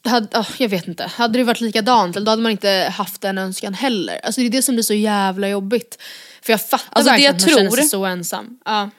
hade, 0.03 0.39
oh, 0.39 0.49
jag 0.57 0.69
vet 0.69 0.87
inte, 0.87 1.03
hade 1.03 1.39
det 1.39 1.43
varit 1.43 1.61
likadant 1.61 2.15
då 2.15 2.31
hade 2.31 2.41
man 2.41 2.51
inte 2.51 2.93
haft 2.97 3.21
den 3.21 3.37
önskan 3.37 3.73
heller. 3.73 4.19
Alltså 4.23 4.41
det 4.41 4.47
är 4.47 4.51
det 4.51 4.61
som 4.61 4.75
blir 4.75 4.83
så 4.83 4.93
jävla 4.93 5.49
jobbigt. 5.49 5.97
För 6.41 6.53
jag 6.53 6.69
fattar 6.69 6.87
Alltså, 6.91 7.11
verkligen 7.11 7.35
att 7.35 7.41
man 7.41 7.55
känner 7.55 7.69
sig 7.71 7.83
så 7.83 8.05
ensam. 8.05 8.59
Ja. 8.65 8.89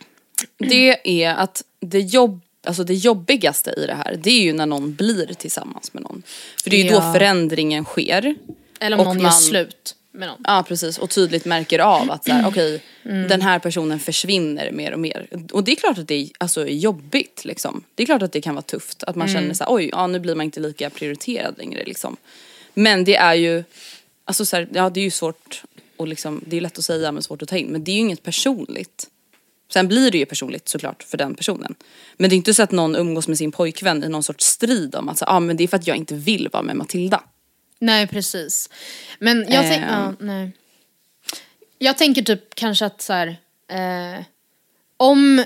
Det 0.58 1.22
är 1.24 1.34
att 1.34 1.62
det, 1.80 2.00
jobb, 2.00 2.40
alltså 2.66 2.84
det 2.84 2.94
jobbigaste 2.94 3.70
i 3.76 3.86
det 3.86 3.94
här 3.94 4.20
det 4.22 4.30
är 4.30 4.42
ju 4.42 4.52
när 4.52 4.66
någon 4.66 4.94
blir 4.94 5.34
tillsammans 5.34 5.94
med 5.94 6.02
någon. 6.02 6.22
För 6.62 6.70
det 6.70 6.76
är 6.76 6.84
ju 6.84 6.90
Ja. 6.90 7.00
då 7.00 7.12
förändringen 7.12 7.84
sker. 7.84 8.34
Eller 8.82 8.96
om 8.96 9.00
Och 9.00 9.06
någon 9.06 9.16
gör 9.16 9.22
man- 9.22 9.32
slut. 9.32 9.94
med 10.14 10.28
någon. 10.28 10.40
Ja 10.44 10.64
precis 10.68 10.98
och 10.98 11.10
tydligt 11.10 11.44
märker 11.44 11.78
av 11.78 12.10
att 12.10 12.24
så 12.24 12.32
här, 12.32 12.48
okej 12.48 12.82
Mm. 13.04 13.28
den 13.28 13.42
här 13.42 13.58
personen 13.58 14.00
försvinner 14.00 14.70
mer 14.72 14.92
och 14.92 14.98
mer. 15.00 15.26
Och 15.52 15.64
det 15.64 15.72
är 15.72 15.76
klart 15.76 15.98
att 15.98 16.08
det 16.08 16.14
är, 16.14 16.28
alltså, 16.38 16.66
jobbigt 16.68 17.44
liksom. 17.44 17.84
Det 17.94 18.02
är 18.02 18.06
klart 18.06 18.22
att 18.22 18.32
det 18.32 18.40
kan 18.40 18.54
vara 18.54 18.62
tufft 18.62 19.02
att 19.02 19.16
man 19.16 19.28
Mm. 19.28 19.40
känner 19.42 19.54
så 19.54 19.64
här, 19.64 19.74
oj 19.74 19.88
ja, 19.92 20.06
nu 20.06 20.18
blir 20.20 20.34
man 20.34 20.44
inte 20.44 20.60
lika 20.60 20.90
prioriterad 20.90 21.54
längre 21.58 21.84
liksom. 21.84 22.16
Men 22.74 23.04
det 23.04 23.16
är 23.16 23.34
ju, 23.34 23.64
alltså 24.24 24.44
så 24.44 24.56
här, 24.56 24.68
ja 24.72 24.90
det 24.90 25.00
är 25.00 25.04
ju 25.04 25.10
svårt 25.10 25.62
och 25.96 26.08
liksom, 26.08 26.40
det 26.46 26.56
är 26.56 26.60
lätt 26.60 26.78
att 26.78 26.84
säga 26.84 27.12
men 27.12 27.22
svårt 27.22 27.42
att 27.42 27.48
ta 27.48 27.56
in. 27.56 27.66
Men 27.66 27.84
det 27.84 27.90
är 27.90 27.94
ju 27.94 28.00
inget 28.00 28.22
personligt. 28.22 29.06
Sen 29.72 29.88
blir 29.88 30.10
det 30.10 30.18
ju 30.18 30.26
personligt 30.26 30.68
såklart 30.68 31.02
för 31.02 31.18
den 31.18 31.34
personen. 31.34 31.74
Men 32.16 32.30
det 32.30 32.34
är 32.34 32.36
inte 32.36 32.54
så 32.54 32.62
att 32.62 32.70
någon 32.70 32.96
umgås 32.96 33.28
med 33.28 33.38
sin 33.38 33.52
pojkvän 33.52 34.04
i 34.04 34.08
någon 34.08 34.22
sorts 34.22 34.44
strid 34.46 34.94
om 34.94 35.08
att 35.08 35.18
så, 35.18 35.24
ah, 35.28 35.40
men 35.40 35.56
det 35.56 35.64
är 35.64 35.68
för 35.68 35.76
att 35.76 35.86
jag 35.86 35.96
inte 35.96 36.14
vill 36.14 36.48
vara 36.52 36.62
med 36.62 36.76
Matilda. 36.76 37.22
Nej 37.82 38.06
precis. 38.06 38.70
Men 39.18 39.38
jag, 39.48 39.62
tänk, 39.68 39.82
Ehm. 39.82 39.88
ja, 39.90 40.14
nej. 40.20 40.52
jag 41.78 41.98
tänker 41.98 42.22
typ 42.22 42.54
kanske 42.54 42.86
att 42.86 43.02
så 43.02 43.12
här, 43.12 43.28
eh, 43.68 44.24
om 44.96 45.44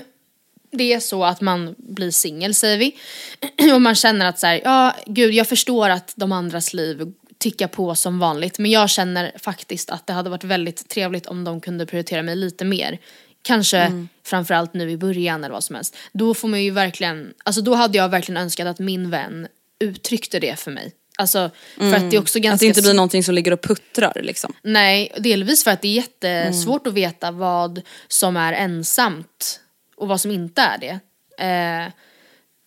det 0.71 0.93
är 0.93 0.99
så 0.99 1.23
att 1.23 1.41
man 1.41 1.75
blir 1.77 2.11
singel 2.11 2.53
säger 2.53 2.77
vi 2.77 2.95
och 3.73 3.81
man 3.81 3.95
känner 3.95 4.25
att 4.25 4.39
så 4.39 4.47
här, 4.47 4.61
ja 4.63 4.95
gud 5.05 5.33
jag 5.33 5.47
förstår 5.47 5.89
att 5.89 6.13
de 6.15 6.31
andras 6.31 6.73
liv 6.73 7.13
tickar 7.37 7.67
på 7.67 7.95
som 7.95 8.19
vanligt 8.19 8.59
men 8.59 8.71
jag 8.71 8.89
känner 8.89 9.31
faktiskt 9.39 9.89
att 9.89 10.07
det 10.07 10.13
hade 10.13 10.29
varit 10.29 10.43
väldigt 10.43 10.89
trevligt 10.89 11.25
om 11.25 11.43
de 11.43 11.61
kunde 11.61 11.85
prioritera 11.85 12.23
mig 12.23 12.35
lite 12.35 12.65
mer. 12.65 12.99
Kanske 13.41 13.77
Mm. 13.77 14.09
framförallt 14.25 14.73
nu 14.73 14.91
i 14.91 14.97
början 14.97 15.43
eller 15.43 15.53
vad 15.53 15.63
som 15.63 15.75
helst. 15.75 15.95
Då 16.11 16.33
får 16.33 16.47
man 16.47 16.63
ju 16.63 16.71
verkligen, 16.71 17.33
alltså 17.45 17.61
då 17.61 17.75
hade 17.75 17.97
jag 17.97 18.09
verkligen 18.09 18.37
önskat 18.41 18.67
att 18.67 18.79
min 18.79 19.09
vän 19.09 19.47
uttryckte 19.79 20.39
det 20.39 20.59
för 20.59 20.71
mig. 20.71 20.93
Alltså 21.17 21.49
för 21.77 21.93
att 21.93 22.09
det 22.11 22.15
är 22.17 22.21
också 22.21 22.39
ganska 22.39 22.47
Mm. 22.47 22.53
Att 22.53 22.59
det 22.59 22.65
inte 22.65 22.81
blir 22.81 22.93
någonting 22.93 23.23
som 23.23 23.35
ligger 23.35 23.51
och 23.53 23.61
puttrar 23.61 24.21
liksom. 24.23 24.53
Nej, 24.63 25.11
delvis 25.19 25.63
för 25.63 25.71
att 25.71 25.81
det 25.81 25.87
är 25.87 25.93
jättesvårt 25.93 26.85
Mm. 26.87 26.91
att 26.91 26.97
veta 26.97 27.31
vad 27.31 27.81
som 28.07 28.37
är 28.37 28.53
ensamt 28.53 29.59
och 29.97 30.07
vad 30.07 30.21
som 30.21 30.31
inte 30.31 30.61
är 30.61 30.77
det. 30.77 30.99
Eh, 31.43 31.91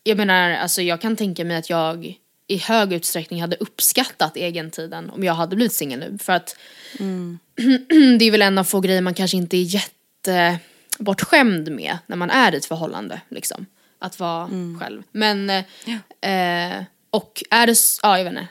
jag 0.03 0.16
menar, 0.16 0.51
alltså 0.51 0.82
jag 0.82 1.01
kan 1.01 1.16
tänka 1.16 1.44
mig 1.44 1.57
att 1.57 1.70
jag 1.70 2.14
i 2.46 2.57
hög 2.57 2.92
utsträckning 2.92 3.40
hade 3.40 3.57
uppskattat 3.57 4.36
egentiden 4.36 5.11
om 5.11 5.24
jag 5.24 5.34
hade 5.34 5.57
blivit 5.57 5.72
singel 5.72 5.98
nu. 5.98 6.18
För 6.18 6.32
att 6.32 6.57
Mm. 6.98 7.38
det 8.18 8.24
är 8.24 8.30
väl 8.30 8.42
en 8.42 8.59
av 8.59 8.64
få 8.64 8.80
grejer 8.80 9.01
man 9.01 9.14
kanske 9.14 9.36
inte 9.36 9.57
är 9.57 9.62
jätte 9.62 10.59
bortskämd 10.98 11.70
med 11.72 11.98
när 12.07 12.16
man 12.16 12.30
är 12.30 12.55
i 12.55 12.57
ett 12.57 12.66
förhållande. 12.66 13.20
Liksom. 13.28 13.66
Att 13.98 14.18
vara 14.20 14.44
Mm. 14.44 14.80
själv. 14.80 15.03
Men, 15.12 15.51
eh, 15.51 16.82
och 17.11 17.42
är 17.50 17.66
det, 17.66 17.76
ja 18.02 18.18
jag 18.18 18.24
vet 18.24 18.30
inte. 18.32 18.48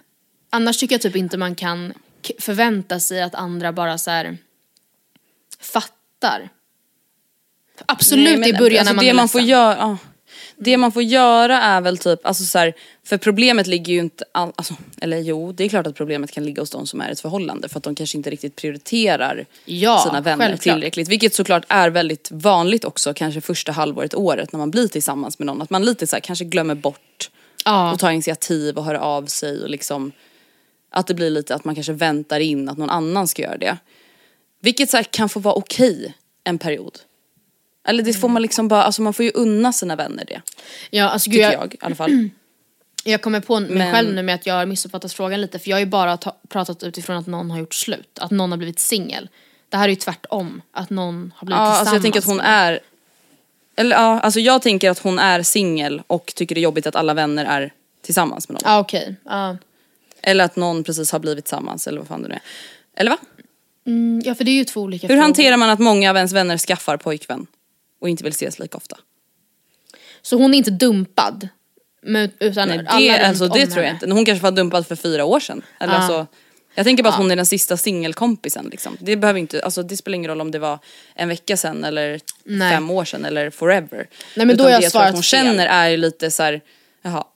Annars 0.50 0.78
tycker 0.78 0.96
jag 0.96 1.02
typ 1.02 1.16
inte 1.16 1.38
man 1.38 1.56
kan 1.56 1.94
förvänta 2.40 3.00
sig 3.00 3.22
att 3.22 3.36
andra 3.36 3.72
bara 3.74 3.98
så 3.98 4.12
här 4.12 4.38
fattar. 5.60 6.50
Absolut 7.86 8.40
Nej, 8.40 8.50
i 8.50 8.54
början 8.54 8.80
alltså 8.80 8.94
när 8.94 8.96
man 8.96 9.06
det 9.06 9.10
är 9.10 9.14
man 9.14 9.30
får 9.30 9.42
göra, 9.42 9.78
ja. 9.78 9.98
Det 10.56 10.78
man 10.78 10.92
får 10.92 11.04
göra 11.04 11.62
är 11.62 11.82
väl 11.82 11.98
typ, 11.98 12.26
alltså 12.26 12.44
så 12.44 12.58
här, 12.58 12.74
för 13.04 13.18
problemet 13.18 13.68
ligger 13.68 13.94
ju 13.94 14.00
inte, 14.00 14.24
all, 14.32 14.52
alltså, 14.56 14.74
eller 15.02 15.18
jo 15.18 15.52
det 15.52 15.64
är 15.64 15.70
klart 15.70 15.88
att 15.88 15.96
problemet 15.96 16.32
kan 16.32 16.46
ligga 16.46 16.62
hos 16.62 16.70
de 16.70 16.88
som 16.88 17.02
är 17.02 17.10
i 17.10 17.12
ett 17.12 17.20
förhållande 17.20 17.70
för 17.70 17.78
att 17.78 17.84
de 17.84 17.96
kanske 17.96 18.18
inte 18.18 18.30
riktigt 18.30 18.56
prioriterar 18.56 19.46
Ja, 19.66 20.04
sina 20.08 20.22
vänner 20.22 20.46
självklart. 20.46 20.62
tillräckligt. 20.76 21.08
Vilket 21.08 21.34
såklart 21.36 21.66
är 21.68 21.90
väldigt 21.90 22.32
vanligt 22.32 22.86
också 22.86 23.14
kanske 23.14 23.42
första 23.42 23.72
halvåret, 23.72 24.14
året 24.14 24.52
när 24.52 24.58
man 24.58 24.72
blir 24.72 24.88
tillsammans 24.88 25.40
med 25.40 25.46
någon. 25.46 25.62
Att 25.62 25.70
man 25.70 25.86
lite 25.86 26.08
så 26.08 26.16
här, 26.16 26.22
kanske 26.22 26.46
glömmer 26.46 26.76
bort 26.76 27.30
Ja. 27.70 27.92
och 27.94 28.00
tar 28.00 28.12
initiativ 28.12 28.78
och 28.78 28.86
hör 28.86 28.96
av 28.96 29.26
sig 29.26 29.62
och 29.64 29.70
liksom 29.70 30.12
att 30.92 31.08
det 31.08 31.14
blir 31.14 31.30
lite 31.30 31.56
att 31.56 31.66
man 31.66 31.76
kanske 31.76 31.94
väntar 31.94 32.40
in 32.40 32.70
att 32.70 32.78
någon 32.78 32.90
annan 32.90 33.28
ska 33.28 33.42
göra 33.42 33.58
det. 33.58 33.78
Vilket 34.62 34.90
så 34.90 34.98
här, 34.98 35.04
kan 35.04 35.30
få 35.30 35.40
vara 35.40 35.54
okej 35.56 36.14
en 36.44 36.58
period. 36.58 37.00
Eller 37.88 38.04
det 38.04 38.14
får 38.14 38.30
man 38.30 38.42
liksom 38.42 38.68
bara, 38.68 38.84
alltså 38.84 39.02
man 39.02 39.14
får 39.14 39.26
ju 39.26 39.32
unna 39.32 39.74
sina 39.74 39.96
vänner 39.96 40.26
det. 40.26 40.42
Ja, 40.90 41.10
alltså, 41.10 41.30
gud, 41.30 41.40
jag, 41.40 41.54
jag 41.54 41.74
i 41.74 41.78
alla 41.82 41.96
fall. 41.96 42.30
jag 43.04 43.22
kommer 43.22 43.40
på 43.40 43.60
mig 43.60 43.70
Men- 43.70 43.94
själv 43.94 44.14
nu 44.14 44.24
med 44.24 44.36
att 44.36 44.46
jag 44.46 44.54
har 44.54 44.66
missuppfattat 44.66 45.14
frågan 45.14 45.42
lite 45.42 45.60
för 45.60 45.70
jag 45.70 45.76
har 45.76 45.80
ju 45.80 45.86
bara 45.86 46.18
ta- 46.18 46.38
pratat 46.50 46.84
utifrån 46.84 47.18
att 47.18 47.28
någon 47.28 47.52
har 47.52 47.60
gjort 47.60 47.74
slut, 47.74 48.20
att 48.22 48.32
någon 48.32 48.52
har 48.52 48.58
blivit 48.58 48.80
singel. 48.80 49.30
Det 49.70 49.78
här 49.78 49.86
är 49.86 49.90
ju 49.90 49.96
tvärtom, 49.96 50.62
att 50.72 50.90
någon 50.90 51.34
har 51.36 51.46
blivit 51.46 51.60
Ja, 51.60 51.66
tillsammans. 51.66 51.80
alltså 51.80 51.96
jag 51.96 52.02
tänker 52.04 52.20
att 52.20 52.26
hon 52.26 52.40
är, 52.40 52.80
eller 53.80 53.96
ja, 53.96 54.20
alltså 54.20 54.40
jag 54.40 54.62
tänker 54.62 54.90
att 54.90 55.00
hon 55.00 55.20
är 55.20 55.44
singel 55.44 56.02
och 56.08 56.34
tycker 56.36 56.56
det 56.56 56.60
är 56.62 56.64
jobbigt 56.64 56.88
att 56.88 56.96
alla 56.96 57.14
vänner 57.14 57.46
är 57.46 57.74
tillsammans 58.02 58.50
med 58.50 58.54
någon. 58.54 58.72
Ja 58.72 58.80
okej, 58.80 59.16
ja. 59.26 59.58
Eller 60.22 60.44
att 60.44 60.56
någon 60.56 60.84
precis 60.84 61.12
har 61.12 61.20
blivit 61.20 61.46
tillsammans 61.46 61.88
eller 61.88 61.98
vad 62.00 62.08
fan 62.08 62.22
det 62.22 62.28
nu 62.28 62.34
är. 62.34 62.42
Eller 62.96 63.12
va? 63.12 63.18
Mm, 63.88 64.22
ja 64.26 64.36
för 64.36 64.44
det 64.44 64.52
är 64.52 64.56
ju 64.56 64.64
två 64.66 64.82
olika 64.82 65.08
Hur 65.08 65.14
frågor. 65.14 65.22
hanterar 65.22 65.58
man 65.58 65.70
att 65.70 65.80
många 65.80 66.10
av 66.10 66.16
ens 66.16 66.34
vänner 66.34 66.58
skaffar 66.58 66.98
pojkvän 66.98 67.48
och 68.02 68.10
inte 68.10 68.24
vill 68.24 68.32
ses 68.34 68.60
lika 68.60 68.78
ofta? 68.78 68.98
Så 70.22 70.38
hon 70.38 70.54
är 70.54 70.58
inte 70.58 70.72
dumpad? 70.72 71.48
Men, 72.02 72.32
utan 72.40 72.68
Nej, 72.68 72.86
alla 72.88 73.00
det, 73.00 73.18
runt 73.18 73.24
alltså, 73.28 73.44
om 73.44 73.50
det 73.54 73.66
tror 73.66 73.78
jag 73.78 73.84
henne. 73.92 74.00
inte. 74.04 74.12
Hon 74.16 74.26
kanske 74.26 74.44
var 74.44 74.52
dumpad 74.52 74.88
för 74.88 74.96
fyra 74.96 75.26
år 75.26 75.40
sedan. 75.40 75.62
Eller 75.80 75.94
Ja. 75.94 76.00
alltså, 76.00 76.28
jag 76.76 76.86
tänker 76.86 77.04
bara 77.04 77.10
att 77.10 77.18
hon 77.20 77.32
är 77.32 77.36
den 77.36 77.46
sista 77.46 77.78
singelkompisen. 77.78 78.70
Liksom. 78.72 78.98
Det, 79.00 79.16
behöver 79.16 79.40
inte, 79.40 79.62
alltså, 79.62 79.84
det 79.84 79.98
spelar 79.98 80.16
ingen 80.16 80.30
roll 80.30 80.42
om 80.42 80.52
det 80.52 80.60
var 80.60 80.80
en 81.16 81.30
vecka 81.30 81.58
sedan 81.58 81.84
eller 81.84 82.20
Nej. 82.44 82.72
fem 82.72 82.90
år 82.90 83.06
sedan 83.06 83.26
eller 83.26 83.50
forever. 83.50 84.08
Nej, 84.36 84.46
men 84.46 84.48
då 84.48 84.54
Utan 84.54 84.66
har 84.66 84.72
jag 84.72 84.82
det 84.82 84.84
jag 84.86 84.92
tror 84.92 85.02
att 85.02 85.04
svarat 85.04 85.14
hon 85.14 85.24
fel. 85.24 85.46
känner 85.46 85.68
är 85.68 85.90
ju 85.90 85.98
lite 85.98 86.32
så 86.32 86.44
här, 86.44 86.62
jaha. 87.02 87.24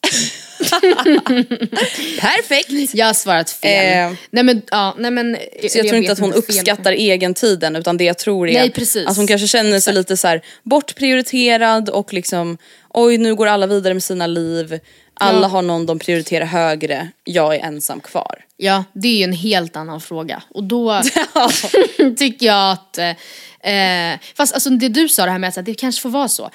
Perfekt! 2.22 2.94
Jag 2.96 3.06
har 3.06 3.14
svarat 3.14 3.50
fel. 3.50 4.12
Eh, 4.12 4.18
nej 4.32 4.44
men, 4.44 4.62
ja, 4.72 4.96
nej 4.98 5.12
men. 5.12 5.38
Så 5.70 5.78
jag 5.78 5.88
tror 5.88 5.96
inte 5.98 6.12
att 6.12 6.20
hon 6.20 6.32
fel. 6.32 6.40
uppskattar 6.40 6.92
egentiden 6.92 7.76
utan 7.76 7.98
det 7.98 8.04
jag 8.04 8.18
tror 8.18 8.50
är 8.50 8.54
Nej, 8.54 8.70
precis. 8.72 9.08
att 9.08 9.18
hon 9.18 9.28
kanske 9.28 9.48
känner 9.48 9.80
sig 9.80 9.94
lite 9.94 10.18
så 10.18 10.28
här 10.28 10.42
bortprioriterad 10.64 11.90
och 11.90 12.14
liksom 12.14 12.58
oj 12.90 13.18
nu 13.18 13.36
går 13.36 13.48
alla 13.48 13.68
vidare 13.68 13.94
med 13.94 14.04
sina 14.04 14.28
liv. 14.28 14.80
Alla 15.14 15.41
Ja. 15.41 15.47
har 15.47 15.61
någon 15.61 15.86
de 15.86 15.99
prioriterar 15.99 16.45
högre, 16.45 17.07
jag 17.24 17.55
är 17.55 17.59
ensam 17.59 17.99
kvar. 17.99 18.45
Ja, 18.57 18.84
det 18.93 19.07
är 19.07 19.18
ju 19.18 19.24
en 19.24 19.34
helt 19.34 19.76
annan 19.76 20.01
fråga. 20.01 20.43
Och 20.49 20.64
då 20.64 21.01
tycker 22.18 22.45
jag 22.45 22.72
att, 22.72 22.97
eh, 22.97 24.20
fast 24.36 24.53
alltså 24.53 24.70
det 24.70 24.89
du 24.89 25.09
sa 25.09 25.26
det 25.26 25.32
här 25.32 25.39
med 25.39 25.57
att 25.57 25.66
det 25.66 25.74
kanske 25.74 26.01
får 26.01 26.09
vara 26.09 26.28
så. 26.28 26.49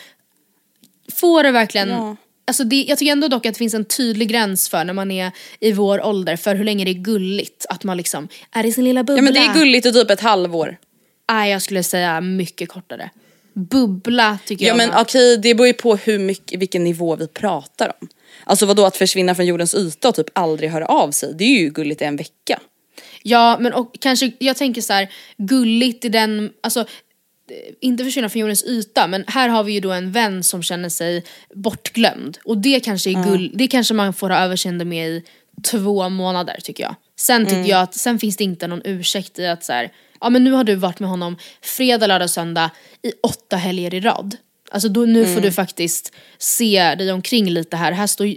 Får 1.14 1.42
det 1.42 1.50
verkligen, 1.50 1.88
Ja. 1.88 2.16
alltså 2.46 2.64
det, 2.64 2.84
jag 2.88 2.98
tycker 2.98 3.12
ändå 3.12 3.28
dock 3.28 3.46
att 3.46 3.54
det 3.54 3.58
finns 3.58 3.74
en 3.74 3.84
tydlig 3.84 4.28
gräns 4.28 4.68
för 4.68 4.84
när 4.84 4.92
man 4.92 5.10
är 5.10 5.32
i 5.60 5.72
vår 5.72 6.06
ålder 6.06 6.36
för 6.36 6.54
hur 6.54 6.64
länge 6.64 6.84
det 6.84 6.90
är 6.90 7.02
gulligt. 7.02 7.66
Att 7.68 7.84
man 7.84 7.96
liksom 7.96 8.28
är 8.52 8.66
i 8.66 8.72
sin 8.72 8.84
lilla 8.84 9.02
bubbla. 9.04 9.16
Ja 9.18 9.22
men 9.22 9.32
det 9.34 9.40
är 9.40 9.54
gulligt 9.54 9.86
i 9.86 9.92
typ 9.92 10.10
ett 10.10 10.20
halvår. 10.20 10.76
Nej 11.30 11.50
jag 11.50 11.62
skulle 11.62 11.82
säga 11.82 12.20
mycket 12.20 12.68
kortare. 12.68 13.10
Bubbla 13.52 14.38
tycker 14.44 14.64
Ja 14.64 14.68
jag. 14.68 14.76
men 14.76 14.88
man- 14.88 15.00
okej 15.02 15.36
det 15.36 15.54
beror 15.54 15.66
ju 15.66 15.72
på 15.74 15.96
hur 15.96 16.18
mycket, 16.18 16.60
vilken 16.60 16.84
nivå 16.84 17.16
vi 17.16 17.26
pratar 17.26 17.92
om. 18.00 18.08
Alltså 18.48 18.66
vadå 18.66 18.84
att 18.86 18.96
försvinna 18.96 19.34
från 19.34 19.46
jordens 19.46 19.74
yta 19.74 20.08
och 20.08 20.14
typ 20.14 20.26
aldrig 20.32 20.70
höra 20.70 20.86
av 20.86 21.10
sig, 21.10 21.34
det 21.34 21.44
är 21.44 21.58
ju 21.60 21.70
gulligt 21.70 22.02
i 22.02 22.04
en 22.04 22.16
vecka. 22.16 22.60
Ja 23.22 23.56
men 23.60 23.72
och 23.72 23.96
kanske, 24.00 24.32
jag 24.38 24.56
tänker 24.56 24.80
så 24.82 24.92
här 24.92 25.08
gulligt 25.36 26.04
i 26.04 26.08
den, 26.08 26.50
alltså 26.60 26.80
eh, 26.80 26.86
inte 27.80 28.04
försvinna 28.04 28.28
från 28.28 28.40
jordens 28.40 28.64
yta 28.64 29.06
men 29.06 29.24
här 29.26 29.48
har 29.48 29.64
vi 29.64 29.72
ju 29.72 29.80
då 29.80 29.92
en 29.92 30.12
vän 30.12 30.42
som 30.42 30.62
känner 30.62 30.88
sig 30.88 31.24
bortglömd 31.54 32.38
och 32.44 32.58
det 32.58 32.80
kanske 32.80 33.10
är 33.10 33.24
gull, 33.24 33.50
det 33.54 33.68
kanske 33.68 33.94
man 33.94 34.12
får 34.12 34.30
ha 34.30 34.38
överseende 34.38 34.84
med 34.84 35.08
i 35.08 35.22
två 35.70 36.08
månader 36.08 36.56
tycker 36.62 36.82
jag. 36.84 36.94
Sen 37.18 37.44
tycker 37.44 37.56
Mm. 37.56 37.68
jag 37.70 37.80
att 37.82 37.94
sen 37.94 38.18
finns 38.18 38.36
det 38.36 38.44
inte 38.44 38.66
någon 38.66 38.82
ursäkt 38.84 39.38
i 39.38 39.46
att 39.46 39.64
så 39.64 39.72
här, 39.72 39.92
ja 40.20 40.30
men 40.30 40.44
nu 40.44 40.52
har 40.52 40.64
du 40.64 40.74
varit 40.74 41.00
med 41.00 41.10
honom 41.10 41.36
fredag, 41.62 42.06
lördag, 42.06 42.30
söndag 42.30 42.70
i 43.02 43.12
åtta 43.22 43.56
helger 43.56 43.94
i 43.94 44.00
rad. 44.00 44.36
Alltså 44.70 44.88
då, 44.88 45.00
nu 45.00 45.24
får 45.24 45.30
Mm. 45.30 45.42
du 45.42 45.52
faktiskt 45.52 46.12
se 46.38 46.94
dig 46.94 47.12
omkring 47.12 47.50
lite 47.50 47.76
här. 47.76 47.92
här 47.92 48.06
står, 48.06 48.34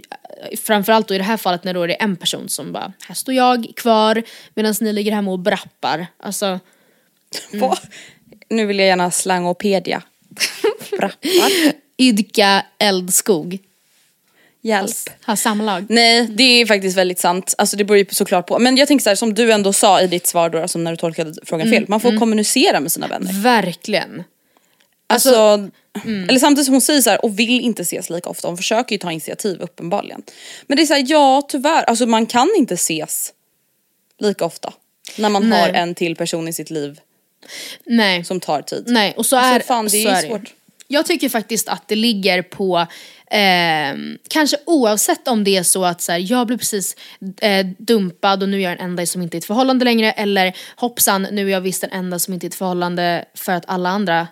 framförallt 0.56 1.08
då 1.08 1.14
i 1.14 1.18
det 1.18 1.24
här 1.24 1.36
fallet 1.36 1.64
när 1.64 1.74
då 1.74 1.82
är 1.82 1.88
det 1.88 1.94
en 1.94 2.16
person 2.16 2.48
som 2.48 2.72
bara, 2.72 2.92
här 3.08 3.14
står 3.14 3.34
jag 3.34 3.66
kvar 3.76 4.22
medan 4.54 4.74
ni 4.80 4.92
ligger 4.92 5.12
hemma 5.12 5.30
och 5.30 5.38
brappar. 5.38 6.06
Alltså, 6.16 6.60
Vad? 7.52 7.78
Nu 8.50 8.66
vill 8.66 8.78
jag 8.78 8.88
gärna 8.88 9.10
slangopedia. 9.10 10.02
Brappar. 10.98 11.72
idka 11.96 12.64
eldskog. 12.78 13.58
Hjälp. 14.64 14.90
Ha 15.26 15.36
samlag. 15.36 15.86
Nej 15.88 16.26
det 16.30 16.42
är 16.44 16.66
faktiskt 16.66 16.96
väldigt 16.96 17.18
sant, 17.18 17.54
alltså 17.58 17.76
det 17.76 17.84
beror 17.84 17.98
ju 17.98 18.06
såklart 18.10 18.46
på. 18.46 18.58
Men 18.58 18.76
jag 18.76 18.88
tänker 18.88 19.02
så 19.02 19.10
här, 19.10 19.14
som 19.14 19.34
du 19.34 19.52
ändå 19.52 19.72
sa 19.72 20.00
i 20.00 20.06
ditt 20.06 20.26
svar 20.26 20.50
då, 20.50 20.58
alltså 20.58 20.78
när 20.78 20.90
du 20.90 20.96
tolkade 20.96 21.34
frågan 21.44 21.70
fel, 21.70 21.84
man 21.88 22.00
får 22.00 22.18
kommunicera 22.18 22.80
med 22.80 22.92
sina 22.92 23.06
vänner. 23.06 23.32
Verkligen. 23.42 24.24
Alltså, 25.12 25.68
Eller 26.28 26.38
samtidigt 26.38 26.66
som 26.66 26.74
hon 26.74 26.80
säger 26.80 27.00
så 27.00 27.10
här, 27.10 27.24
och 27.24 27.38
vill 27.38 27.60
inte 27.60 27.82
ses 27.82 28.10
lika 28.10 28.30
ofta, 28.30 28.48
hon 28.48 28.56
försöker 28.56 28.94
ju 28.94 28.98
ta 28.98 29.12
initiativ 29.12 29.60
uppenbarligen. 29.60 30.22
Men 30.66 30.76
det 30.76 30.82
är 30.82 30.86
så 30.86 30.94
här, 30.94 31.04
ja 31.08 31.42
tyvärr, 31.48 31.82
alltså 31.84 32.06
man 32.06 32.26
kan 32.26 32.48
inte 32.56 32.74
ses 32.74 33.32
lika 34.18 34.44
ofta. 34.44 34.72
När 35.18 35.28
man 35.28 35.48
Nej. 35.48 35.60
har 35.60 35.68
en 35.68 35.94
till 35.94 36.16
person 36.16 36.48
i 36.48 36.52
sitt 36.52 36.70
liv 36.70 37.00
Nej. 37.84 38.24
som 38.24 38.40
tar 38.40 38.62
tid. 38.62 38.84
Nej, 38.86 39.14
och 39.16 39.26
så 39.26 39.36
Alltså, 39.36 39.54
är, 39.54 39.60
fan, 39.60 39.88
det 39.88 39.96
är 39.96 40.02
så 40.02 40.08
ju 40.08 40.14
är 40.14 40.22
det. 40.22 40.28
svårt. 40.28 40.54
Jag 40.88 41.06
tycker 41.06 41.28
faktiskt 41.28 41.68
att 41.68 41.88
det 41.88 41.94
ligger 41.94 42.42
på, 42.42 42.86
eh, 43.30 43.96
kanske 44.28 44.56
oavsett 44.66 45.28
om 45.28 45.44
det 45.44 45.56
är 45.56 45.62
så 45.62 45.84
att 45.84 46.00
så 46.02 46.12
här, 46.12 46.18
jag 46.32 46.46
blev 46.46 46.58
precis 46.58 46.96
eh, 47.40 47.66
dumpad 47.78 48.42
och 48.42 48.48
nu 48.48 48.56
är 48.56 48.60
jag 48.62 48.78
den 48.78 48.86
enda 48.86 49.06
som 49.06 49.22
inte 49.22 49.34
är 49.36 49.38
i 49.38 49.40
ett 49.40 49.44
förhållande 49.44 49.84
längre 49.84 50.12
eller 50.12 50.56
hoppsan 50.76 51.26
nu 51.32 51.46
är 51.46 51.52
jag 51.52 51.60
visst 51.60 51.80
den 51.80 51.90
enda 51.90 52.18
som 52.18 52.34
inte 52.34 52.44
är 52.46 52.48
i 52.48 52.50
ett 52.50 52.54
förhållande 52.54 53.24
för 53.34 53.52
att 53.52 53.64
alla 53.66 53.88
andra 53.88 54.28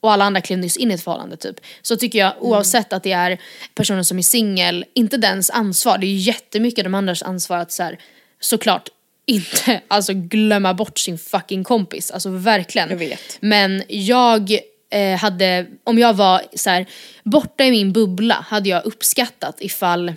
och 0.00 0.12
alla 0.12 0.24
andra 0.24 0.40
klev 0.40 0.58
nyss 0.58 0.76
in 0.76 0.90
i 0.90 0.94
ett 0.94 1.04
förhållande 1.04 1.36
typ. 1.36 1.60
Så 1.82 1.96
tycker 1.96 2.18
jag 2.18 2.32
oavsett 2.40 2.92
att 2.92 3.02
det 3.02 3.12
är 3.12 3.38
personen 3.74 4.04
som 4.04 4.18
är 4.18 4.22
singel, 4.22 4.84
inte 4.94 5.16
dens 5.16 5.50
ansvar, 5.50 5.98
det 5.98 6.06
är 6.06 6.08
ju 6.08 6.16
jättemycket 6.16 6.84
de 6.84 6.94
andras 6.94 7.22
ansvar 7.22 7.58
att 7.58 7.72
så 7.72 7.82
här, 7.82 7.98
såklart 8.40 8.88
inte 9.26 9.80
alltså 9.88 10.12
glömma 10.14 10.74
bort 10.74 10.98
sin 10.98 11.18
fucking 11.18 11.64
kompis, 11.64 12.10
alltså 12.10 12.30
verkligen. 12.30 12.90
Jag 12.90 12.96
vet. 12.96 13.38
Men 13.40 13.82
jag 13.88 14.58
eh, 14.90 15.18
hade, 15.18 15.66
om 15.84 15.98
jag 15.98 16.14
var 16.14 16.42
så 16.54 16.70
här, 16.70 16.86
borta 17.22 17.64
i 17.64 17.70
min 17.70 17.92
bubbla 17.92 18.34
hade 18.34 18.68
jag 18.68 18.84
uppskattat 18.84 19.56
ifall 19.60 20.14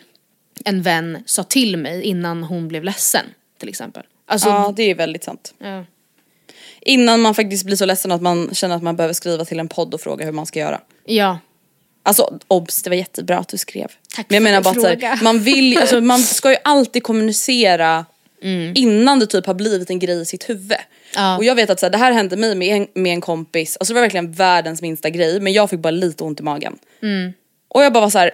en 0.65 0.82
vän 0.82 1.23
sa 1.25 1.43
till 1.43 1.77
mig 1.77 2.01
innan 2.01 2.43
hon 2.43 2.67
blev 2.67 2.84
ledsen 2.84 3.25
till 3.57 3.69
exempel. 3.69 4.03
Alltså, 4.25 4.49
ja 4.49 4.73
det 4.75 4.84
är 4.84 4.95
väldigt 4.95 5.23
sant. 5.23 5.53
ja. 5.57 5.86
Innan 6.82 7.21
man 7.21 7.36
faktiskt 7.36 7.65
blir 7.65 7.75
så 7.75 7.86
ledsen 7.86 8.11
att 8.11 8.21
man 8.21 8.49
känner 8.53 8.75
att 8.75 8.84
man 8.84 8.95
behöver 8.95 9.13
skriva 9.13 9.45
till 9.45 9.59
en 9.59 9.67
podd 9.67 9.93
och 9.93 10.01
fråga 10.01 10.25
hur 10.25 10.32
man 10.32 10.45
ska 10.45 10.59
göra. 10.59 10.82
ja. 11.05 11.39
Alltså 12.03 12.39
obs, 12.47 12.84
det 12.84 12.89
var 12.89 12.97
jättebra 12.97 13.38
att 13.38 13.47
du 13.47 13.57
skrev. 13.57 13.88
Tack 14.15 14.25
Men 14.29 14.36
jag 14.36 14.43
för 14.43 14.51
menar 14.51 14.61
bara 14.61 14.69
att 14.89 14.93
fråga. 14.93 15.07
här, 15.15 15.23
man 15.23 15.39
vill 15.39 15.77
alltså, 15.77 16.01
man 16.01 16.19
ska 16.38 16.51
ju 16.51 16.57
alltid 16.63 17.03
kommunicera 17.03 18.05
Mm. 18.43 18.71
innan 18.75 19.19
det 19.19 19.27
typ 19.27 19.45
har 19.45 19.53
blivit 19.53 19.89
en 19.89 19.99
grej 19.99 20.21
i 20.21 20.25
sitt 20.25 20.49
huvud. 20.49 20.77
Ja. 21.15 21.38
Och 21.38 21.43
jag 21.43 21.55
vet 21.55 21.69
att 21.69 21.79
så 21.79 21.86
här, 21.86 21.91
det 21.91 21.97
här 21.97 22.11
hände 22.11 22.38
mig 22.38 22.55
med 22.55 22.75
en, 22.77 22.88
med 23.03 23.13
en 23.13 23.21
kompis, 23.21 23.77
alltså 23.79 23.93
det 23.93 23.95
var 23.95 24.01
verkligen 24.01 24.32
världens 24.32 24.82
minsta 24.82 25.09
grej 25.09 25.39
men 25.39 25.53
jag 25.53 25.69
fick 25.69 25.79
bara 25.79 25.91
lite 25.91 26.23
ont 26.23 26.39
i 26.39 26.43
magen. 26.43 26.77
Mm. 27.01 27.34
Och 27.67 27.84
jag 27.84 27.93
bara 27.93 28.01
var 28.01 28.09
så 28.09 28.17
här, 28.19 28.32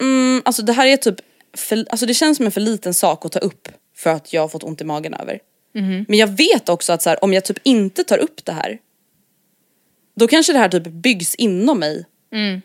mm, 0.00 0.42
alltså 0.44 0.62
det 0.62 0.72
här 0.72 0.86
är 0.86 0.96
typ, 0.96 1.16
för, 1.56 1.84
alltså 1.90 2.06
det 2.06 2.14
känns 2.14 2.36
som 2.36 2.46
en 2.46 2.52
för 2.52 2.60
liten 2.60 2.94
sak 2.94 3.24
att 3.26 3.32
ta 3.32 3.38
upp 3.38 3.68
för 3.96 4.10
att 4.10 4.32
jag 4.32 4.40
har 4.42 4.48
fått 4.48 4.64
ont 4.64 4.80
i 4.80 4.84
magen 4.84 5.14
över. 5.14 5.38
Mhm. 5.74 6.04
Men 6.08 6.18
jag 6.18 6.26
vet 6.26 6.68
också 6.68 6.92
att 6.92 7.02
så 7.02 7.10
här, 7.10 7.24
om 7.24 7.32
jag 7.32 7.44
typ 7.44 7.58
inte 7.62 8.04
tar 8.04 8.18
upp 8.18 8.44
det 8.44 8.52
här, 8.52 8.78
då 10.14 10.28
kanske 10.28 10.52
det 10.52 10.58
här 10.58 10.68
typ 10.68 10.86
byggs 10.86 11.34
inom 11.34 11.78
mig. 11.78 12.04
Mm. 12.32 12.62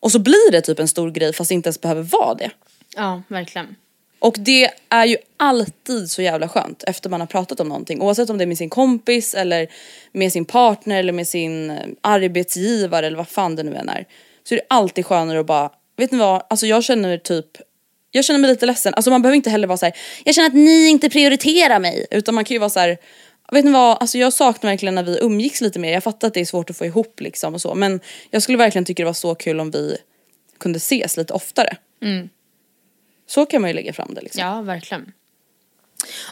Och 0.00 0.12
så 0.12 0.18
blir 0.18 0.52
det 0.52 0.60
typ 0.60 0.78
en 0.78 0.88
stor 0.88 1.10
grej 1.10 1.32
fast 1.32 1.48
det 1.48 1.54
inte 1.54 1.66
ens 1.68 1.80
behöver 1.80 2.02
vara 2.02 2.34
det. 2.34 2.50
ja, 2.96 3.22
verkligen. 3.28 3.76
Och 4.18 4.36
det 4.38 4.70
är 4.88 5.04
ju 5.04 5.16
alltid 5.36 6.10
så 6.10 6.22
jävla 6.22 6.48
skönt 6.48 6.84
efter 6.86 7.10
man 7.10 7.20
har 7.20 7.26
pratat 7.26 7.60
om 7.60 7.68
någonting. 7.68 8.00
Oavsett 8.00 8.30
om 8.30 8.38
det 8.38 8.44
är 8.44 8.46
med 8.46 8.58
sin 8.58 8.70
kompis 8.70 9.34
eller 9.34 9.68
med 10.12 10.32
sin 10.32 10.44
partner 10.44 10.98
eller 10.98 11.12
med 11.12 11.28
sin 11.28 11.70
eh, 11.70 11.86
arbetsgivare 12.00 13.06
eller 13.06 13.16
vad 13.16 13.28
fan 13.28 13.56
det 13.56 13.62
nu 13.62 13.74
än 13.74 13.88
är. 13.88 14.06
Så 14.44 14.54
är 14.54 14.56
det 14.56 14.64
alltid 14.68 15.06
skönare 15.06 15.40
att 15.40 15.46
bara, 15.46 15.70
vet 15.96 16.12
ni 16.12 16.18
vad, 16.18 16.42
alltså 16.50 16.66
jag 16.66 16.84
känner 16.84 17.18
typ 17.18 17.46
jag 18.14 18.24
känner 18.24 18.40
mig 18.40 18.50
lite 18.50 18.66
ledsen, 18.66 18.94
alltså 18.94 19.10
man 19.10 19.22
behöver 19.22 19.36
inte 19.36 19.50
heller 19.50 19.66
vara 19.66 19.78
så 19.78 19.86
här. 19.86 19.94
jag 20.24 20.34
känner 20.34 20.48
att 20.48 20.54
ni 20.54 20.88
inte 20.88 21.10
prioriterar 21.10 21.78
mig. 21.78 22.06
Utan 22.10 22.34
man 22.34 22.44
kan 22.44 22.54
ju 22.54 22.58
vara 22.58 22.70
så 22.70 22.80
här. 22.80 22.98
vet 23.52 23.64
ni 23.64 23.70
vad, 23.70 23.98
alltså 24.00 24.18
jag 24.18 24.32
saknar 24.32 24.70
verkligen 24.70 24.94
när 24.94 25.02
vi 25.02 25.18
umgicks 25.22 25.60
lite 25.60 25.78
mer. 25.78 25.92
Jag 25.92 26.02
fattar 26.02 26.28
att 26.28 26.34
det 26.34 26.40
är 26.40 26.44
svårt 26.44 26.70
att 26.70 26.76
få 26.76 26.86
ihop 26.86 27.20
liksom 27.20 27.54
och 27.54 27.60
så. 27.60 27.74
Men 27.74 28.00
jag 28.30 28.42
skulle 28.42 28.58
verkligen 28.58 28.84
tycka 28.84 29.02
det 29.02 29.06
var 29.06 29.12
så 29.12 29.34
kul 29.34 29.60
om 29.60 29.70
vi 29.70 29.96
kunde 30.58 30.76
ses 30.76 31.16
lite 31.16 31.32
oftare. 31.32 31.76
Mm. 32.02 32.28
Så 33.26 33.46
kan 33.46 33.60
man 33.60 33.70
ju 33.70 33.74
lägga 33.74 33.92
fram 33.92 34.14
det 34.14 34.20
liksom. 34.20 34.42
Ja, 34.42 34.62
verkligen. 34.62 35.12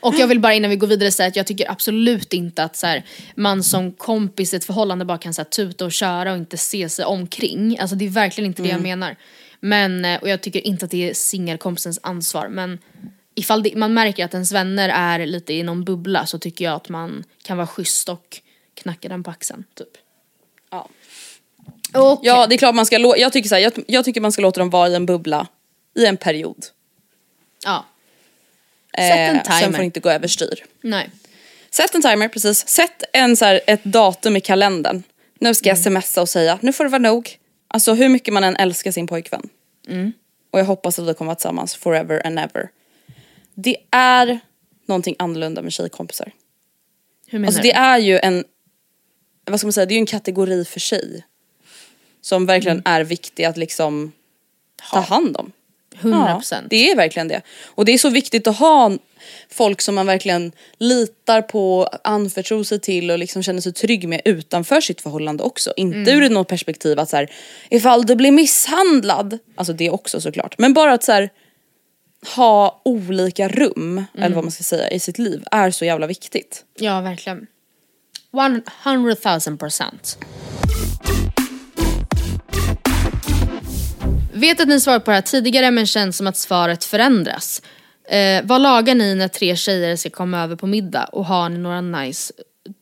Och 0.01 0.15
jag 0.15 0.27
vill 0.27 0.41
bara 0.41 0.55
innan 0.55 0.71
vi 0.71 0.77
går 0.77 0.87
vidare 0.87 1.11
säga 1.11 1.29
att 1.29 1.37
jag 1.37 1.47
tycker 1.47 1.71
absolut 1.71 2.33
inte 2.33 2.65
att 2.65 2.77
så 2.77 2.87
här, 2.87 3.05
man 3.35 3.63
som 3.63 3.93
kompis 3.93 4.55
i 4.55 4.57
ett 4.57 4.65
förhållande 4.65 5.05
bara 5.05 5.19
kan 5.19 5.35
så 5.35 5.43
här, 5.43 5.49
tuta 5.49 5.85
och 5.85 5.93
köra 5.93 6.33
och 6.33 6.39
inte 6.39 6.57
se 6.57 6.89
sig 6.89 7.05
omkring. 7.05 7.79
Alltså 7.79 7.97
det 7.97 8.05
är 8.05 8.11
verkligen 8.11 8.47
inte 8.47 8.63
det 8.63 8.69
jag 8.69 8.83
menar. 8.83 9.17
Men, 9.65 10.05
eh, 10.05 10.21
och 10.21 10.29
jag 10.29 10.41
tycker 10.41 10.67
inte 10.67 10.85
att 10.85 10.91
det 10.91 11.11
är 11.11 11.15
singelkompisens 11.15 11.99
ansvar. 12.03 12.49
Men 12.49 12.79
ifall 13.35 13.63
det, 13.63 13.75
man 13.77 13.95
märker 13.95 14.25
att 14.25 14.35
ens 14.35 14.53
vänner 14.53 14.89
är 14.89 15.27
lite 15.27 15.53
i 15.55 15.63
någon 15.63 15.85
bubbla 15.85 16.27
så 16.27 16.39
tycker 16.39 16.65
jag 16.65 16.75
att 16.75 16.89
man 16.89 17.25
kan 17.43 17.57
vara 17.57 17.67
schysst 17.67 18.09
och 18.09 18.41
knacka 18.75 19.09
den 19.09 19.23
på 19.23 19.31
axeln. 19.31 19.65
Typ. 19.75 19.89
Ja. 20.71 20.89
Okej. 21.95 22.29
Ja 22.29 22.47
det 22.47 22.55
är 22.55 22.59
klart 22.59 22.75
man 22.75 22.87
ska, 22.87 22.99
jag 23.19 23.33
tycker, 23.33 23.49
så 23.49 23.55
här, 23.55 23.63
jag, 23.63 23.73
jag 23.87 24.05
tycker 24.05 24.21
man 24.21 24.33
ska 24.33 24.43
låta 24.43 24.61
dem 24.61 24.71
vara 24.71 24.89
i 24.89 24.95
en 24.95 25.07
bubbla 25.07 25.47
i 25.99 26.07
en 26.07 26.17
period. 26.17 26.67
ja. 27.65 27.87
Sätt 28.97 29.13
en 29.13 29.37
Eh, 29.37 29.43
Sen 29.43 29.59
timer. 29.61 29.73
får 29.73 29.79
det 29.79 29.85
inte 29.85 30.01
gå 30.01 30.11
överstyr. 30.11 30.65
Nej. 30.81 31.11
Sätt 31.71 31.95
en 31.95 32.03
timer 32.03 32.29
precis, 32.29 32.69
sätt 32.69 33.03
en, 33.13 33.37
så 33.37 33.45
här, 33.45 33.61
ett 33.67 33.85
datum 33.85 34.37
i 34.37 34.41
kalendern. 34.41 35.03
Nu 35.41 35.55
ska 35.55 35.69
jag 35.69 35.79
smsa 35.79 36.21
och 36.23 36.29
säga, 36.29 36.59
nu 36.63 36.73
får 36.73 36.85
det 36.85 36.91
vara 36.91 37.03
nog. 37.03 37.31
Alltså 37.73 37.95
hur 37.95 38.09
mycket 38.09 38.35
man 38.35 38.45
än 38.45 38.57
älskar 38.57 38.91
sin 38.93 39.07
pojkvän. 39.07 39.49
Och 40.51 40.59
jag 40.61 40.65
hoppas 40.65 40.99
att 40.99 41.09
vi 41.09 41.15
kommer 41.15 41.27
vara 41.29 41.37
tillsammans 41.37 41.75
forever 41.75 42.27
and 42.27 42.39
ever. 42.39 42.69
Det 43.55 43.77
är 43.91 44.41
någonting 44.87 45.17
annorlunda 45.19 45.63
med 45.63 45.73
tjejkompisar. 45.73 46.33
Hur 47.27 47.39
menar 47.39 47.49
Alltså 47.49 47.63
du? 47.63 47.69
det 47.69 47.75
är 47.75 47.99
ju 47.99 48.19
en, 48.19 48.45
vad 49.45 49.61
ska 49.61 49.67
man 49.67 49.73
säga, 49.73 49.87
det 49.87 49.93
är 49.95 49.97
ju 49.97 50.01
en 50.01 50.07
kategori 50.07 50.65
för 50.65 50.81
sig. 50.81 51.25
Som 52.21 52.47
verkligen 52.47 52.77
Mm. 52.79 52.93
är 52.93 53.05
viktig 53.05 53.45
att 53.45 53.57
liksom 53.57 54.13
ta 54.91 55.01
hand 55.01 55.37
om. 55.37 55.53
100 55.95 56.35
procent. 56.35 56.67
det 56.71 56.91
är 56.91 56.97
verkligen 56.97 57.29
det. 57.29 57.43
Och 57.65 57.85
det 57.85 57.93
är 57.93 57.99
så 57.99 58.11
viktigt 58.11 58.47
att 58.47 58.57
ha 58.59 58.99
folk 59.51 59.81
som 59.81 59.95
man 59.95 60.07
verkligen 60.07 60.53
litar 60.79 61.43
på, 61.43 61.89
anförtror 62.05 62.65
sig 62.65 62.81
till 62.81 63.11
och 63.11 63.19
liksom 63.19 63.43
känner 63.43 63.61
sig 63.61 63.73
trygg 63.73 64.09
med 64.09 64.21
utanför 64.25 64.81
sitt 64.81 65.01
förhållande 65.01 65.43
också. 65.43 65.73
Inte 65.77 65.99
Mm. 66.13 66.23
ur 66.25 66.31
något 66.31 66.49
perspektiv 66.49 66.99
att 66.99 67.09
så 67.11 67.17
här, 67.17 67.31
ifall 67.71 68.07
du 68.07 68.15
blir 68.17 68.31
misshandlad, 68.33 69.39
alltså 69.57 69.73
det 69.73 69.91
också 69.91 70.21
såklart. 70.21 70.59
Men 70.59 70.75
bara 70.75 70.93
att 70.93 71.05
så 71.05 71.13
här, 71.13 71.31
ha 72.37 72.81
olika 72.85 73.49
rum, 73.49 73.93
Mm. 73.93 74.07
eller 74.19 74.35
vad 74.35 74.45
man 74.45 74.51
ska 74.53 74.63
säga, 74.65 74.91
i 74.91 75.01
sitt 75.01 75.19
liv 75.19 75.45
är 75.51 75.71
så 75.71 75.85
jävla 75.85 76.07
viktigt. 76.07 76.65
Ja, 76.79 77.01
verkligen. 77.01 77.47
100 78.85 79.17
000 79.47 79.59
procent. 79.59 80.19
Vet 84.35 84.61
att 84.61 84.69
ni 84.69 84.81
svarat 84.81 85.05
på 85.05 85.11
det 85.11 85.15
här 85.15 85.23
tidigare 85.23 85.71
men 85.71 85.87
känns 85.87 86.17
som 86.17 86.27
att 86.27 86.37
svaret 86.37 86.85
förändras. 86.85 87.63
Eh, 88.05 88.43
vad 88.45 88.61
lagar 88.61 88.95
ni 88.95 89.15
när 89.15 89.29
tre 89.29 89.57
tjejer 89.57 89.97
ska 89.97 90.11
komma 90.11 90.43
över 90.43 90.57
på 90.57 90.67
middag 90.67 91.05
och 91.05 91.25
har 91.25 91.49
ni 91.49 91.59
några 91.59 91.81
nice 91.81 92.33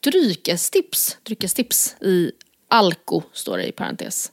dryckestips? 0.05 1.17
Dryckestips 1.23 1.97
i 2.01 2.33
Alko 2.69 3.23
står 3.33 3.59
det 3.59 3.67
i 3.67 3.73
parentes. 3.73 4.33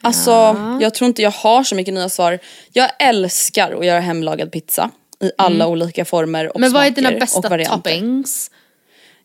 Alltså 0.00 0.56
jag 0.80 0.94
tror 0.94 1.08
inte 1.08 1.22
jag 1.22 1.30
har 1.30 1.64
så 1.64 1.74
mycket 1.74 1.94
nya 1.94 2.08
svar. 2.08 2.38
Jag 2.72 2.90
älskar 2.98 3.72
att 3.72 3.86
göra 3.86 4.00
hemlagad 4.00 4.52
pizza 4.52 4.90
i 5.20 5.30
alla 5.38 5.66
olika 5.66 6.04
former 6.04 6.48
och 6.48 6.56
Mm. 6.56 6.60
Men 6.60 6.72
vad 6.72 6.86
är 6.86 6.90
dina 6.90 7.10
bästa 7.10 7.64
toppings? 7.64 8.50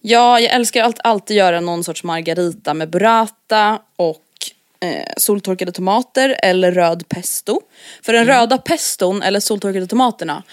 Ja, 0.02 0.40
jag 0.40 0.54
älskar 0.54 0.84
att 0.84 1.00
alltid 1.04 1.38
göra 1.38 1.60
någon 1.60 1.84
sorts 1.84 2.04
margarita 2.04 2.74
med 2.74 2.90
burrata 2.90 3.80
och 3.96 4.24
eh, 4.82 5.06
soltorkade 5.18 5.72
tomater 5.72 6.36
eller 6.44 6.72
röd 6.72 7.10
pesto. 7.10 7.62
För 8.02 8.14
Mm. 8.14 8.28
den 8.28 8.36
röda 8.36 8.58
peston 8.58 9.22
eller 9.24 9.40
soltorkade 9.40 9.88
tomaterna 9.88 10.44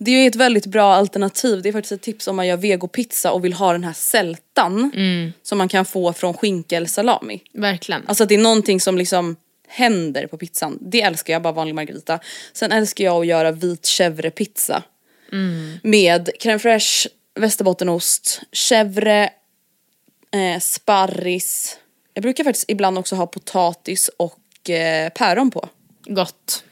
det 0.00 0.10
är 0.10 0.28
ett 0.28 0.36
väldigt 0.36 0.66
bra 0.66 0.94
alternativ. 0.94 1.62
Det 1.62 1.68
är 1.68 1.72
faktiskt 1.72 1.92
ett 1.92 2.02
tips 2.02 2.28
om 2.28 2.36
man 2.36 2.46
gör 2.46 2.56
vegopizza 2.56 3.32
och 3.32 3.44
vill 3.44 3.52
ha 3.52 3.72
den 3.72 3.84
här 3.84 3.92
sältan 3.92 4.90
Mm. 4.94 5.32
som 5.42 5.58
man 5.58 5.68
kan 5.68 5.84
få 5.84 6.12
från 6.12 6.34
skinka 6.34 6.76
eller 6.76 6.86
salami. 6.86 7.40
Verkligen. 7.52 8.02
Alltså 8.06 8.22
att 8.22 8.28
det 8.28 8.34
är 8.34 8.38
någonting 8.38 8.80
som 8.80 8.98
liksom 8.98 9.36
händer 9.68 10.26
på 10.26 10.38
pizzan. 10.38 10.78
Det 10.80 11.02
älskar 11.02 11.32
jag, 11.32 11.42
bara 11.42 11.52
vanlig 11.52 11.74
margarita. 11.74 12.20
Sen 12.52 12.72
älskar 12.72 13.04
jag 13.04 13.20
att 13.20 13.26
göra 13.26 13.50
vit 13.52 13.82
chèvrepizza. 13.84 14.82
Med 15.82 16.30
crème 16.40 16.58
fraîche, 16.58 17.06
västerbottenost, 17.34 18.40
chèvre, 18.52 19.28
eh, 20.34 20.60
sparris. 20.60 21.76
Jag 22.18 22.22
brukar 22.22 22.44
faktiskt 22.44 22.64
ibland 22.70 22.98
också 22.98 23.16
ha 23.16 23.26
potatis 23.26 24.10
och 24.16 24.70
eh, 24.70 25.10
päron 25.12 25.50
på. 25.50 25.68
Gott. 26.04 26.64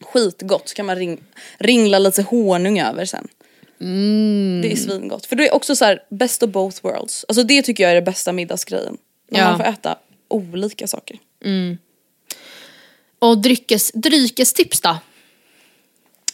Skitgott, 0.00 0.68
så 0.68 0.74
kan 0.74 0.86
man 0.86 0.96
ring, 0.96 1.20
ringla 1.58 1.98
lite 1.98 2.22
honung 2.22 2.78
över 2.80 3.04
sen. 3.04 3.28
Mm. 3.80 4.60
Det 4.62 4.72
är 4.72 4.76
svingott. 4.76 5.26
För 5.26 5.36
det 5.36 5.48
är 5.48 5.54
också 5.54 5.76
så 5.76 5.84
här 5.84 6.02
best 6.10 6.42
of 6.42 6.50
both 6.50 6.78
worlds. 6.82 7.24
Alltså 7.28 7.42
det 7.42 7.62
tycker 7.62 7.82
jag 7.84 7.90
är 7.90 7.94
det 7.94 8.02
bästa 8.02 8.32
middagsgrejen. 8.32 8.96
När 9.30 9.40
Ja. 9.40 9.48
man 9.50 9.58
får 9.58 9.64
äta 9.66 9.98
olika 10.28 10.86
saker. 10.86 11.18
Och 13.18 13.38
dryckes, 13.38 13.92
dryckestips 13.94 14.80
då? 14.80 14.96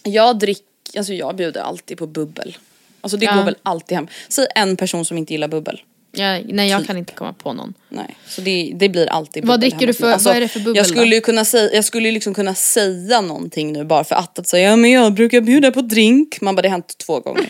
Jag 0.03 0.39
drick, 0.39 0.65
alltså 0.97 1.13
jag 1.13 1.37
bjuder 1.37 1.61
alltid 1.61 1.99
på 1.99 2.07
bubbel. 2.07 2.57
Alltså 3.01 3.17
det 3.17 3.25
Ja. 3.27 3.35
går 3.37 3.45
väl 3.45 3.57
alltid 3.63 3.97
hem. 3.97 4.09
Säg 4.29 4.47
en 4.55 4.77
person 4.77 5.05
som 5.05 5.19
inte 5.19 5.33
gillar 5.33 5.49
bubbel. 5.49 5.81
Jag, 6.17 6.45
nej 6.55 6.71
jag 6.71 6.87
kan 6.87 6.97
inte 6.99 7.13
komma 7.13 7.33
på 7.33 7.53
någon. 7.53 7.75
Nej, 7.89 8.17
så 8.29 8.41
det, 8.41 8.73
det 8.75 8.89
blir 8.89 9.07
alltid 9.07 9.45
Vad 9.45 9.61
bubbel 9.61 9.71
dricker 9.71 9.87
hemma 9.87 9.87
du 10.17 10.19
för- 10.19 10.25
vad 10.25 10.37
är 10.37 10.41
det 10.41 10.49
för 10.49 10.61
bubbel 10.61 10.77
Jag 10.77 10.87
skulle 10.87 11.15
ju 11.15 11.21
kunna 11.21 11.45
säga, 11.45 11.75
jag 11.75 11.85
skulle 11.85 12.11
liksom 12.11 12.35
kunna 12.35 12.55
säga 12.55 13.21
någonting 13.21 13.73
nu 13.73 13.85
bara 13.85 14.05
för 14.05 14.15
att, 14.15 14.39
att 14.39 14.47
säga 14.49 14.71
ja 14.71 14.77
men 14.77 14.91
jag 14.91 15.15
brukar 15.15 15.41
bjuda 15.41 15.71
på 15.71 15.81
drink. 15.81 16.41
Man 16.41 16.55
bara 16.57 16.63
det 16.63 16.69
har 16.69 16.73
hänt 16.73 16.99
två 17.07 17.21
gånger. 17.21 17.49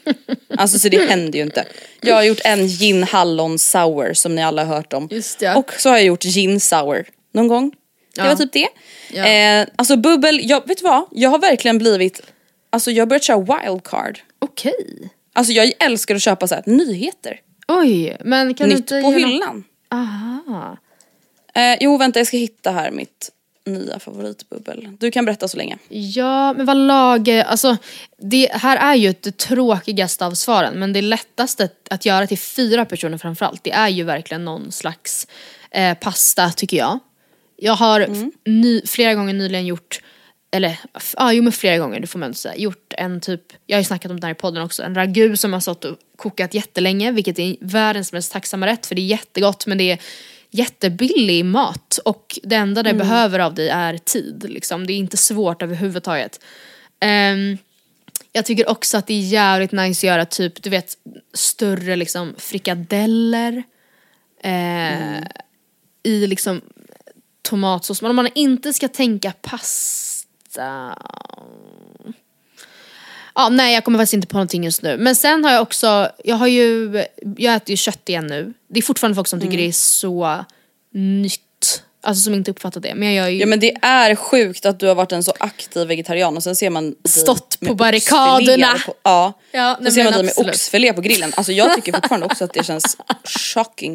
alltså 0.56 0.78
så 0.78 0.88
det 0.88 1.08
händer 1.10 1.38
ju 1.38 1.44
inte. 1.44 1.64
Jag 2.00 2.14
har 2.14 2.22
gjort 2.22 2.40
en 2.44 2.66
gin 2.68 3.02
hallon 3.04 3.58
sour 3.58 4.14
som 4.14 4.34
ni 4.34 4.42
alla 4.42 4.64
har 4.64 4.74
hört 4.76 4.92
om. 4.92 5.08
Just 5.10 5.38
det. 5.38 5.54
Och 5.54 5.72
så 5.78 5.88
har 5.88 5.96
jag 5.96 6.06
gjort 6.06 6.22
gin 6.24 6.60
sour 6.60 7.06
någon 7.34 7.48
gång. 7.48 7.70
Det 8.14 8.20
Ja. 8.22 8.28
var 8.28 8.34
typ 8.36 8.52
det. 8.52 8.68
Ja. 9.12 9.26
Eh, 9.26 9.66
alltså 9.76 9.96
bubbel, 9.96 10.40
jag, 10.42 10.68
vet 10.68 10.78
du 10.78 10.84
vad? 10.84 11.04
Jag 11.12 11.30
har 11.30 11.38
verkligen 11.38 11.78
blivit, 11.78 12.22
alltså 12.70 12.90
jag 12.90 13.02
har 13.02 13.06
börjat 13.06 13.24
köra 13.24 13.38
wildcard. 13.38 14.18
Okej. 14.38 15.10
Alltså 15.32 15.52
jag 15.52 15.72
älskar 15.78 16.14
att 16.14 16.22
köpa 16.22 16.46
så 16.48 16.54
här, 16.54 16.62
nyheter. 16.66 17.40
Oj, 17.68 18.16
men 18.24 18.54
kan 18.54 18.68
du 18.68 18.74
Nytt 18.74 18.80
inte 18.90 19.02
på 19.02 19.10
någon- 19.10 19.20
hyllan. 19.20 19.64
Aha. 19.90 20.76
Eh, 21.54 21.76
jo 21.80 21.96
vänta 21.96 22.20
jag 22.20 22.26
ska 22.26 22.36
hitta 22.36 22.70
här 22.70 22.90
mitt 22.90 23.30
nya 23.66 23.98
favoritbubbel. 23.98 24.88
Du 25.00 25.10
kan 25.10 25.24
berätta 25.24 25.48
så 25.48 25.56
länge. 25.56 25.78
Ja, 25.88 26.52
men 26.52 26.66
vad 26.66 26.76
lager, 26.76 27.44
alltså 27.44 27.76
det 28.18 28.48
här 28.52 28.76
är 28.76 28.94
ju 28.94 29.14
det 29.20 29.36
tråkigaste 29.38 30.26
av 30.26 30.32
svaren 30.34 30.78
men 30.78 30.92
det 30.92 31.02
lättaste 31.02 31.68
att 31.90 32.06
göra 32.06 32.26
till 32.26 32.38
fyra 32.38 32.84
personer 32.84 33.18
framförallt 33.18 33.64
det 33.64 33.70
är 33.72 33.88
ju 33.88 34.04
verkligen 34.04 34.44
någon 34.44 34.72
slags 34.72 35.26
eh, 35.70 35.94
pasta 35.98 36.50
tycker 36.50 36.76
jag. 36.76 36.98
Jag 37.56 37.72
har 37.72 38.00
f- 38.00 38.32
ny, 38.46 38.82
flera 38.86 39.14
gånger 39.14 39.32
nyligen 39.34 39.66
gjort, 39.66 40.00
eller 40.50 40.68
ja 40.68 41.00
ah, 41.16 41.32
jo 41.32 41.42
men 41.42 41.52
flera 41.52 41.78
gånger 41.78 42.00
det 42.00 42.06
får 42.06 42.18
man 42.18 42.34
säga, 42.34 42.56
gjort 42.56 42.92
en 42.96 43.20
typ, 43.20 43.42
jag 43.66 43.76
har 43.76 43.80
ju 43.80 43.84
snackat 43.84 44.10
om 44.10 44.20
det 44.20 44.26
här 44.26 44.34
i 44.34 44.36
podden 44.36 44.62
också, 44.62 44.82
en 44.82 44.94
ragu 44.94 45.36
som 45.36 45.52
har 45.52 45.60
stått 45.60 45.84
och 45.84 45.98
kokat 46.16 46.54
jättelänge 46.54 47.12
vilket 47.12 47.38
är 47.38 47.56
världens 47.60 48.12
mest 48.12 48.32
tacksamma 48.32 48.66
rätt 48.66 48.86
för 48.86 48.94
det 48.94 49.00
är 49.00 49.06
jättegott 49.06 49.66
men 49.66 49.78
det 49.78 49.90
är 49.90 49.98
jättebillig 50.50 51.44
mat 51.44 51.98
och 52.04 52.38
det 52.42 52.56
enda 52.56 52.82
det 52.82 52.94
behöver 52.94 53.38
av 53.38 53.54
dig 53.54 53.68
är 53.68 53.98
tid. 53.98 54.44
Liksom. 54.48 54.86
Det 54.86 54.92
är 54.92 54.96
inte 54.96 55.16
svårt 55.16 55.62
överhuvudtaget. 55.62 56.40
Um, 57.04 57.58
jag 58.32 58.44
tycker 58.44 58.68
också 58.68 58.98
att 58.98 59.06
det 59.06 59.14
är 59.14 59.20
jävligt 59.20 59.72
nice 59.72 59.98
att 59.98 60.02
göra 60.02 60.24
typ, 60.24 60.62
du 60.62 60.70
vet, 60.70 60.96
större 61.34 61.96
liksom 61.96 62.34
frikadeller. 62.38 63.62
Eh, 64.42 65.18
I 66.02 66.26
liksom 66.26 66.60
tomatsås. 67.42 68.02
Men 68.02 68.10
om 68.10 68.16
man 68.16 68.28
inte 68.34 68.72
ska 68.72 68.88
tänka 68.88 69.32
pasta. 70.58 70.94
Ja, 73.34 73.48
nej 73.48 73.74
jag 73.74 73.84
kommer 73.84 73.98
faktiskt 73.98 74.14
inte 74.14 74.26
på 74.26 74.36
någonting 74.36 74.64
just 74.64 74.82
nu. 74.82 74.96
Men 74.96 75.16
sen 75.16 75.44
har 75.44 75.52
jag 75.52 75.62
också, 75.62 76.10
jag 76.24 76.36
har 76.36 76.46
ju, 76.46 76.92
jag 77.36 77.54
äter 77.54 77.70
ju 77.70 77.76
kött 77.76 78.08
igen 78.08 78.26
nu. 78.26 78.54
Det 78.68 78.78
är 78.78 78.82
fortfarande 78.82 79.14
folk 79.14 79.28
som 79.28 79.40
tycker 79.40 79.56
det 79.56 79.68
är 79.68 79.72
så 79.72 80.44
nytt. 80.92 81.42
Alltså 82.08 82.22
som 82.22 82.34
inte 82.34 82.50
uppfattat 82.50 82.82
det. 82.82 82.94
Men 82.94 83.14
jag 83.14 83.24
gör 83.24 83.28
ju 83.28 83.40
Ja 83.40 83.46
men 83.46 83.60
det 83.60 83.76
är 83.82 84.14
sjukt 84.14 84.66
att 84.66 84.80
du 84.80 84.86
har 84.86 84.94
varit 84.94 85.12
en 85.12 85.24
så 85.24 85.32
aktiv 85.38 85.88
vegetarian 85.88 86.36
och 86.36 86.42
sen 86.42 86.56
ser 86.56 86.70
man 86.70 86.94
Stått 87.04 87.60
på 87.60 87.74
barrikaderna. 87.74 88.78
På, 88.86 88.94
ja, 89.02 89.34
Ja, 89.52 89.78
nej, 89.80 89.92
ser 89.92 90.04
man 90.04 90.12
dig 90.12 90.22
med 90.22 90.32
oxfilé 90.36 90.92
på 90.92 91.00
grillen. 91.00 91.32
Alltså 91.36 91.52
jag 91.52 91.74
tycker 91.74 91.92
fortfarande 91.92 92.26
också 92.26 92.44
att 92.44 92.52
det 92.52 92.64
känns 92.64 92.96
shocking. 93.24 93.94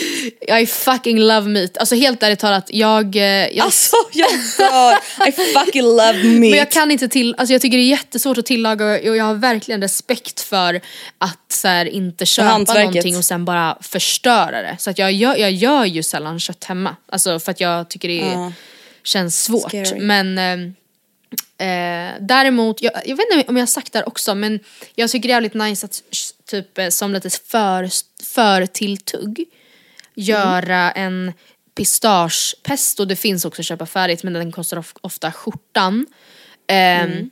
I 0.60 0.66
fucking 0.66 1.20
love 1.20 1.48
meat. 1.48 1.78
Alltså 1.78 1.94
helt 1.94 2.22
ärligt 2.22 2.38
talat, 2.38 2.66
jag... 2.70 3.16
eh, 3.16 3.22
jag 3.22 3.64
Alltså 3.64 3.96
jag 4.12 4.30
dör! 4.58 5.28
I 5.28 5.32
fucking 5.32 5.82
love 5.82 6.24
meat. 6.24 6.40
Men 6.40 6.58
jag 6.58 6.70
kan 6.70 6.90
inte 6.90 7.08
till, 7.08 7.34
alltså 7.38 7.52
jag 7.52 7.62
tycker 7.62 7.76
det 7.76 7.84
är 7.84 7.88
jättesvårt 7.88 8.38
att 8.38 8.46
tillaga 8.46 8.86
och 8.86 9.16
jag 9.16 9.24
har 9.24 9.34
verkligen 9.34 9.80
respekt 9.80 10.40
för 10.40 10.80
att 11.18 11.52
så 11.52 11.68
här, 11.68 11.86
inte 11.86 12.26
köpa 12.26 12.58
någonting 12.58 13.16
och 13.16 13.24
sen 13.24 13.44
bara 13.44 13.78
förstöra 13.80 14.62
det. 14.62 14.76
Så 14.78 14.90
att 14.90 14.98
jag, 14.98 15.12
gör, 15.12 15.36
jag 15.36 15.52
gör 15.52 15.84
ju 15.84 16.02
sällan 16.02 16.40
kött 16.40 16.64
hemma. 16.64 16.96
Alltså 17.08 17.40
för 17.40 17.52
att 17.54 17.60
jag 17.60 17.88
tycker 17.90 18.08
det 18.08 18.20
är, 18.20 18.52
känns 19.02 19.44
svårt. 19.44 19.68
Scary. 19.68 20.00
Men 20.00 20.38
eh, 20.38 20.52
eh, 21.68 22.14
däremot, 22.20 22.82
jag, 22.82 22.92
jag 23.04 23.16
vet 23.16 23.26
inte 23.32 23.48
om 23.48 23.56
jag 23.56 23.62
har 23.62 23.66
sagt 23.66 23.92
det 23.92 23.98
här 23.98 24.08
också 24.08 24.34
men 24.34 24.60
jag 24.94 25.10
tycker 25.10 25.28
det 25.28 25.32
är 25.32 25.36
jävligt 25.36 25.54
nice 25.54 25.86
att 25.86 26.02
typ 26.46 26.78
eh, 26.78 26.88
som 26.88 27.12
lite 27.12 27.30
för, 27.30 27.90
för 28.24 28.66
tilltugg 28.66 29.44
göra 30.14 30.90
en 30.92 31.32
pistagepesto. 31.74 33.04
Det 33.04 33.16
finns 33.16 33.44
också 33.44 33.62
att 33.62 33.66
köpa 33.66 33.86
färdigt 33.86 34.22
men 34.22 34.32
den 34.32 34.52
kostar 34.52 34.76
of, 34.76 34.94
ofta 35.00 35.32
skjortan. 35.32 36.06
Ehm, 36.66 37.30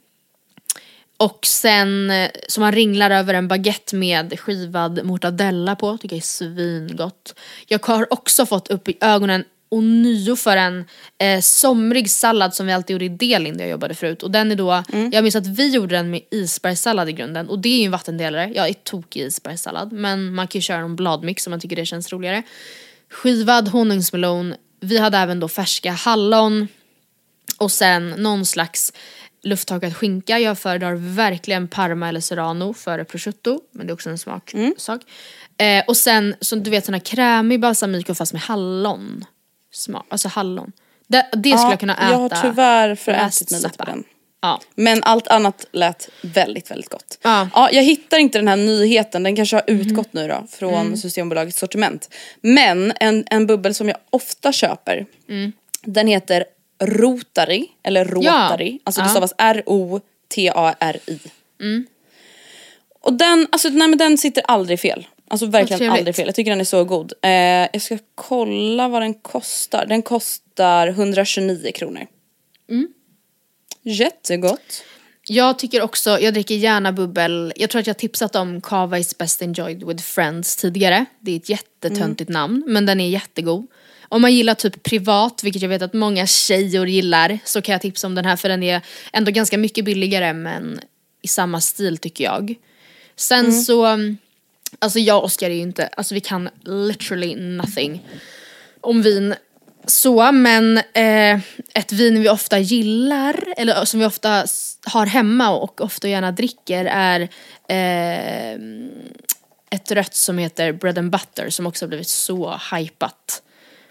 Och 1.16 1.46
sen 1.46 2.10
eh, 2.10 2.30
som 2.48 2.60
man 2.60 2.72
ringlar 2.72 3.10
över 3.10 3.34
en 3.34 3.48
baguette 3.48 3.96
med 3.96 4.40
skivad 4.40 5.04
mortadella 5.04 5.76
på, 5.76 5.98
tycker 5.98 6.16
jag 6.16 6.22
är 6.22 6.26
svingott. 6.26 7.34
Jag 7.66 7.86
har 7.86 8.12
också 8.12 8.46
fått 8.46 8.70
upp 8.70 8.88
i 8.88 8.96
ögonen 9.00 9.44
och 9.72 9.84
nio 9.84 10.36
för 10.36 10.56
en 10.56 10.84
eh, 11.18 11.40
somrig 11.40 12.10
sallad 12.10 12.54
som 12.54 12.66
vi 12.66 12.72
alltid 12.72 12.94
gjorde 12.94 13.04
i 13.04 13.08
Delin 13.08 13.56
där 13.56 13.64
jag 13.64 13.70
jobbade 13.70 13.94
förut. 13.94 14.22
Och 14.22 14.30
den 14.30 14.50
är 14.50 14.56
då, 14.56 14.82
jag 15.12 15.22
minns 15.22 15.36
att 15.36 15.46
vi 15.46 15.68
gjorde 15.68 15.96
den 15.96 16.10
med 16.10 16.20
isbergssallad 16.30 17.08
i 17.08 17.12
grunden 17.12 17.48
och 17.48 17.58
det 17.58 17.68
är 17.68 17.78
ju 17.78 17.84
en 17.84 17.90
vattendelare. 17.90 18.52
Jag 18.54 18.68
är 18.68 18.72
tokig 18.72 19.20
i 19.20 19.24
isbergssallad 19.24 19.92
men 19.92 20.34
man 20.34 20.48
kan 20.48 20.58
ju 20.58 20.62
köra 20.62 20.78
en 20.78 20.96
bladmix 20.96 21.46
om 21.46 21.50
man 21.50 21.60
tycker 21.60 21.76
det 21.76 21.86
känns 21.86 22.12
roligare. 22.12 22.42
Skivad 23.10 23.68
honungsmelon, 23.68 24.54
vi 24.80 24.98
hade 24.98 25.18
även 25.18 25.40
då 25.40 25.48
färska 25.48 25.92
hallon 25.92 26.68
och 27.58 27.72
sen 27.72 28.10
någon 28.10 28.46
slags 28.46 28.92
lufttorkad 29.42 29.96
skinka. 29.96 30.38
Jag 30.38 30.58
föredrar 30.58 30.94
verkligen 30.94 31.68
parma 31.68 32.08
eller 32.08 32.20
serrano 32.20 32.74
före 32.74 33.04
prosciutto. 33.04 33.60
Men 33.72 33.86
det 33.86 33.90
är 33.90 33.94
också 33.94 34.10
en 34.10 34.18
smaksak. 34.18 35.02
Eh, 35.58 35.84
och 35.86 35.96
sen 35.96 36.34
så 36.40 36.56
du 36.56 36.70
vet 36.70 36.84
sån 36.84 36.94
här 36.94 37.00
krämig 37.00 37.60
balsamico 37.60 38.14
fast 38.14 38.32
med 38.32 38.42
hallon. 38.42 39.24
Smak, 39.72 40.06
alltså 40.08 40.28
hallon. 40.28 40.72
Det, 41.06 41.26
det 41.32 41.58
skulle 41.58 41.72
jag 41.72 41.80
kunna 41.80 41.96
äta. 41.96 42.10
Jag 42.10 42.18
har 42.18 42.42
tyvärr 42.42 42.94
förätit 42.94 43.50
mig 43.50 43.60
lite 43.62 43.78
på 43.78 43.84
den. 43.84 44.04
Ja. 44.44 44.60
Men 44.74 45.02
allt 45.02 45.28
annat 45.28 45.66
lät 45.72 46.08
väldigt, 46.22 46.70
väldigt 46.70 46.90
gott. 46.90 47.18
Ja. 47.22 47.48
Ja, 47.54 47.68
jag 47.72 47.82
hittar 47.82 48.18
inte 48.18 48.38
den 48.38 48.48
här 48.48 48.56
nyheten, 48.56 49.22
den 49.22 49.36
kanske 49.36 49.56
har 49.56 49.64
utgått 49.66 50.12
nu 50.12 50.28
då 50.28 50.44
från 50.50 50.74
Mm. 50.74 50.96
Systembolagets 50.96 51.58
sortiment. 51.58 52.14
Men 52.40 52.92
en, 53.00 53.24
en 53.30 53.46
bubbel 53.46 53.74
som 53.74 53.88
jag 53.88 53.96
ofta 54.10 54.52
köper, 54.52 55.06
Mm. 55.28 55.52
den 55.82 56.06
heter 56.06 56.44
Rotary, 56.82 57.66
eller 57.82 58.04
Rotary. 58.04 58.78
Alltså 58.84 59.00
det 59.00 59.06
Ja. 59.06 59.10
stavas 59.10 59.34
R-O-T-A-R-I. 59.38 61.18
Mm. 61.60 61.86
Och 63.00 63.12
den, 63.12 63.46
alltså 63.52 63.68
nej 63.68 63.88
men 63.88 63.98
den 63.98 64.18
sitter 64.18 64.42
aldrig 64.48 64.80
fel. 64.80 65.06
Alltså 65.32 65.46
verkligen 65.46 65.92
aldrig 65.92 66.16
fel. 66.16 66.26
Jag 66.26 66.34
tycker 66.34 66.50
den 66.50 66.60
är 66.60 66.64
så 66.64 66.84
god. 66.84 67.12
Eh, 67.22 67.30
jag 67.72 67.82
ska 67.82 67.98
kolla 68.14 68.88
vad 68.88 69.02
den 69.02 69.14
kostar. 69.14 69.86
Den 69.86 70.02
kostar 70.02 70.88
129 70.88 71.72
kronor. 71.74 72.06
Mm. 72.70 72.88
Jättegott. 73.82 74.84
Jag 75.26 75.58
tycker 75.58 75.82
också, 75.82 76.20
jag 76.20 76.34
dricker 76.34 76.54
gärna 76.54 76.92
bubbel. 76.92 77.52
Jag 77.56 77.70
tror 77.70 77.80
att 77.80 77.86
jag 77.86 77.98
tipsat 77.98 78.36
om 78.36 78.60
Cava 78.60 78.98
is 78.98 79.18
best 79.18 79.42
enjoyed 79.42 79.86
with 79.86 80.02
friends 80.02 80.56
tidigare. 80.56 81.04
Det 81.20 81.32
är 81.32 81.36
ett 81.36 81.48
jättetöntigt 81.48 82.30
namn 82.30 82.64
men 82.66 82.86
den 82.86 83.00
är 83.00 83.08
jättegod. 83.08 83.66
Om 84.08 84.22
man 84.22 84.34
gillar 84.34 84.54
typ 84.54 84.82
privat, 84.82 85.44
vilket 85.44 85.62
jag 85.62 85.68
vet 85.68 85.82
att 85.82 85.94
många 85.94 86.26
tjejer 86.26 86.86
gillar, 86.86 87.38
så 87.44 87.62
kan 87.62 87.72
jag 87.72 87.82
tipsa 87.82 88.06
om 88.06 88.14
den 88.14 88.24
här 88.24 88.36
för 88.36 88.48
den 88.48 88.62
är 88.62 88.80
ändå 89.12 89.30
ganska 89.30 89.58
mycket 89.58 89.84
billigare 89.84 90.32
men 90.32 90.80
i 91.22 91.28
samma 91.28 91.60
stil 91.60 91.98
tycker 91.98 92.24
jag. 92.24 92.54
Sen 93.16 93.52
så, 93.52 93.98
alltså 94.78 94.98
jag 94.98 95.18
och 95.18 95.24
Oskar 95.24 95.50
är 95.50 95.54
ju 95.54 95.60
inte, 95.60 95.86
alltså 95.86 96.14
vi 96.14 96.20
kan 96.20 96.48
literally 96.64 97.34
nothing 97.36 98.08
om 98.80 99.02
vin 99.02 99.34
så, 99.86 100.32
men 100.32 100.78
eh, 100.78 101.40
ett 101.74 101.92
vin 101.92 102.22
vi 102.22 102.28
ofta 102.28 102.58
gillar, 102.58 103.44
eller 103.56 103.84
som 103.84 104.00
vi 104.00 104.06
ofta 104.06 104.44
har 104.84 105.06
hemma 105.06 105.50
och 105.50 105.80
ofta 105.80 106.08
gärna 106.08 106.32
dricker 106.32 106.84
är 106.84 107.20
eh, 107.68 108.60
ett 109.70 109.90
rött 109.90 110.14
som 110.14 110.38
heter 110.38 110.72
Bread 110.72 110.98
and 110.98 111.10
Butter 111.10 111.50
som 111.50 111.66
också 111.66 111.84
har 111.84 111.88
blivit 111.88 112.08
så 112.08 112.60
hypat 112.72 113.42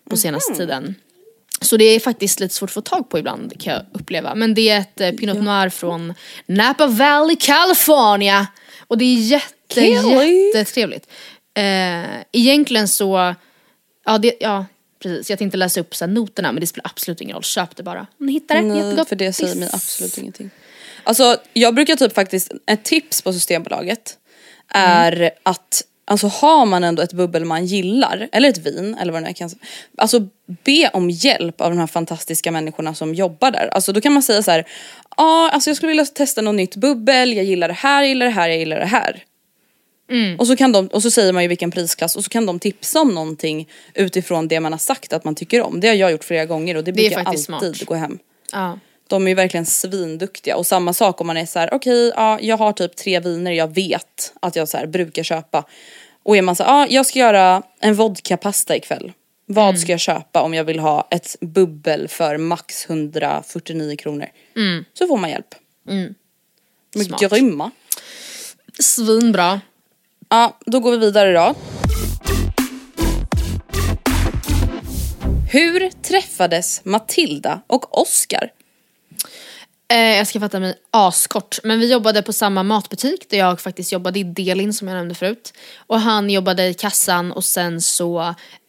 på 0.09 0.17
senaste 0.17 0.55
tiden. 0.55 0.95
Så 1.61 1.77
det 1.77 1.85
är 1.85 1.99
faktiskt 1.99 2.39
lite 2.39 2.55
svårt 2.55 2.69
att 2.69 2.73
få 2.73 2.81
tag 2.81 3.09
på 3.09 3.19
ibland 3.19 3.61
kan 3.61 3.73
jag 3.73 3.81
uppleva. 3.93 4.35
Men 4.35 4.53
det 4.53 4.69
är 4.69 4.79
ett 4.79 5.01
eh, 5.01 5.11
Pinot 5.11 5.37
Noir 5.37 5.69
från 5.69 6.13
Napa 6.45 6.87
Valley, 6.87 7.35
California. 7.35 8.47
Och 8.91 8.97
det 8.97 9.05
är 9.05 9.15
jätte, 9.15 9.75
Kelly. 9.75 10.51
jättetrevligt. 10.55 11.07
Eh, 11.53 12.21
egentligen 12.31 12.87
så, 12.87 13.35
ja, 14.05 14.17
det, 14.17 14.33
ja 14.39 14.65
precis, 14.99 15.29
jag 15.29 15.39
tänkte 15.39 15.57
läsa 15.57 15.79
upp 15.79 15.95
så 15.95 16.07
noterna 16.07 16.51
men 16.51 16.61
det 16.61 16.67
spelar 16.67 16.91
absolut 16.95 17.21
ingen 17.21 17.33
roll, 17.33 17.43
köp 17.43 17.75
det 17.75 17.83
bara. 17.83 18.07
Om 18.19 18.25
ni 18.25 18.31
hittar 18.31 18.55
det, 18.55 18.61
Nej, 18.61 18.77
jättegott. 18.77 19.09
för 19.09 19.15
det 19.15 19.33
säger 19.33 19.55
mig 19.55 19.69
absolut 19.73 20.17
ingenting. 20.17 20.49
Alltså 21.03 21.37
jag 21.53 21.75
brukar 21.75 21.95
typ 21.95 22.13
faktiskt, 22.13 22.51
ett 22.67 22.83
tips 22.83 23.21
på 23.21 23.33
Systembolaget 23.33 24.17
är 24.67 25.31
att 25.43 25.83
Alltså 26.11 26.27
har 26.27 26.65
man 26.65 26.83
ändå 26.83 27.01
ett 27.01 27.13
bubbel 27.13 27.45
man 27.45 27.65
gillar, 27.65 28.29
eller 28.31 28.49
ett 28.49 28.57
vin 28.57 28.97
eller 29.01 29.13
vad 29.13 29.21
det 29.21 29.25
nu 29.25 29.29
är, 29.29 29.33
kan 29.33 29.49
Alltså 29.97 30.27
be 30.47 30.89
om 30.93 31.09
hjälp 31.09 31.61
av 31.61 31.69
de 31.69 31.79
här 31.79 31.87
fantastiska 31.87 32.51
människorna 32.51 32.93
som 32.93 33.15
jobbar 33.15 33.51
där. 33.51 33.67
Alltså 33.67 33.93
då 33.93 34.01
kan 34.01 34.13
man 34.13 34.23
säga 34.23 34.43
så 34.43 34.51
här, 34.51 34.67
ja 35.17 35.49
alltså 35.53 35.69
jag 35.69 35.77
skulle 35.77 35.87
vilja 35.87 36.05
testa 36.05 36.41
något 36.41 36.55
nytt 36.55 36.75
bubbel, 36.75 37.33
jag 37.33 37.45
gillar 37.45 37.67
det 37.67 37.73
här, 37.73 38.01
jag 38.01 38.09
gillar 38.09 38.25
det 38.25 38.31
här, 38.31 38.49
jag 38.49 38.57
gillar 38.57 38.79
det 38.79 38.85
här. 38.85 39.23
Och, 40.39 40.47
så 40.47 40.55
kan 40.55 40.71
de, 40.71 40.87
och 40.87 41.01
så 41.01 41.11
säger 41.11 41.33
man 41.33 41.43
ju 41.43 41.49
vilken 41.49 41.71
prisklass 41.71 42.15
och 42.15 42.23
så 42.23 42.29
kan 42.29 42.45
de 42.45 42.59
tipsa 42.59 43.01
om 43.01 43.09
någonting 43.15 43.69
utifrån 43.93 44.47
det 44.47 44.59
man 44.59 44.71
har 44.71 44.79
sagt 44.79 45.13
att 45.13 45.23
man 45.23 45.35
tycker 45.35 45.61
om. 45.61 45.79
Det 45.79 45.87
har 45.87 45.95
jag 45.95 46.11
gjort 46.11 46.23
flera 46.23 46.45
gånger 46.45 46.77
och 46.77 46.83
det 46.83 46.91
Det 46.91 46.95
brukar 47.09 47.23
alltid 47.23 47.43
smart. 47.43 47.85
gå 47.85 47.95
hem. 47.95 48.19
Ja. 48.51 48.79
De 49.07 49.23
är 49.25 49.29
ju 49.29 49.35
verkligen 49.35 49.65
svinduktiga 49.65 50.55
och 50.55 50.67
samma 50.67 50.93
sak 50.93 51.21
om 51.21 51.27
man 51.27 51.37
är 51.37 51.45
så 51.45 51.59
här: 51.59 51.73
okej 51.73 52.11
ja 52.15 52.39
jag 52.41 52.57
har 52.57 52.73
typ 52.73 52.95
tre 52.95 53.19
viner 53.19 53.51
jag 53.51 53.75
vet 53.75 54.33
att 54.39 54.55
jag 54.55 54.67
så 54.67 54.77
här 54.77 54.87
brukar 54.87 55.23
köpa. 55.23 55.65
Och 56.23 56.37
är 56.37 56.41
man 56.41 56.55
så 56.55 56.63
ja 56.63 56.87
jag 56.89 57.05
ska 57.05 57.19
göra 57.19 57.63
en 57.79 57.95
vodkapasta 57.95 58.75
ikväll. 58.75 59.11
Vad 59.45 59.69
Mm. 59.69 59.77
ska 59.81 59.91
jag 59.91 59.99
köpa 59.99 60.41
om 60.41 60.53
jag 60.53 60.63
vill 60.63 60.79
ha 60.79 61.07
ett 61.11 61.35
bubbel 61.41 62.07
för 62.07 62.37
max 62.37 62.85
149 62.89 63.95
kronor? 63.95 64.27
Så 64.93 65.07
får 65.07 65.17
man 65.17 65.29
hjälp. 65.29 65.55
De 65.85 65.91
är 65.93 65.97
Mm. 66.01 66.15
Smart. 67.07 67.21
grymma. 67.31 67.71
Svinbra. 68.79 69.61
Ja, 70.29 70.57
då 70.65 70.79
går 70.79 70.91
vi 70.91 70.97
vidare 70.97 71.33
då. 71.33 71.55
Hur 75.51 75.89
träffades 75.89 76.81
Matilda 76.85 77.61
och 77.67 78.01
Oscar? 78.01 78.51
Eh, 79.91 80.17
jag 80.17 80.27
ska 80.27 80.39
fatta 80.39 80.59
mig 80.59 80.75
askort. 80.91 81.59
Men 81.63 81.79
vi 81.79 81.91
jobbade 81.91 82.21
på 82.21 82.33
samma 82.33 82.63
matbutik 82.63 83.29
där 83.29 83.37
jag 83.37 83.59
faktiskt 83.61 83.91
jobbade 83.91 84.19
i 84.19 84.23
Delin 84.23 84.73
som 84.73 84.87
jag 84.87 84.95
nämnde 84.95 85.15
förut. 85.15 85.53
Och 85.77 85.99
han 85.99 86.29
jobbade 86.29 86.67
i 86.67 86.73
kassan 86.73 87.31
och 87.31 87.43
sen 87.43 87.81
så 87.81 88.19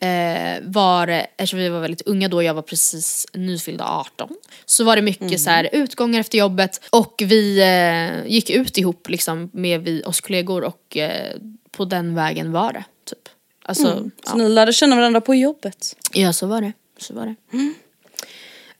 eh, 0.00 0.62
var 0.62 1.06
det, 1.06 1.26
eftersom 1.36 1.58
vi 1.58 1.68
var 1.68 1.80
väldigt 1.80 2.02
unga 2.02 2.28
då, 2.28 2.42
jag 2.42 2.54
var 2.54 2.62
precis 2.62 3.26
nyfyllda 3.32 3.84
18. 3.84 4.28
Så 4.64 4.84
var 4.84 4.96
det 4.96 5.02
mycket 5.02 5.40
så 5.40 5.50
här 5.50 5.68
utgångar 5.72 6.20
efter 6.20 6.38
jobbet 6.38 6.80
och 6.90 7.22
vi 7.24 7.60
eh, 7.60 8.32
gick 8.32 8.50
ut 8.50 8.78
ihop 8.78 9.08
liksom 9.08 9.50
med 9.52 9.80
vi, 9.80 10.02
oss 10.04 10.20
kollegor 10.20 10.64
och 10.64 10.96
eh, 10.96 11.36
på 11.70 11.84
den 11.84 12.14
vägen 12.14 12.52
var 12.52 12.72
det. 12.72 12.84
Typ. 13.04 13.28
Alltså, 13.64 14.10
Så 14.24 14.36
ni 14.36 14.48
lärde 14.48 14.72
känna 14.72 14.96
varandra 14.96 15.20
på 15.20 15.34
jobbet? 15.34 15.96
Ja, 16.12 16.32
så 16.32 16.46
var 16.46 16.60
det. 16.60 16.72
Så 16.98 17.14
var 17.14 17.26
det. 17.26 17.34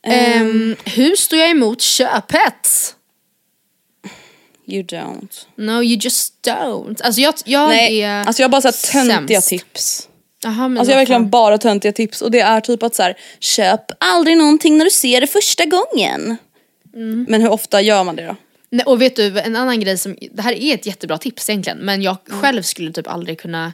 Ehm, 0.03 0.77
hur 0.85 1.17
står 1.17 1.39
jag 1.39 1.51
emot 1.51 1.81
köphets? 1.81 2.95
You 4.67 4.83
don't. 4.83 5.47
No 5.57 5.83
you 5.83 5.99
just 6.01 6.35
don't. 6.47 7.03
Alltså 7.03 7.21
jag, 7.21 7.35
jag 7.45 7.69
Nej, 7.69 8.03
är 8.03 8.25
alltså 8.27 8.43
jag 8.43 8.49
har 8.49 8.51
bara 8.51 8.73
så 8.73 8.99
här 8.99 9.07
töntiga 9.07 9.41
sämst. 9.41 9.49
tips. 9.49 10.09
Jaha, 10.43 10.69
men 10.69 10.79
Alltså 10.79 10.91
jag 10.93 10.97
har 10.97 11.01
verkligen 11.01 11.31
bara 11.31 11.59
töntiga 11.59 11.93
tips 11.93 12.23
och 12.23 12.31
det 12.31 12.41
är 12.41 12.61
typ 12.61 12.83
att 12.83 12.95
så 12.95 13.03
här, 13.03 13.17
köp 13.41 13.81
aldrig 14.01 14.37
någonting 14.37 14.79
när 14.79 14.85
du 14.85 14.91
ser 14.91 15.21
det 15.21 15.27
första 15.27 15.65
gången. 15.65 16.37
Mm. 16.95 17.27
Men 17.29 17.41
hur 17.43 17.51
ofta 17.51 17.81
gör 17.81 18.05
man 18.05 18.17
det 18.17 18.27
då? 18.27 18.37
Nej, 18.71 18.87
och 18.87 19.03
vet 19.03 19.17
du 19.17 19.41
en 19.41 19.57
annan 19.57 19.81
grej 19.81 19.99
som, 19.99 20.17
det 20.33 20.43
här 20.43 20.53
är 20.53 20.75
ett 20.75 20.87
jättebra 20.87 21.19
tips 21.19 21.51
egentligen 21.51 21.79
men 21.79 22.03
jag 22.03 22.17
själv 22.29 22.63
skulle 22.63 22.93
typ 22.93 23.09
aldrig 23.09 23.41
kunna 23.41 23.73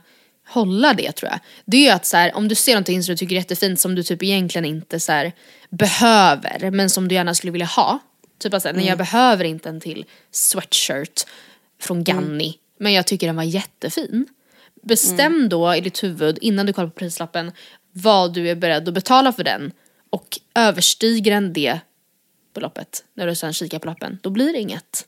hålla 0.49 0.95
det 0.95 1.12
tror 1.12 1.31
jag. 1.31 1.41
Det 1.64 1.76
är 1.76 1.81
ju 1.81 1.89
att 1.91 2.07
så 2.07 2.16
här, 2.16 2.37
om 2.37 2.49
du 2.49 2.55
ser 2.55 2.72
någonting 2.72 3.03
som 3.03 3.12
du 3.12 3.16
tycker 3.16 3.35
är 3.35 3.39
jättefint 3.41 3.81
som 3.81 3.95
du 3.95 4.03
typ 4.03 4.22
egentligen 4.22 4.64
inte 4.64 5.01
så 5.01 5.12
här, 5.12 5.33
behöver 5.70 6.70
men 6.70 6.90
som 6.90 7.08
du 7.08 7.14
gärna 7.14 7.34
skulle 7.34 7.50
vilja 7.50 7.66
ha. 7.66 7.98
Typ 8.38 8.54
att 8.54 8.62
så 8.62 8.68
här, 8.68 8.74
nej 8.74 8.86
jag 8.86 8.98
behöver 8.98 9.44
inte 9.44 9.68
en 9.68 9.80
till 9.80 10.04
sweatshirt 10.30 11.26
från 11.80 12.04
Ganni 12.04 12.58
men 12.78 12.92
jag 12.92 13.06
tycker 13.06 13.26
den 13.26 13.36
var 13.36 13.42
jättefin. 13.42 14.26
Bestäm 14.82 15.48
då 15.48 15.74
i 15.74 15.80
ditt 15.80 16.02
huvud 16.02 16.38
innan 16.40 16.66
du 16.66 16.72
kollar 16.72 16.88
på 16.88 16.94
prislappen 16.98 17.52
vad 17.92 18.34
du 18.34 18.48
är 18.50 18.54
beredd 18.54 18.88
att 18.88 18.94
betala 18.94 19.32
för 19.32 19.44
den 19.44 19.72
och 20.10 20.38
överstiger 20.54 21.30
den 21.30 21.52
det 21.52 21.80
beloppet 22.54 23.04
när 23.14 23.26
du 23.26 23.34
sen 23.34 23.52
kikar 23.52 23.78
på 23.78 23.86
lappen, 23.86 24.18
då 24.22 24.30
blir 24.30 24.52
det 24.52 24.58
inget. 24.58 25.06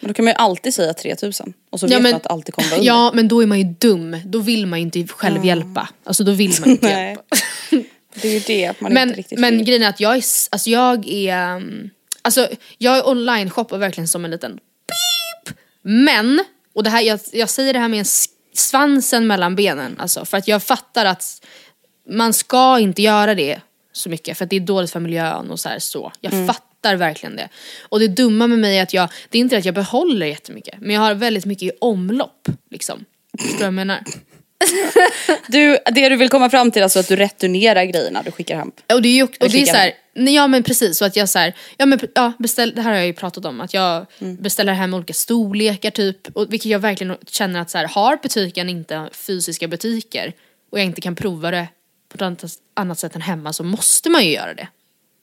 Men 0.00 0.08
då 0.08 0.14
kan 0.14 0.24
man 0.24 0.32
ju 0.32 0.36
alltid 0.36 0.74
säga 0.74 0.94
3000 0.94 1.52
och 1.70 1.80
så 1.80 1.86
Ja, 1.86 1.88
vet 1.88 2.02
men- 2.02 2.10
man 2.10 2.16
att 2.16 2.22
det 2.22 2.28
alltid 2.28 2.54
kommer 2.54 2.72
under. 2.74 2.86
Ja 2.86 3.10
men 3.14 3.28
då 3.28 3.42
är 3.42 3.46
man 3.46 3.58
ju 3.58 3.64
dum, 3.64 4.16
då 4.24 4.38
vill 4.38 4.66
man 4.66 4.78
ju 4.78 4.82
inte 4.84 5.06
själv 5.14 5.44
hjälpa. 5.44 5.88
Alltså 6.04 6.24
då 6.24 6.32
vill 6.32 6.54
man 6.60 6.68
inte 6.70 6.86
hjälpa. 6.88 7.22
Det 8.22 8.28
är 8.28 8.32
ju 8.32 8.40
det 8.46 8.80
man 8.80 8.92
Men, 8.92 9.08
inte 9.08 9.18
riktigt 9.20 9.38
men 9.38 9.56
vill. 9.56 9.66
grejen 9.66 9.82
är 9.82 9.88
att 9.88 10.00
jag 10.00 10.16
är, 10.16 10.24
alltså 10.50 10.70
jag 10.70 11.08
är, 11.08 11.56
um, 11.56 11.90
alltså 12.22 12.48
jag 12.78 12.96
är 12.98 13.08
online 13.08 13.50
shoppar 13.50 13.78
verkligen 13.78 14.08
som 14.08 14.24
en 14.24 14.30
liten 14.30 14.52
beep. 14.52 15.56
Men, 15.82 16.44
och 16.74 16.82
det 16.84 16.90
här, 16.90 17.02
jag, 17.02 17.20
jag 17.32 17.50
säger 17.50 17.72
det 17.72 17.78
här 17.78 17.88
med 17.88 17.98
en 17.98 18.04
svansen 18.54 19.26
mellan 19.26 19.56
benen 19.56 19.96
alltså 19.98 20.24
för 20.24 20.36
att 20.38 20.48
jag 20.48 20.62
fattar 20.62 21.04
att 21.04 21.44
man 22.10 22.32
ska 22.32 22.78
inte 22.78 23.02
göra 23.02 23.34
det 23.34 23.60
så 23.92 24.08
mycket 24.08 24.38
för 24.38 24.44
att 24.44 24.50
det 24.50 24.56
är 24.56 24.60
dåligt 24.60 24.90
för 24.90 25.00
miljön 25.00 25.50
och 25.50 25.60
så 25.60 25.68
här 25.68 25.78
så. 25.78 26.12
Jag 26.20 26.32
Mm. 26.32 26.46
fattar 26.46 26.96
verkligen 26.96 27.36
det. 27.36 27.48
Och 27.82 28.00
det 28.00 28.08
dumma 28.08 28.46
med 28.46 28.58
mig 28.58 28.78
är 28.78 28.82
att 28.82 28.94
jag, 28.94 29.08
det 29.28 29.38
är 29.38 29.40
inte 29.40 29.56
att 29.58 29.64
jag 29.64 29.74
behåller 29.74 30.26
jättemycket 30.26 30.74
men 30.80 30.90
jag 30.94 31.00
har 31.00 31.14
väldigt 31.14 31.44
mycket 31.44 31.62
i 31.62 31.70
omlopp 31.80 32.48
liksom. 32.70 33.04
Förstår 33.38 33.52
du 33.52 33.58
vad 33.58 33.66
jag 33.66 33.74
menar? 33.74 34.04
Du, 35.46 35.78
det 35.92 36.08
du 36.08 36.16
vill 36.16 36.28
komma 36.28 36.50
fram 36.50 36.70
till 36.70 36.80
är 36.80 36.84
alltså 36.84 36.98
att 36.98 37.08
du 37.08 37.16
returnerar 37.16 37.84
grejerna 37.84 38.22
du 38.22 38.30
skickar 38.30 38.56
hem. 38.56 38.72
Och 38.94 39.02
det 39.02 39.08
är 39.08 39.12
ju 39.12 39.22
och 39.22 39.50
det 39.50 39.62
är 39.62 39.66
så 39.66 39.76
här, 39.76 39.92
nej, 40.14 40.34
ja 40.34 40.46
men 40.46 40.62
precis 40.62 40.98
så 40.98 41.04
att 41.04 41.16
jag 41.16 41.28
så 41.28 41.38
här, 41.38 41.54
ja 41.76 41.86
men 41.86 42.00
ja, 42.14 42.32
beställ, 42.38 42.72
det 42.74 42.82
här 42.82 42.90
har 42.90 42.96
jag 42.96 43.06
ju 43.06 43.12
pratat 43.12 43.44
om 43.44 43.60
att 43.60 43.74
jag 43.74 44.06
beställer 44.18 44.72
hem 44.72 44.94
olika 44.94 45.12
storlekar 45.12 45.90
typ 45.90 46.36
och 46.36 46.52
vilket 46.52 46.70
jag 46.70 46.78
verkligen 46.78 47.16
känner 47.26 47.60
att 47.60 47.70
så 47.70 47.78
här, 47.78 47.88
har 47.88 48.16
butiken 48.22 48.68
inte 48.68 49.08
fysiska 49.12 49.68
butiker 49.68 50.32
och 50.70 50.78
jag 50.78 50.84
inte 50.84 51.00
kan 51.00 51.14
prova 51.14 51.50
det 51.50 51.68
på 52.08 52.14
ett 52.14 52.22
annat, 52.22 52.44
annat 52.74 52.98
sätt 52.98 53.14
än 53.14 53.22
hemma 53.22 53.52
så 53.52 53.64
måste 53.64 54.10
man 54.10 54.24
ju 54.24 54.30
göra 54.30 54.54
det. 54.54 54.68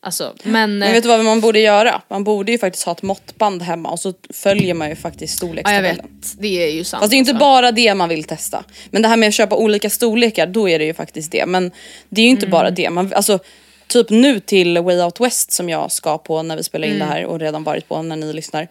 Alltså 0.06 0.34
men, 0.44 0.78
Men 0.78 0.94
vet 0.94 1.04
du 1.04 1.10
vad 1.10 1.26
man 1.26 1.42
borde 1.42 1.60
göra? 1.60 2.02
Man 2.08 2.24
borde 2.24 2.52
ju 2.52 2.58
faktiskt 2.58 2.86
ha 2.86 2.92
ett 2.92 3.02
måttband 3.02 3.62
hemma 3.62 3.90
och 3.90 4.00
så 4.00 4.14
följer 4.34 4.74
man 4.74 4.90
ju 4.90 4.96
faktiskt 4.96 5.42
ja 5.42 5.48
jag 5.48 5.50
storlekstabellen. 5.50 5.96
vet, 5.96 6.36
det 6.40 6.64
är 6.64 6.72
ju 6.72 6.84
sant. 6.84 7.02
Fast 7.02 7.12
det 7.12 7.16
är 7.16 7.18
inte 7.18 7.32
alltså. 7.32 7.40
bara 7.40 7.72
det 7.72 7.96
man 7.96 8.10
vill 8.10 8.24
testa. 8.24 8.64
Men 8.90 9.02
det 9.02 9.08
här 9.08 9.18
med 9.18 9.28
att 9.28 9.34
köpa 9.34 9.56
olika 9.56 9.90
storlekar, 9.90 10.48
då 10.48 10.70
är 10.70 10.80
det 10.80 10.86
ju 10.86 10.94
faktiskt 10.94 11.32
det. 11.32 11.46
Men 11.46 11.72
det 12.10 12.22
är 12.22 12.26
ju 12.26 12.32
inte 12.32 12.48
bara 12.48 12.72
det. 12.72 12.90
Man, 12.90 13.14
alltså, 13.14 13.40
typ 13.88 14.10
nu 14.10 14.40
till 14.40 14.78
Way 14.78 15.02
Out 15.02 15.20
West 15.20 15.52
som 15.52 15.70
jag 15.70 15.92
ska 15.92 16.18
på 16.18 16.44
när 16.44 16.58
vi 16.58 16.64
spelar 16.64 16.88
in 16.88 17.00
det 17.00 17.06
här 17.06 17.26
och 17.26 17.40
redan 17.40 17.64
varit 17.64 17.88
på 17.88 18.02
när 18.02 18.16
ni 18.16 18.34
lyssnar. 18.34 18.68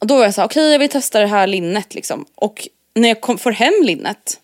Och 0.00 0.06
då 0.06 0.16
var 0.16 0.24
jag 0.24 0.34
så 0.34 0.40
här, 0.40 0.48
okej 0.48 0.72
jag 0.72 0.78
vill 0.78 0.88
testa 0.88 1.20
det 1.20 1.26
här 1.26 1.46
linnet 1.46 1.94
liksom. 1.94 2.24
Och 2.34 2.68
när 2.94 3.08
jag 3.08 3.20
kom, 3.20 3.38
får 3.38 3.52
hem 3.52 3.74
linnet, 3.82 4.38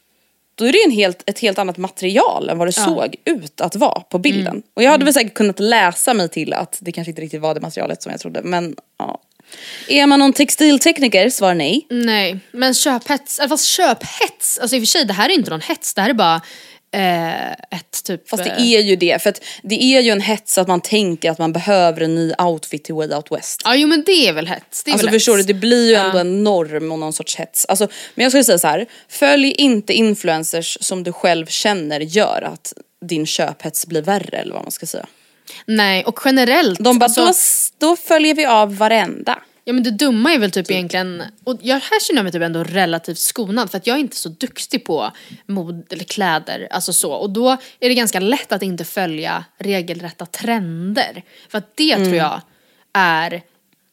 då 0.55 0.64
är 0.64 0.72
det 0.72 0.84
en 0.84 0.90
helt, 0.90 1.22
ett 1.26 1.38
helt 1.38 1.59
annat 1.59 1.76
material 1.76 2.48
än 2.48 2.59
vad 2.59 2.68
det 2.68 2.72
såg 2.72 3.16
ut 3.24 3.61
att 3.61 3.76
vara 3.76 4.00
på 4.00 4.18
bilden. 4.18 4.62
Och 4.74 4.82
jag 4.82 4.90
hade 4.90 5.05
väl 5.05 5.14
säkert 5.14 5.34
kunnat 5.34 5.61
läsa 5.61 6.14
mig 6.14 6.28
till 6.28 6.52
att 6.52 6.78
det 6.80 6.92
kanske 6.92 7.11
inte 7.11 7.22
riktigt 7.22 7.40
var 7.40 7.55
det 7.55 7.61
materialet 7.61 8.02
som 8.02 8.12
jag 8.12 8.20
trodde. 8.20 8.40
Men 8.42 8.76
ja. 8.98 9.20
Är 9.88 10.07
man 10.07 10.18
någon 10.18 10.32
textiltekniker? 10.32 11.30
Svar 11.30 11.55
nej. 11.55 11.86
Nej, 11.90 12.40
men 12.52 12.74
köphets, 12.74 13.40
fast 13.48 13.64
köphets, 13.64 14.59
alltså 14.59 14.76
i 14.76 14.78
och 14.78 14.82
för 14.82 14.86
sig 14.86 15.05
det 15.05 15.12
här 15.12 15.28
är 15.28 15.34
inte 15.34 15.50
någon 15.50 15.61
hets, 15.61 15.94
det 15.94 16.02
här 16.02 16.11
är 16.11 16.14
bara 16.14 16.40
ett 17.70 18.05
typ... 18.05 18.28
Fast 18.28 18.45
det 18.45 18.51
eh, 18.51 18.72
är 18.72 18.80
ju 18.80 18.97
det, 18.97 19.22
för 19.22 19.30
att 19.30 19.40
det 19.62 19.82
är 19.82 20.01
ju 20.01 20.11
en 20.11 20.20
hets 20.20 20.59
att 20.59 20.68
man 20.68 20.80
tänker 20.80 21.30
att 21.30 21.38
man 21.38 21.53
behöver 21.53 22.01
en 22.01 22.14
ny 22.14 22.32
outfit 22.38 22.84
till 22.84 22.95
Way 22.95 23.09
Out 23.09 23.32
West. 23.32 23.61
Ja 23.64 23.74
jo 23.76 23.88
men 23.88 24.03
det 24.07 24.28
är 24.28 24.32
väl 24.32 24.47
hets. 24.47 24.84
Det 24.84 24.90
är 24.90 24.92
Alltså 24.92 25.07
väl 25.07 25.14
förstår 25.14 25.32
du, 25.32 25.38
hets. 25.38 25.47
det 25.47 25.55
blir 25.55 25.88
ju 25.88 25.95
ändå 25.95 26.18
en 26.18 26.45
norm 26.45 26.92
och 26.92 26.99
någon 26.99 27.12
sorts 27.12 27.36
hets. 27.36 27.64
Alltså, 27.64 27.88
men 28.14 28.22
jag 28.22 28.32
skulle 28.32 28.45
säga 28.45 28.59
så 28.59 28.66
här, 28.66 28.86
följ 29.09 29.51
inte 29.51 29.92
influencers 29.92 30.78
som 30.80 31.03
du 31.03 31.12
själv 31.12 31.47
känner 31.47 32.01
gör 32.01 32.42
att 32.53 32.72
din 33.07 33.26
köphets 33.26 33.86
blir 33.86 34.03
värre 34.03 34.36
eller 34.36 34.55
vad 34.55 34.62
man 34.62 34.70
ska 34.70 34.86
säga. 34.86 35.07
Nej 35.66 36.05
och 36.05 36.20
generellt. 36.24 36.78
De 36.80 36.99
bara, 36.99 37.05
alltså, 37.05 37.51
då, 37.78 37.88
då 37.88 37.97
följer 37.97 38.34
vi 38.34 38.47
av 38.47 38.76
varenda. 38.76 39.38
Ja 39.64 39.72
men 39.72 39.82
det 39.82 39.90
dumma 39.90 40.32
är 40.32 40.38
väl 40.38 40.50
typ 40.50 40.70
egentligen, 40.70 41.22
och 41.44 41.58
jag, 41.62 41.74
här 41.74 42.00
känner 42.00 42.18
jag 42.18 42.24
mig 42.24 42.32
typ 42.32 42.42
ändå 42.42 42.64
relativt 42.64 43.18
skonad 43.18 43.70
för 43.70 43.78
att 43.78 43.86
jag 43.86 43.96
är 43.96 44.00
inte 44.00 44.16
så 44.16 44.28
duktig 44.28 44.84
på 44.84 45.12
mod 45.46 45.92
eller 45.92 46.04
kläder, 46.04 46.68
alltså 46.70 46.92
så. 46.92 47.12
Och 47.12 47.30
då 47.30 47.50
är 47.80 47.88
det 47.88 47.94
ganska 47.94 48.20
lätt 48.20 48.52
att 48.52 48.62
inte 48.62 48.84
följa 48.84 49.44
regelrätta 49.58 50.26
trender. 50.26 51.22
För 51.48 51.58
att 51.58 51.76
det 51.76 51.96
tror 51.96 52.14
jag 52.14 52.40
är 52.92 53.42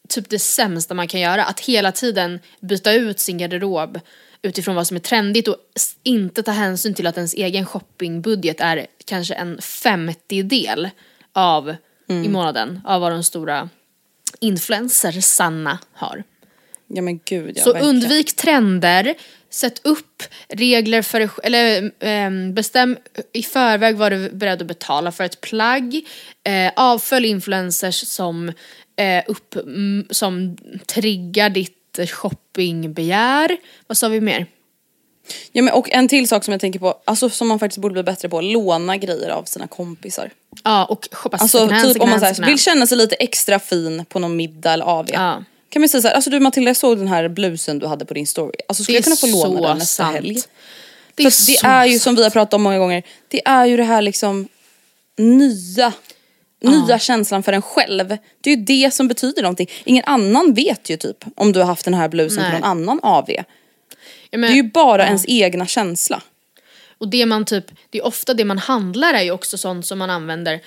typ 0.10 0.30
det 0.30 0.40
sämsta 0.40 0.94
man 0.94 1.08
kan 1.08 1.20
göra. 1.20 1.44
Att 1.44 1.60
hela 1.60 1.92
tiden 1.92 2.40
byta 2.60 2.94
ut 2.94 3.20
sin 3.20 3.38
garderob 3.38 4.00
utifrån 4.42 4.76
vad 4.76 4.88
som 4.88 4.98
är 4.98 5.02
trendigt 5.02 5.48
och 5.48 5.58
inte 6.04 6.44
ta 6.44 6.52
hänsyn 6.52 6.94
till 6.94 7.08
att 7.08 7.18
ens 7.18 7.34
egen 7.34 7.66
shoppingbudget 7.66 8.62
är 8.62 8.88
kanske 9.06 9.34
en 9.34 9.62
femtedel 9.62 10.90
av 11.34 11.76
i 12.08 12.30
månaden 12.30 12.82
av 12.86 13.02
vad 13.02 13.12
de 13.12 13.24
stora 13.24 13.70
influencersarna 14.42 15.80
har. 15.94 16.24
Ja 16.88 17.02
men 17.02 17.20
gud 17.26 17.58
ja, 17.58 17.64
Så 17.64 17.74
verkligen. 17.74 17.96
undvik 17.96 18.36
trender, 18.36 19.16
sätt 19.50 19.82
upp 19.84 20.24
regler 20.50 21.02
för 21.02 21.30
eller 21.44 21.92
ehm, 22.00 22.54
bestäm 22.54 22.98
i 23.34 23.44
förväg 23.44 23.96
vad 23.96 24.12
du 24.12 24.26
är 24.26 24.30
beredd 24.30 24.62
att 24.62 24.68
betala 24.68 25.12
för 25.12 25.24
ett 25.24 25.42
plagg. 25.42 26.02
Eh, 26.44 26.72
avfölj 26.76 27.28
influencers 27.28 28.08
som, 28.08 28.50
eh, 28.96 29.24
upp, 29.28 29.56
mm, 29.56 30.06
som 30.10 30.58
triggar 30.86 31.50
ditt 31.50 32.00
shoppingbegär. 32.10 33.58
Vad 33.88 33.98
sa 33.98 34.08
vi 34.08 34.22
mer? 34.22 34.46
Ja 35.52 35.62
men 35.62 35.74
och 35.74 35.92
en 35.92 36.08
till 36.08 36.28
sak 36.28 36.44
som 36.44 36.52
jag 36.52 36.62
tänker 36.62 36.80
på, 36.80 36.96
alltså 37.06 37.30
som 37.30 37.48
man 37.48 37.60
faktiskt 37.60 37.82
borde 37.82 37.94
bli 37.94 38.04
bättre 38.04 38.30
på, 38.30 38.42
låna 38.42 38.98
grejer 38.98 39.30
av 39.30 39.44
sina 39.44 39.68
kompisar. 39.68 40.30
Ja 40.64 40.86
och 40.86 41.08
shoppa 41.12 41.38
Alltså 41.38 41.58
hand, 41.60 41.70
typ 41.72 41.80
second 41.82 42.02
om 42.02 42.10
man 42.10 42.20
hand, 42.24 42.24
här, 42.24 42.34
vill 42.34 42.44
hand. 42.46 42.60
känna 42.60 42.88
sig 42.88 42.98
lite 42.98 43.16
extra 43.16 43.60
fin 43.60 44.06
på 44.10 44.20
någon 44.20 44.36
middag 44.36 44.74
eller 44.74 44.86
AV. 44.86 45.06
Ja. 45.14 45.44
kan 45.70 45.82
man 45.82 45.90
säga 45.90 46.02
så 46.02 46.08
här, 46.08 46.16
alltså 46.16 46.30
du 46.30 46.40
Matilda 46.40 46.70
jag 46.70 46.78
såg 46.78 46.98
den 46.98 47.08
här 47.08 47.28
blusen 47.28 47.80
du 47.80 47.88
hade 47.88 48.06
på 48.06 48.14
din 48.14 48.28
story. 48.28 48.56
Alltså 48.68 48.84
skulle 48.84 48.98
jag 48.98 49.04
kunna 49.04 49.16
få 49.16 49.28
låna 49.28 49.68
den 49.68 49.78
nästa 49.78 50.04
sant. 50.04 50.16
helg? 50.16 50.36
Det 51.16 51.24
För 51.24 51.24
är, 51.24 51.28
att 51.28 51.48
det 51.48 51.68
är 51.68 51.86
ju 51.86 51.92
sant. 51.92 52.02
som 52.02 52.16
vi 52.16 52.24
har 52.24 52.30
pratat 52.30 52.54
om 52.54 52.62
många 52.62 52.78
gånger, 52.80 53.04
det 53.28 53.42
är 53.48 53.66
ju 53.66 53.78
det 53.78 53.84
här 53.84 54.02
liksom 54.02 54.48
nya, 55.18 55.94
nya 56.64 57.00
känslan 57.00 57.44
för 57.44 57.54
en 57.54 57.62
själv. 57.62 58.18
Det 58.42 58.52
är 58.52 58.56
ju 58.56 58.64
det 58.64 58.94
som 58.94 59.08
betyder 59.08 59.42
någonting. 59.42 59.70
Ingen 59.84 60.04
annan 60.06 60.54
vet 60.54 60.90
ju 60.90 60.98
typ 60.98 61.18
om 61.36 61.52
du 61.52 61.60
har 61.60 61.68
haft 61.68 61.86
den 61.86 61.94
här 61.94 62.08
blusen 62.10 62.44
Nej. 62.44 62.52
på 62.52 62.58
någon 62.58 62.64
annan 62.70 63.00
AV. 63.04 63.30
Ja, 64.24 64.28
Det 64.32 64.38
men- 64.38 64.52
är 64.52 64.56
ju 64.56 64.64
bara 64.64 65.02
ja. 65.02 65.08
ens 65.08 65.26
egna 65.28 65.68
känsla. 65.68 66.22
Och 66.98 67.08
det 67.08 67.26
man 67.26 67.46
typ, 67.46 67.66
det 67.90 67.98
är 67.98 68.06
ofta 68.06 68.34
det 68.34 68.46
man 68.46 68.58
handlar 68.58 69.14
är 69.14 69.22
ju 69.22 69.32
också 69.32 69.58
sånt 69.58 69.86
som 69.86 70.00
man 70.00 70.10
använder 70.10 70.60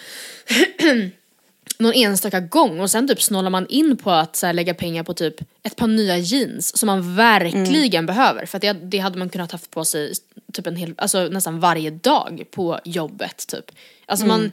någon 1.78 1.92
enstaka 1.94 2.40
gång 2.40 2.80
och 2.80 2.90
sen 2.90 3.08
typ 3.08 3.22
snålar 3.22 3.50
man 3.50 3.66
in 3.68 3.96
på 3.96 4.10
att 4.10 4.36
så 4.36 4.46
här, 4.46 4.52
lägga 4.52 4.74
pengar 4.74 5.02
på 5.02 5.14
typ 5.14 5.34
ett 5.62 5.76
par 5.76 5.86
nya 5.86 6.18
jeans 6.18 6.76
som 6.76 6.86
man 6.86 7.16
verkligen 7.16 8.06
behöver. 8.06 8.46
För 8.46 8.56
att 8.58 8.62
det, 8.62 8.72
det 8.72 8.98
hade 8.98 9.18
man 9.18 9.28
kunnat 9.28 9.52
haft 9.52 9.70
på 9.70 9.84
sig 9.84 10.12
typ 10.52 10.66
en 10.66 10.76
hel, 10.76 10.94
alltså 10.98 11.28
nästan 11.28 11.60
varje 11.60 11.90
dag 11.90 12.44
på 12.50 12.80
jobbet 12.84 13.46
typ. 13.46 13.64
Alltså 14.06 14.26
man, 14.26 14.42
ja, 14.44 14.50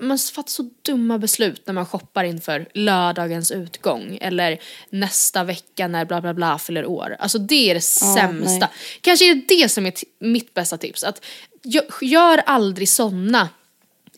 man 0.00 0.18
fattar 0.18 0.50
så 0.50 0.70
dumma 0.82 1.18
beslut 1.18 1.62
när 1.66 1.74
man 1.74 1.86
shoppar 1.86 2.24
inför 2.24 2.68
lördagens 2.74 3.50
utgång 3.50 4.18
eller 4.20 4.58
nästa 4.90 5.44
vecka 5.44 5.88
när 5.88 6.04
bla 6.04 6.20
bla 6.20 6.34
bla 6.34 6.58
fyller 6.58 6.86
år. 6.86 7.16
Alltså 7.18 7.38
det 7.38 7.70
är 7.70 7.74
det 7.74 7.80
sämsta. 7.80 8.66
nej. 8.66 8.68
Kanske 9.00 9.30
är 9.30 9.34
det 9.34 9.42
det 9.48 9.68
som 9.68 9.86
är 9.86 9.92
mitt 10.18 10.54
bästa 10.54 10.78
tips. 10.78 11.04
Att 11.04 11.24
gö- 11.62 12.04
gör 12.04 12.38
aldrig 12.38 12.88
såna 12.88 13.48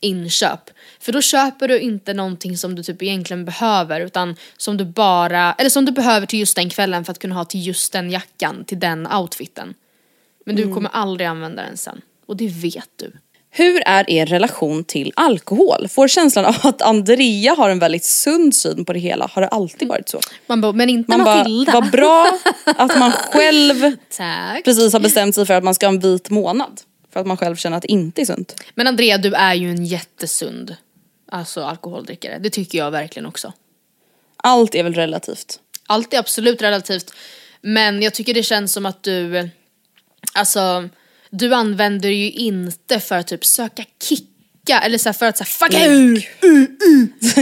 inköp. 0.00 0.70
För 1.00 1.12
då 1.12 1.22
köper 1.22 1.68
du 1.68 1.80
inte 1.80 2.14
någonting 2.14 2.56
som 2.56 2.74
du 2.74 2.82
typ 2.82 3.02
egentligen 3.02 3.44
behöver 3.44 4.00
utan 4.00 4.36
som 4.56 4.76
du 4.76 4.84
bara, 4.84 5.52
eller 5.52 5.70
som 5.70 5.84
du 5.84 5.92
behöver 5.92 6.26
till 6.26 6.38
just 6.38 6.56
den 6.56 6.70
kvällen 6.70 7.04
för 7.04 7.12
att 7.12 7.18
kunna 7.18 7.34
ha 7.34 7.44
till 7.44 7.66
just 7.66 7.92
den 7.92 8.10
jackan, 8.10 8.64
till 8.64 8.80
den 8.80 9.12
outfiten. 9.12 9.74
Men 10.46 10.56
du 10.56 10.74
kommer 10.74 10.90
aldrig 10.90 11.26
använda 11.26 11.62
den 11.62 11.76
sen. 11.76 12.00
Och 12.26 12.36
det 12.36 12.48
vet 12.48 12.90
du. 12.96 13.12
Hur 13.57 13.82
är 13.86 14.11
er 14.11 14.26
relation 14.26 14.84
till 14.84 15.12
alkohol? 15.16 15.88
Får 15.88 16.09
känslan 16.09 16.44
av 16.44 16.57
att 16.62 16.82
Andrea 16.82 17.55
har 17.55 17.70
en 17.70 17.78
väldigt 17.78 18.05
sund 18.05 18.55
syn 18.55 18.84
på 18.84 18.92
det 18.92 18.98
hela. 18.98 19.26
Har 19.32 19.42
det 19.42 19.48
alltid 19.48 19.88
varit 19.88 20.09
så? 20.09 20.20
Man 20.46 20.61
bara, 20.61 20.72
men 20.72 20.88
inte 20.88 21.11
Man 21.11 21.24
bara, 21.24 21.36
Matilda. 21.38 21.72
vad 21.72 21.90
bra 21.90 22.38
att 22.64 22.98
man 22.98 23.12
själv 23.32 23.96
Tack. 24.16 24.64
precis 24.64 24.92
har 24.92 25.00
bestämt 25.00 25.34
sig 25.34 25.46
för 25.46 25.55
att 25.55 25.64
man 25.64 25.74
ska 25.74 25.86
ha 25.86 25.92
en 25.92 26.00
vit 26.00 26.30
månad. 26.30 26.80
För 27.12 27.20
att 27.20 27.26
man 27.26 27.36
själv 27.36 27.57
känner 27.57 27.76
att 27.76 27.82
det 27.82 27.92
inte 27.92 28.20
är 28.22 28.26
sunt. 28.26 28.62
Men 28.74 28.86
Andrea, 28.86 29.18
du 29.18 29.34
är 29.34 29.55
ju 29.55 29.70
en 29.70 29.84
jättesund 29.84 30.76
alltså 31.32 31.64
alkoholdrickare. 31.64 32.38
Det 32.38 32.50
tycker 32.50 32.78
jag 32.78 32.90
verkligen 32.90 33.26
också. 33.26 33.52
Allt 34.36 34.74
är 34.74 34.82
väl 34.82 34.94
relativt. 34.94 35.61
Allt 35.86 36.14
är 36.14 36.18
absolut 36.18 36.62
relativt. 36.62 37.14
Men 37.61 38.02
jag 38.02 38.14
tycker 38.14 38.34
det 38.34 38.42
känns 38.42 38.72
som 38.72 38.86
att 38.86 39.02
du, 39.02 39.50
alltså, 40.34 40.88
du 41.39 41.55
använder 41.55 42.09
ju 42.09 42.30
inte 42.30 43.01
för 43.01 43.14
att 43.18 43.26
typ 43.26 43.45
söka 43.45 43.85
kicka 44.03 44.80
eller 44.80 44.99
så 44.99 45.12
för 45.12 45.26
att 45.26 45.39
så 45.39 45.45
här, 45.45 45.51
fucka 45.51 45.87
ur. 45.87 46.28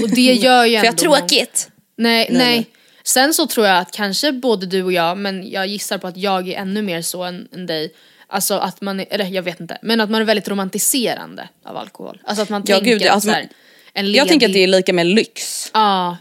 Och 0.03 0.11
det 0.11 0.21
gör 0.33 0.65
ju 0.65 0.79
För 0.79 0.85
jag 0.85 1.03
ändå 1.03 1.03
tråkigt. 1.03 1.69
Nej, 1.97 2.29
nej. 2.31 2.67
Sen 3.05 3.35
så 3.35 3.47
tror 3.47 3.67
jag 3.67 3.79
att 3.79 3.93
kanske 3.93 4.33
både 4.33 4.67
du 4.67 4.83
och 4.83 4.93
jag, 4.93 5.19
men 5.19 5.51
jag 5.51 5.67
gissar 5.67 5.99
på 5.99 6.07
att 6.07 6.17
jag 6.17 6.49
är 6.49 6.59
ännu 6.59 6.83
mer 6.83 7.03
så 7.03 7.23
än, 7.23 7.49
än 7.55 7.67
dig. 7.67 7.95
Alltså 8.27 8.55
att 8.55 8.81
man 8.81 9.01
är, 9.01 9.07
eller 9.11 9.25
jag 9.25 9.43
vet 9.43 9.61
inte, 9.61 9.79
men 9.83 10.01
att 10.01 10.11
man 10.11 10.21
är 10.21 10.25
väldigt 10.25 10.49
romantiserande 10.49 11.49
av 11.65 11.77
alkohol. 11.77 12.21
Alltså 12.25 12.43
att 12.43 12.49
man 12.49 12.63
Ja, 12.67 12.77
tänker 12.77 12.93
gud, 12.93 13.03
att 13.03 13.11
alltså 13.11 13.29
så 13.29 13.35
här, 13.35 13.49
en. 13.93 14.13
Jag 14.13 14.29
tänker 14.29 14.47
att 14.47 14.53
det 14.53 14.63
är 14.63 14.67
lika 14.67 14.93
med 14.93 15.07
lyx. 15.07 15.71
Ja. 15.75 16.17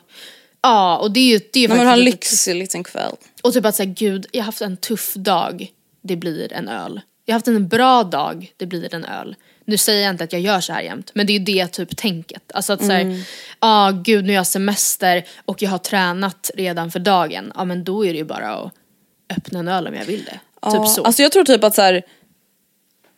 Ja, 0.62 0.98
och 0.98 1.12
det 1.12 1.20
är 1.20 1.26
ju, 1.26 1.40
det 1.54 1.60
är 1.60 1.62
ju 1.62 1.68
När 1.68 1.76
man 1.76 1.86
har 1.88 1.94
en 1.94 2.00
lyxig 2.04 2.56
liten 2.56 2.84
kväll. 2.84 3.16
och 3.42 3.54
typ 3.54 3.66
att 3.66 3.76
säga 3.76 3.94
gud, 3.98 4.26
jag 4.32 4.42
har 4.42 4.46
haft 4.46 4.62
en 4.62 4.78
tuff 4.78 5.14
dag, 5.14 5.68
det 6.04 6.16
blir 6.16 6.54
en 6.54 6.68
öl. 6.68 7.02
Jag 7.26 7.34
har 7.34 7.38
haft 7.38 7.48
en 7.48 7.68
bra 7.68 8.04
dag, 8.04 8.54
det 8.58 8.66
blir 8.66 8.96
en 8.96 9.06
öl. 9.06 9.36
Nu 9.66 9.78
säger 9.78 10.02
jag 10.04 10.10
inte 10.10 10.24
att 10.24 10.34
jag 10.34 10.42
gör 10.42 10.60
så 10.62 10.74
här 10.74 10.82
jämt, 10.82 11.12
men 11.14 11.28
det 11.28 11.34
är 11.34 11.40
ju 11.40 11.46
det 11.46 11.68
typ 11.68 11.98
tänket. 11.98 12.52
Alltså 12.54 12.74
att 12.74 12.86
säga, 12.86 13.00
Mm. 13.00 13.18
ja 13.18 13.24
ah, 13.60 13.92
gud 13.92 14.24
nu 14.26 14.30
har 14.30 14.36
jag 14.36 14.48
semester 14.48 15.24
och 15.46 15.62
jag 15.62 15.70
har 15.70 15.78
tränat 15.78 16.52
redan 16.56 16.92
för 16.92 17.00
dagen. 17.00 17.52
Ja 17.56 17.66
men 17.66 17.84
då 17.84 18.06
är 18.06 18.12
det 18.14 18.18
ju 18.18 18.26
bara 18.26 18.54
att 18.56 18.72
öppna 19.38 19.60
en 19.60 19.68
öl 19.68 19.88
om 19.88 19.96
jag 19.96 20.06
vill 20.06 20.24
det. 20.24 20.40
Ja, 20.62 20.72
Typ 20.72 20.96
så. 20.96 21.04
Alltså 21.04 21.22
jag 21.22 21.32
tror 21.32 21.44
typ 21.44 21.64
att 21.64 21.76
så 21.76 21.82
här. 21.82 22.02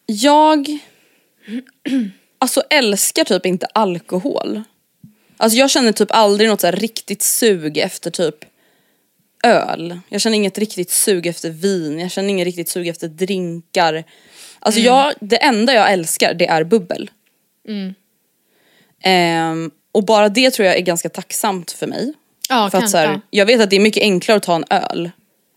Jag 0.06 0.68
alltså 2.40 2.64
älskar 2.70 3.24
typ 3.24 3.46
inte 3.46 3.66
alkohol. 3.66 4.64
Alltså 5.38 5.58
jag 5.58 5.70
känner 5.70 5.92
typ 5.92 6.12
aldrig 6.12 6.50
något 6.50 6.62
så 6.62 6.72
riktigt 6.72 7.22
sug 7.22 7.78
efter 7.78 8.12
typ 8.12 8.36
öl. 9.44 10.00
Jag 10.10 10.22
känner 10.22 10.36
inget 10.36 10.58
riktigt 10.58 10.92
sug 10.92 11.26
efter 11.28 11.50
vin, 11.50 12.00
jag 12.00 12.12
känner 12.12 12.30
inget 12.30 12.46
riktigt 12.46 12.70
sug 12.70 12.88
efter 12.88 13.08
drinkar. 13.08 14.04
Alltså 14.60 14.80
Mm. 14.82 14.94
jag, 14.94 15.14
det 15.20 15.38
enda 15.44 15.74
jag 15.74 15.92
älskar 15.94 16.34
det 16.34 16.48
är 16.48 16.64
bubbel. 16.64 17.10
Mm. 17.68 17.94
Ehm, 19.04 19.72
och 19.92 20.04
bara 20.06 20.30
det 20.30 20.52
tror 20.52 20.66
jag 20.68 20.76
är 20.78 20.82
ganska 20.82 21.10
tacksamt 21.10 21.72
för 21.72 21.88
mig. 21.88 22.14
ja, 22.50 22.70
för 22.70 22.78
att 22.78 22.90
så 22.90 22.98
här, 22.98 23.06
ja. 23.08 23.20
Jag 23.30 23.46
vet 23.46 23.62
att 23.62 23.70
det 23.70 23.76
är 23.76 23.80
mycket 23.80 24.04
enklare 24.04 24.38
att 24.38 24.44
ta 24.44 24.56
en 24.56 24.66
öl 24.70 25.12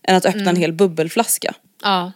än 0.07 0.15
att 0.15 0.25
öppna 0.25 0.41
Mm. 0.41 0.55
en 0.55 0.61
hel 0.61 0.73
bubbelflaska. 0.73 1.53
ja. 1.83 2.11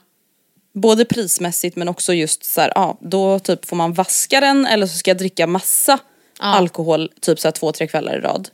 Både 0.73 1.05
prismässigt 1.05 1.75
men 1.75 1.87
också 1.87 2.13
just 2.13 2.43
så 2.43 2.61
här, 2.61 2.71
ja 2.75 2.97
då 3.01 3.39
typ 3.39 3.65
får 3.65 3.75
man 3.75 3.93
vaska 3.93 4.39
den 4.39 4.65
eller 4.65 4.87
så 4.87 4.97
ska 4.97 5.09
jag 5.09 5.17
dricka 5.17 5.47
massa 5.47 5.99
alkohol 6.39 7.11
typ 7.21 7.39
så 7.39 7.47
här 7.47 7.51
två, 7.51 7.71
tre 7.71 7.87
kvällar 7.87 8.17
i 8.17 8.19
rad. 8.19 8.49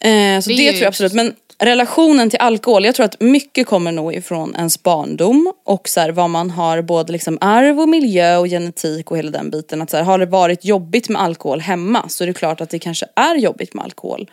Eh, 0.00 0.40
så 0.40 0.50
Mm. 0.50 0.56
Det 0.56 0.56
det, 0.56 0.70
tror 0.70 0.80
jag 0.82 0.88
absolut. 0.88 1.12
Men 1.12 1.34
relationen 1.58 2.30
till 2.30 2.38
alkohol, 2.38 2.84
jag 2.84 2.94
tror 2.94 3.06
att 3.06 3.20
mycket 3.20 3.66
kommer 3.66 3.92
nog 3.92 4.14
ifrån 4.14 4.54
ens 4.56 4.82
barndom 4.82 5.52
och 5.64 5.88
så 5.88 6.00
här, 6.00 6.10
vad 6.10 6.30
man 6.30 6.50
har 6.50 6.82
både 6.82 7.12
liksom 7.12 7.38
arv 7.40 7.80
och 7.80 7.88
miljö 7.88 8.36
och 8.36 8.46
genetik 8.46 9.10
och 9.10 9.18
hela 9.18 9.30
den 9.30 9.50
biten. 9.50 9.82
Att 9.82 9.90
så 9.90 9.96
här, 9.96 10.04
har 10.04 10.18
det 10.18 10.26
varit 10.26 10.64
jobbigt 10.64 11.08
med 11.08 11.22
alkohol 11.22 11.60
hemma 11.60 12.08
så 12.08 12.24
är 12.24 12.26
det 12.26 12.34
klart 12.34 12.60
att 12.60 12.70
det 12.70 12.78
kanske 12.78 13.06
är 13.16 13.34
jobbigt 13.34 13.74
med 13.74 13.84
alkohol. 13.84 14.30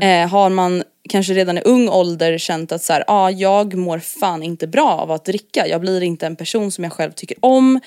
Eh, 0.00 0.28
har 0.28 0.50
man 0.50 0.82
kanske 1.08 1.32
redan 1.32 1.58
i 1.58 1.60
ung 1.60 1.88
ålder 1.88 2.38
känt 2.38 2.72
att 2.72 2.82
så 2.82 2.92
här, 2.92 3.04
ah, 3.06 3.30
jag 3.30 3.74
mår 3.74 3.98
fan 3.98 4.42
inte 4.42 4.66
bra 4.66 4.90
av 4.90 5.10
att 5.10 5.24
dricka. 5.24 5.66
Jag 5.66 5.80
blir 5.80 6.02
inte 6.02 6.26
en 6.26 6.36
person 6.36 6.70
som 6.70 6.84
jag 6.84 6.92
själv 6.92 7.12
tycker 7.12 7.36
om 7.40 7.80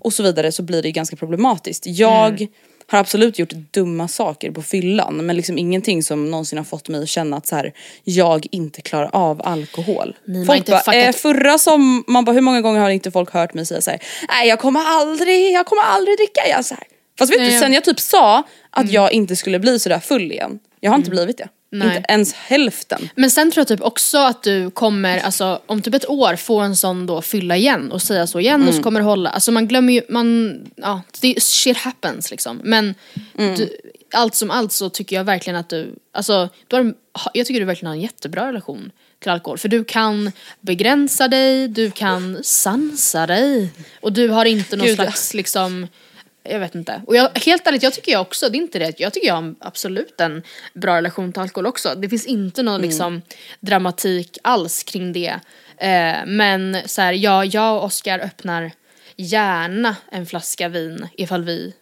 och 0.00 0.12
så 0.12 0.22
vidare 0.22 0.52
så 0.52 0.62
blir 0.62 0.82
det 0.82 0.92
ganska 0.92 1.16
problematiskt. 1.16 1.86
Jag 1.86 2.46
har 2.90 2.98
absolut 2.98 3.38
gjort 3.38 3.50
dumma 3.70 4.08
saker 4.08 4.50
på 4.50 4.62
fyllan 4.62 5.26
men 5.26 5.36
liksom 5.36 5.58
ingenting 5.58 6.02
som 6.02 6.30
någonsin 6.30 6.58
har 6.58 6.64
fått 6.64 6.88
mig 6.88 7.02
att 7.02 7.08
känna 7.08 7.36
att 7.36 7.46
så 7.46 7.56
här, 7.56 7.72
jag 8.04 8.46
inte 8.50 8.80
klarar 8.82 9.10
av 9.12 9.40
alkohol. 9.44 10.16
Har 10.26 10.44
folk 10.44 10.58
inte 10.58 10.70
bara, 10.72 10.80
fuckat- 10.80 11.06
eh, 11.06 11.12
förra 11.12 11.58
som, 11.58 12.04
man 12.06 12.24
bara 12.24 12.32
hur 12.32 12.40
många 12.40 12.60
gånger 12.60 12.80
har 12.80 12.90
inte 12.90 13.10
folk 13.10 13.30
hört 13.32 13.54
mig 13.54 13.66
säga 13.66 13.80
så 13.80 13.90
här, 13.90 14.00
nej 14.28 14.48
jag 14.48 14.58
kommer 14.58 14.80
aldrig, 14.86 15.52
jag 15.52 15.66
kommer 15.66 15.82
aldrig 15.82 16.18
dricka. 16.18 16.40
Jag 16.48 16.64
så 16.64 16.74
här. 16.74 16.84
Fast 17.18 17.32
vet 17.32 17.38
Nej, 17.38 17.48
du, 17.48 17.54
Mm. 17.56 17.60
sen 17.62 17.72
jag 17.72 17.84
typ 17.84 18.00
sa 18.00 18.42
att 18.70 18.90
jag 18.90 19.12
inte 19.12 19.36
skulle 19.36 19.58
bli 19.58 19.78
sådär 19.78 19.98
full 20.00 20.32
igen, 20.32 20.58
jag 20.80 20.90
har 20.90 20.98
inte 20.98 21.10
blivit 21.10 21.38
det. 21.38 21.48
Nej. 21.72 21.96
Inte 21.96 22.12
ens 22.12 22.32
hälften. 22.32 23.08
Men 23.14 23.30
sen 23.30 23.50
tror 23.50 23.60
jag 23.60 23.68
typ 23.68 23.86
också 23.86 24.18
att 24.18 24.42
du 24.42 24.70
kommer, 24.70 25.18
alltså 25.18 25.60
om 25.66 25.82
typ 25.82 25.94
ett 25.94 26.08
år 26.08 26.36
få 26.36 26.60
en 26.60 26.76
sån 26.76 27.06
då 27.06 27.22
fylla 27.22 27.56
igen 27.56 27.92
och 27.92 28.02
säga 28.02 28.26
så 28.26 28.40
igen 28.40 28.68
och 28.68 28.74
så 28.74 28.82
kommer 28.82 29.00
det 29.00 29.06
hålla. 29.06 29.30
Alltså 29.30 29.52
man 29.52 29.68
glömmer 29.68 29.92
ju, 29.92 30.02
man, 30.08 30.60
ja, 30.76 31.02
det, 31.20 31.42
shit 31.42 31.76
happens 31.76 32.30
liksom. 32.30 32.60
Men 32.64 32.94
du, 33.36 33.76
allt 34.14 34.34
som 34.34 34.50
allt 34.50 34.72
så 34.72 34.88
tycker 34.88 35.16
jag 35.16 35.24
verkligen 35.24 35.56
att 35.56 35.68
du, 35.68 35.94
alltså 36.12 36.48
du 36.66 36.76
har, 36.76 36.94
jag 37.34 37.46
tycker 37.46 37.60
du 37.60 37.66
verkligen 37.66 37.86
har 37.86 37.94
en 37.94 38.02
jättebra 38.02 38.48
relation 38.48 38.90
till 39.18 39.30
alkohol. 39.30 39.58
För 39.58 39.68
du 39.68 39.84
kan 39.84 40.32
begränsa 40.60 41.28
dig, 41.28 41.68
du 41.68 41.90
kan 41.90 42.44
sansa 42.44 43.26
dig 43.26 43.70
och 44.00 44.12
du 44.12 44.28
har 44.28 44.44
inte 44.44 44.76
någon 44.76 44.86
Gud, 44.86 44.94
slags 44.94 45.34
liksom 45.34 45.86
jag 46.42 46.60
vet 46.60 46.74
inte. 46.74 47.02
Och 47.06 47.16
jag, 47.16 47.38
helt 47.38 47.66
ärligt, 47.66 47.82
jag 47.82 47.92
tycker 47.92 48.12
jag 48.12 48.20
också, 48.20 48.48
det 48.48 48.58
är 48.58 48.60
inte 48.60 48.78
det, 48.78 49.00
jag 49.00 49.12
tycker 49.12 49.28
jag 49.28 49.34
har 49.34 49.54
absolut 49.60 50.20
en 50.20 50.42
bra 50.74 50.96
relation 50.96 51.32
till 51.32 51.42
alkohol 51.42 51.66
också. 51.66 51.94
Det 51.94 52.08
finns 52.08 52.26
inte 52.26 52.62
någon 52.62 52.80
liksom 52.82 53.22
dramatik 53.60 54.38
alls 54.42 54.82
kring 54.82 55.12
det. 55.12 55.40
Eh, 55.76 56.16
men 56.26 56.76
så 56.86 57.02
här, 57.02 57.12
ja, 57.12 57.44
jag 57.44 57.76
och 57.76 57.84
Oskar 57.84 58.18
öppnar 58.18 58.72
gärna 59.16 59.96
en 60.12 60.26
flaska 60.26 60.68
vin 60.68 61.08
ifall 61.16 61.44
vi 61.44 61.74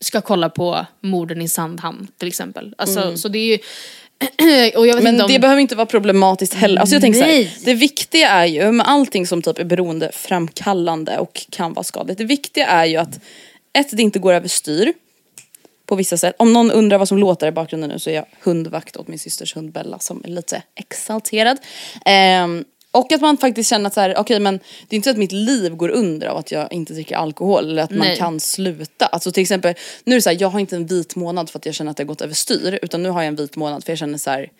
ska 0.00 0.20
kolla 0.20 0.48
på 0.48 0.86
morden 1.00 1.42
i 1.42 1.48
Sandhamn 1.48 2.08
till 2.18 2.28
exempel. 2.28 2.74
Alltså, 2.78 3.16
så 3.16 3.28
det 3.28 3.38
är 3.38 3.46
ju 3.46 3.58
och 4.76 4.86
jag 4.86 4.94
vet 4.94 5.04
Men 5.04 5.14
inte 5.14 5.24
om... 5.24 5.32
det 5.32 5.38
behöver 5.38 5.60
inte 5.60 5.76
vara 5.76 5.86
problematiskt 5.86 6.54
heller. 6.54 6.80
Alltså 6.80 6.94
jag 6.94 7.02
tänker 7.02 7.18
så 7.18 7.24
här, 7.24 7.32
Nej. 7.32 7.56
det 7.64 7.74
viktiga 7.74 8.28
är 8.28 8.46
ju 8.46 8.72
med 8.72 8.88
allting 8.88 9.26
som 9.26 9.42
typ 9.42 9.58
är 9.58 9.64
beroendeframkallande 9.64 11.18
och 11.18 11.46
kan 11.50 11.72
vara 11.72 11.84
skadligt. 11.84 12.18
Det 12.18 12.24
viktiga 12.24 12.66
är 12.66 12.84
ju 12.84 12.96
att 12.96 13.20
ett, 13.80 13.96
det 13.96 14.02
inte 14.02 14.18
går 14.18 14.32
överstyr 14.32 14.92
på 15.86 15.96
vissa 15.96 16.16
sätt. 16.16 16.34
Om 16.38 16.52
någon 16.52 16.70
undrar 16.70 16.98
vad 16.98 17.08
som 17.08 17.18
låter 17.18 17.46
i 17.46 17.52
bakgrunden 17.52 17.90
nu 17.90 17.98
så 17.98 18.10
är 18.10 18.14
jag 18.14 18.26
hundvakt 18.42 18.96
åt 18.96 19.08
min 19.08 19.18
systers 19.18 19.56
hund 19.56 19.72
Bella 19.72 19.98
som 19.98 20.22
är 20.24 20.28
lite 20.28 20.62
exalterad. 20.74 21.58
Ehm, 22.04 22.64
och 22.90 23.12
att 23.12 23.20
man 23.20 23.36
faktiskt 23.36 23.70
känner 23.70 23.86
att 23.86 23.94
så 23.94 24.00
här, 24.00 24.18
okej 24.18 24.40
men 24.40 24.58
det 24.88 24.94
är 24.94 24.96
inte 24.96 25.06
så 25.06 25.10
att 25.10 25.18
mitt 25.18 25.32
liv 25.32 25.76
går 25.76 25.88
under 25.88 26.26
av 26.26 26.36
att 26.36 26.52
jag 26.52 26.72
inte 26.72 26.92
dricker 26.92 27.16
alkohol 27.16 27.70
eller 27.70 27.82
att 27.82 27.90
man 27.90 28.06
Nej. 28.06 28.16
kan 28.16 28.40
sluta. 28.40 29.06
Alltså 29.06 29.32
till 29.32 29.42
exempel, 29.42 29.74
nu 30.04 30.14
är 30.14 30.18
det 30.18 30.22
så 30.22 30.30
här, 30.30 30.36
jag 30.40 30.48
har 30.48 30.60
inte 30.60 30.76
en 30.76 30.86
vit 30.86 31.16
månad 31.16 31.50
för 31.50 31.58
att 31.58 31.66
jag 31.66 31.74
känner 31.74 31.90
att 31.90 31.96
det 31.96 32.02
har 32.02 32.08
gått 32.08 32.20
överstyr 32.20 32.78
utan 32.82 33.02
nu 33.02 33.08
har 33.08 33.22
jag 33.22 33.28
en 33.28 33.36
vit 33.36 33.56
månad 33.56 33.84
för 33.84 33.92
jag 33.92 33.98
känner 33.98 34.18
så 34.18 34.30
här 34.30 34.50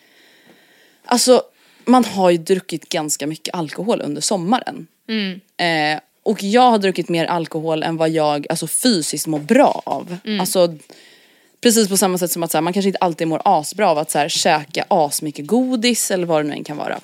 Alltså 1.04 1.42
man 1.84 2.04
har 2.04 2.30
ju 2.30 2.38
druckit 2.38 2.88
ganska 2.88 3.26
mycket 3.26 3.54
alkohol 3.54 4.00
under 4.00 4.20
sommaren. 4.20 4.86
Mm. 5.08 5.40
Eh, 5.56 6.00
och 6.28 6.42
jag 6.42 6.70
har 6.70 6.78
druckit 6.78 7.08
mer 7.08 7.26
alkohol 7.26 7.82
än 7.82 7.96
vad 7.96 8.10
jag 8.10 8.46
alltså, 8.50 8.66
fysiskt 8.66 9.26
mår 9.26 9.38
bra 9.38 9.82
av. 9.84 10.16
Mm. 10.24 10.40
Alltså, 10.40 10.74
precis 11.60 11.88
på 11.88 11.96
samma 11.96 12.18
sätt 12.18 12.30
som 12.30 12.42
att 12.42 12.50
så 12.50 12.56
här, 12.56 12.62
man 12.62 12.72
kanske 12.72 12.88
inte 12.88 12.98
alltid 12.98 13.28
mår 13.28 13.42
asbra 13.44 13.90
av 13.90 13.98
att 13.98 14.10
så 14.10 14.18
här, 14.18 14.28
käka 14.28 14.84
asmycket 14.88 15.46
godis 15.46 16.10
eller 16.10 16.26
vad 16.26 16.44
det 16.44 16.48
nu 16.48 16.54
än 16.54 16.64
kan 16.64 16.76
vara. 16.76 17.00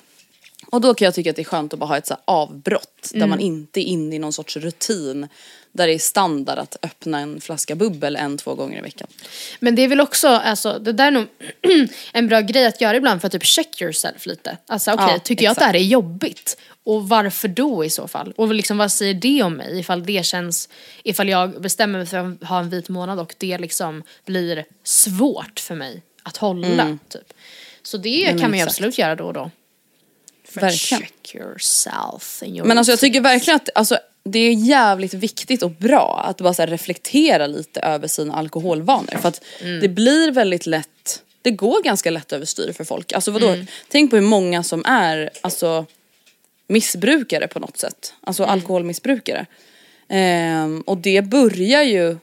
Och 0.71 0.81
då 0.81 0.93
kan 0.93 1.05
jag 1.05 1.15
tycka 1.15 1.29
att 1.29 1.35
det 1.35 1.41
är 1.41 1.43
skönt 1.43 1.73
att 1.73 1.79
bara 1.79 1.85
ha 1.85 1.97
ett 1.97 2.07
så 2.07 2.15
avbrott 2.25 3.09
där 3.11 3.17
Mm. 3.17 3.29
man 3.29 3.39
inte 3.39 3.79
är 3.79 3.83
inne 3.83 4.15
i 4.15 4.19
någon 4.19 4.33
sorts 4.33 4.57
rutin 4.57 5.27
där 5.71 5.87
det 5.87 5.93
är 5.93 5.99
standard 5.99 6.59
att 6.59 6.77
öppna 6.81 7.19
en 7.19 7.41
flaska 7.41 7.75
bubbel 7.75 8.15
en, 8.15 8.37
två 8.37 8.55
gånger 8.55 8.77
i 8.77 8.81
veckan. 8.81 9.07
Men 9.59 9.75
det 9.75 9.81
är 9.81 9.87
väl 9.87 10.01
också, 10.01 10.27
alltså 10.27 10.79
det 10.79 10.91
där 10.93 11.07
är 11.07 11.11
nog 11.11 11.25
en 12.13 12.27
bra 12.27 12.41
grej 12.41 12.65
att 12.65 12.81
göra 12.81 12.97
ibland 12.97 13.21
för 13.21 13.27
att 13.27 13.31
typ 13.31 13.43
check 13.45 13.81
yourself 13.81 14.25
lite. 14.25 14.57
Alltså 14.67 14.91
okej, 14.93 15.05
Ja, 15.11 15.19
tycker 15.19 15.43
jag 15.45 15.51
att 15.51 15.57
exakt. 15.57 15.73
det 15.73 15.77
här 15.79 15.85
är 15.85 15.89
jobbigt? 15.89 16.57
Och 16.83 17.09
varför 17.09 17.47
då 17.47 17.85
i 17.85 17.89
så 17.89 18.07
fall? 18.07 18.33
Och 18.37 18.53
liksom 18.53 18.77
vad 18.77 18.91
säger 18.91 19.13
det 19.13 19.43
om 19.43 19.53
mig 19.53 19.79
ifall 19.79 20.03
det 20.03 20.25
känns, 20.25 20.69
ifall 21.03 21.29
jag 21.29 21.61
bestämmer 21.61 21.99
mig 21.99 22.07
för 22.07 22.17
att 22.17 22.43
ha 22.49 22.59
en 22.59 22.69
vit 22.69 22.89
månad 22.89 23.19
och 23.19 23.35
det 23.37 23.57
liksom 23.57 24.03
blir 24.25 24.65
svårt 24.83 25.59
för 25.59 25.75
mig 25.75 26.01
att 26.23 26.37
hålla 26.37 26.67
Mm. 26.83 26.99
typ. 27.09 27.33
Så 27.83 27.97
det 27.97 28.25
men 28.31 28.41
kan 28.41 28.49
man 28.49 28.59
ju 28.59 28.63
exakt. 28.63 28.77
absolut 28.77 28.97
göra 28.97 29.15
då 29.15 29.23
och 29.23 29.33
då. 29.33 29.51
För 30.55 30.61
Verkligen. 30.61 31.01
check 31.03 31.35
yourself 31.35 32.43
your 32.45 32.65
Men 32.67 32.77
alltså 32.77 32.91
jag 32.91 32.99
tycker 32.99 33.21
verkligen 33.21 33.55
att 33.55 33.69
alltså, 33.75 33.97
det 34.23 34.39
är 34.39 34.53
jävligt 34.53 35.13
viktigt 35.13 35.63
och 35.63 35.71
bra 35.71 36.23
att 36.29 36.37
bara 36.37 36.53
här, 36.57 36.67
reflektera 36.67 37.47
lite 37.47 37.79
över 37.79 38.07
sina 38.07 38.33
alkoholvanor. 38.35 39.17
För 39.21 39.27
att 39.29 39.41
Mm. 39.61 39.79
det 39.79 39.87
blir 39.87 40.31
väldigt 40.31 40.65
lätt, 40.65 41.21
det 41.41 41.51
går 41.51 41.83
ganska 41.83 42.11
lätt 42.11 42.33
överstyr 42.33 42.73
för 42.73 42.83
folk. 42.83 43.13
Alltså 43.13 43.31
vadå, 43.31 43.47
Mm. 43.49 43.67
tänk 43.89 44.09
på 44.09 44.15
hur 44.17 44.23
många 44.23 44.63
som 44.63 44.85
är 44.85 45.29
alltså, 45.41 45.85
missbrukare 46.67 47.47
på 47.47 47.59
något 47.59 47.77
sätt. 47.77 48.13
Alltså 48.21 48.43
Mm. 48.43 48.53
alkoholmissbrukare. 48.53 49.45
Ehm, 50.09 50.81
och 50.81 50.97
det 50.97 51.21
börjar 51.21 51.83
ju, 51.83 52.17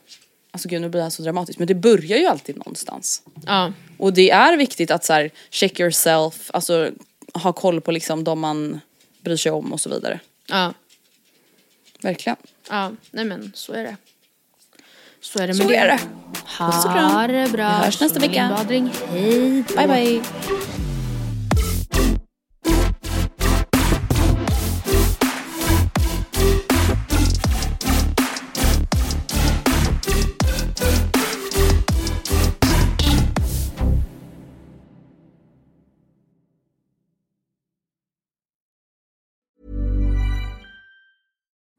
alltså 0.51 0.69
gud 0.69 0.81
nu 0.81 0.89
blir 0.89 0.99
det 0.99 1.03
här 1.05 1.11
så 1.11 1.23
dramatiskt, 1.23 1.59
men 1.59 1.69
det 1.69 1.75
börjar 1.75 2.19
ju 2.19 2.27
alltid 2.27 2.57
någonstans. 2.57 3.23
Ja. 3.47 3.73
Och 3.99 4.13
det 4.13 4.31
är 4.31 4.57
viktigt 4.57 4.91
att 4.91 5.05
så 5.05 5.13
här, 5.13 5.31
check 5.51 5.81
yourself, 5.81 6.51
alltså 6.53 6.91
ha 7.33 7.53
koll 7.53 7.81
på 7.81 7.93
liksom 7.93 8.25
de 8.25 8.41
man 8.41 8.81
bryr 9.21 9.37
sig 9.37 9.53
om 9.53 9.73
och 9.73 9.81
så 9.81 9.89
vidare. 9.89 10.21
Ja. 10.47 10.75
Verkligen. 12.03 12.37
Ja, 12.71 12.93
nej 13.11 13.25
men 13.25 13.53
så 13.55 13.73
är 13.73 13.83
det. 13.85 13.97
Så 15.21 15.39
är 15.39 15.47
det 15.47 15.55
Så 15.55 15.65
med 15.65 15.73
är 15.83 15.87
det. 15.87 16.01
Ha 16.59 16.83
kram. 16.83 17.29
det 17.29 17.53
bra. 17.53 17.79
Vi 17.79 17.85
hörs 17.85 18.01
nästa 18.01 18.19
vecka. 18.21 18.67
Hej. 19.11 19.63
Bye 19.63 19.87
bye. 19.89 20.23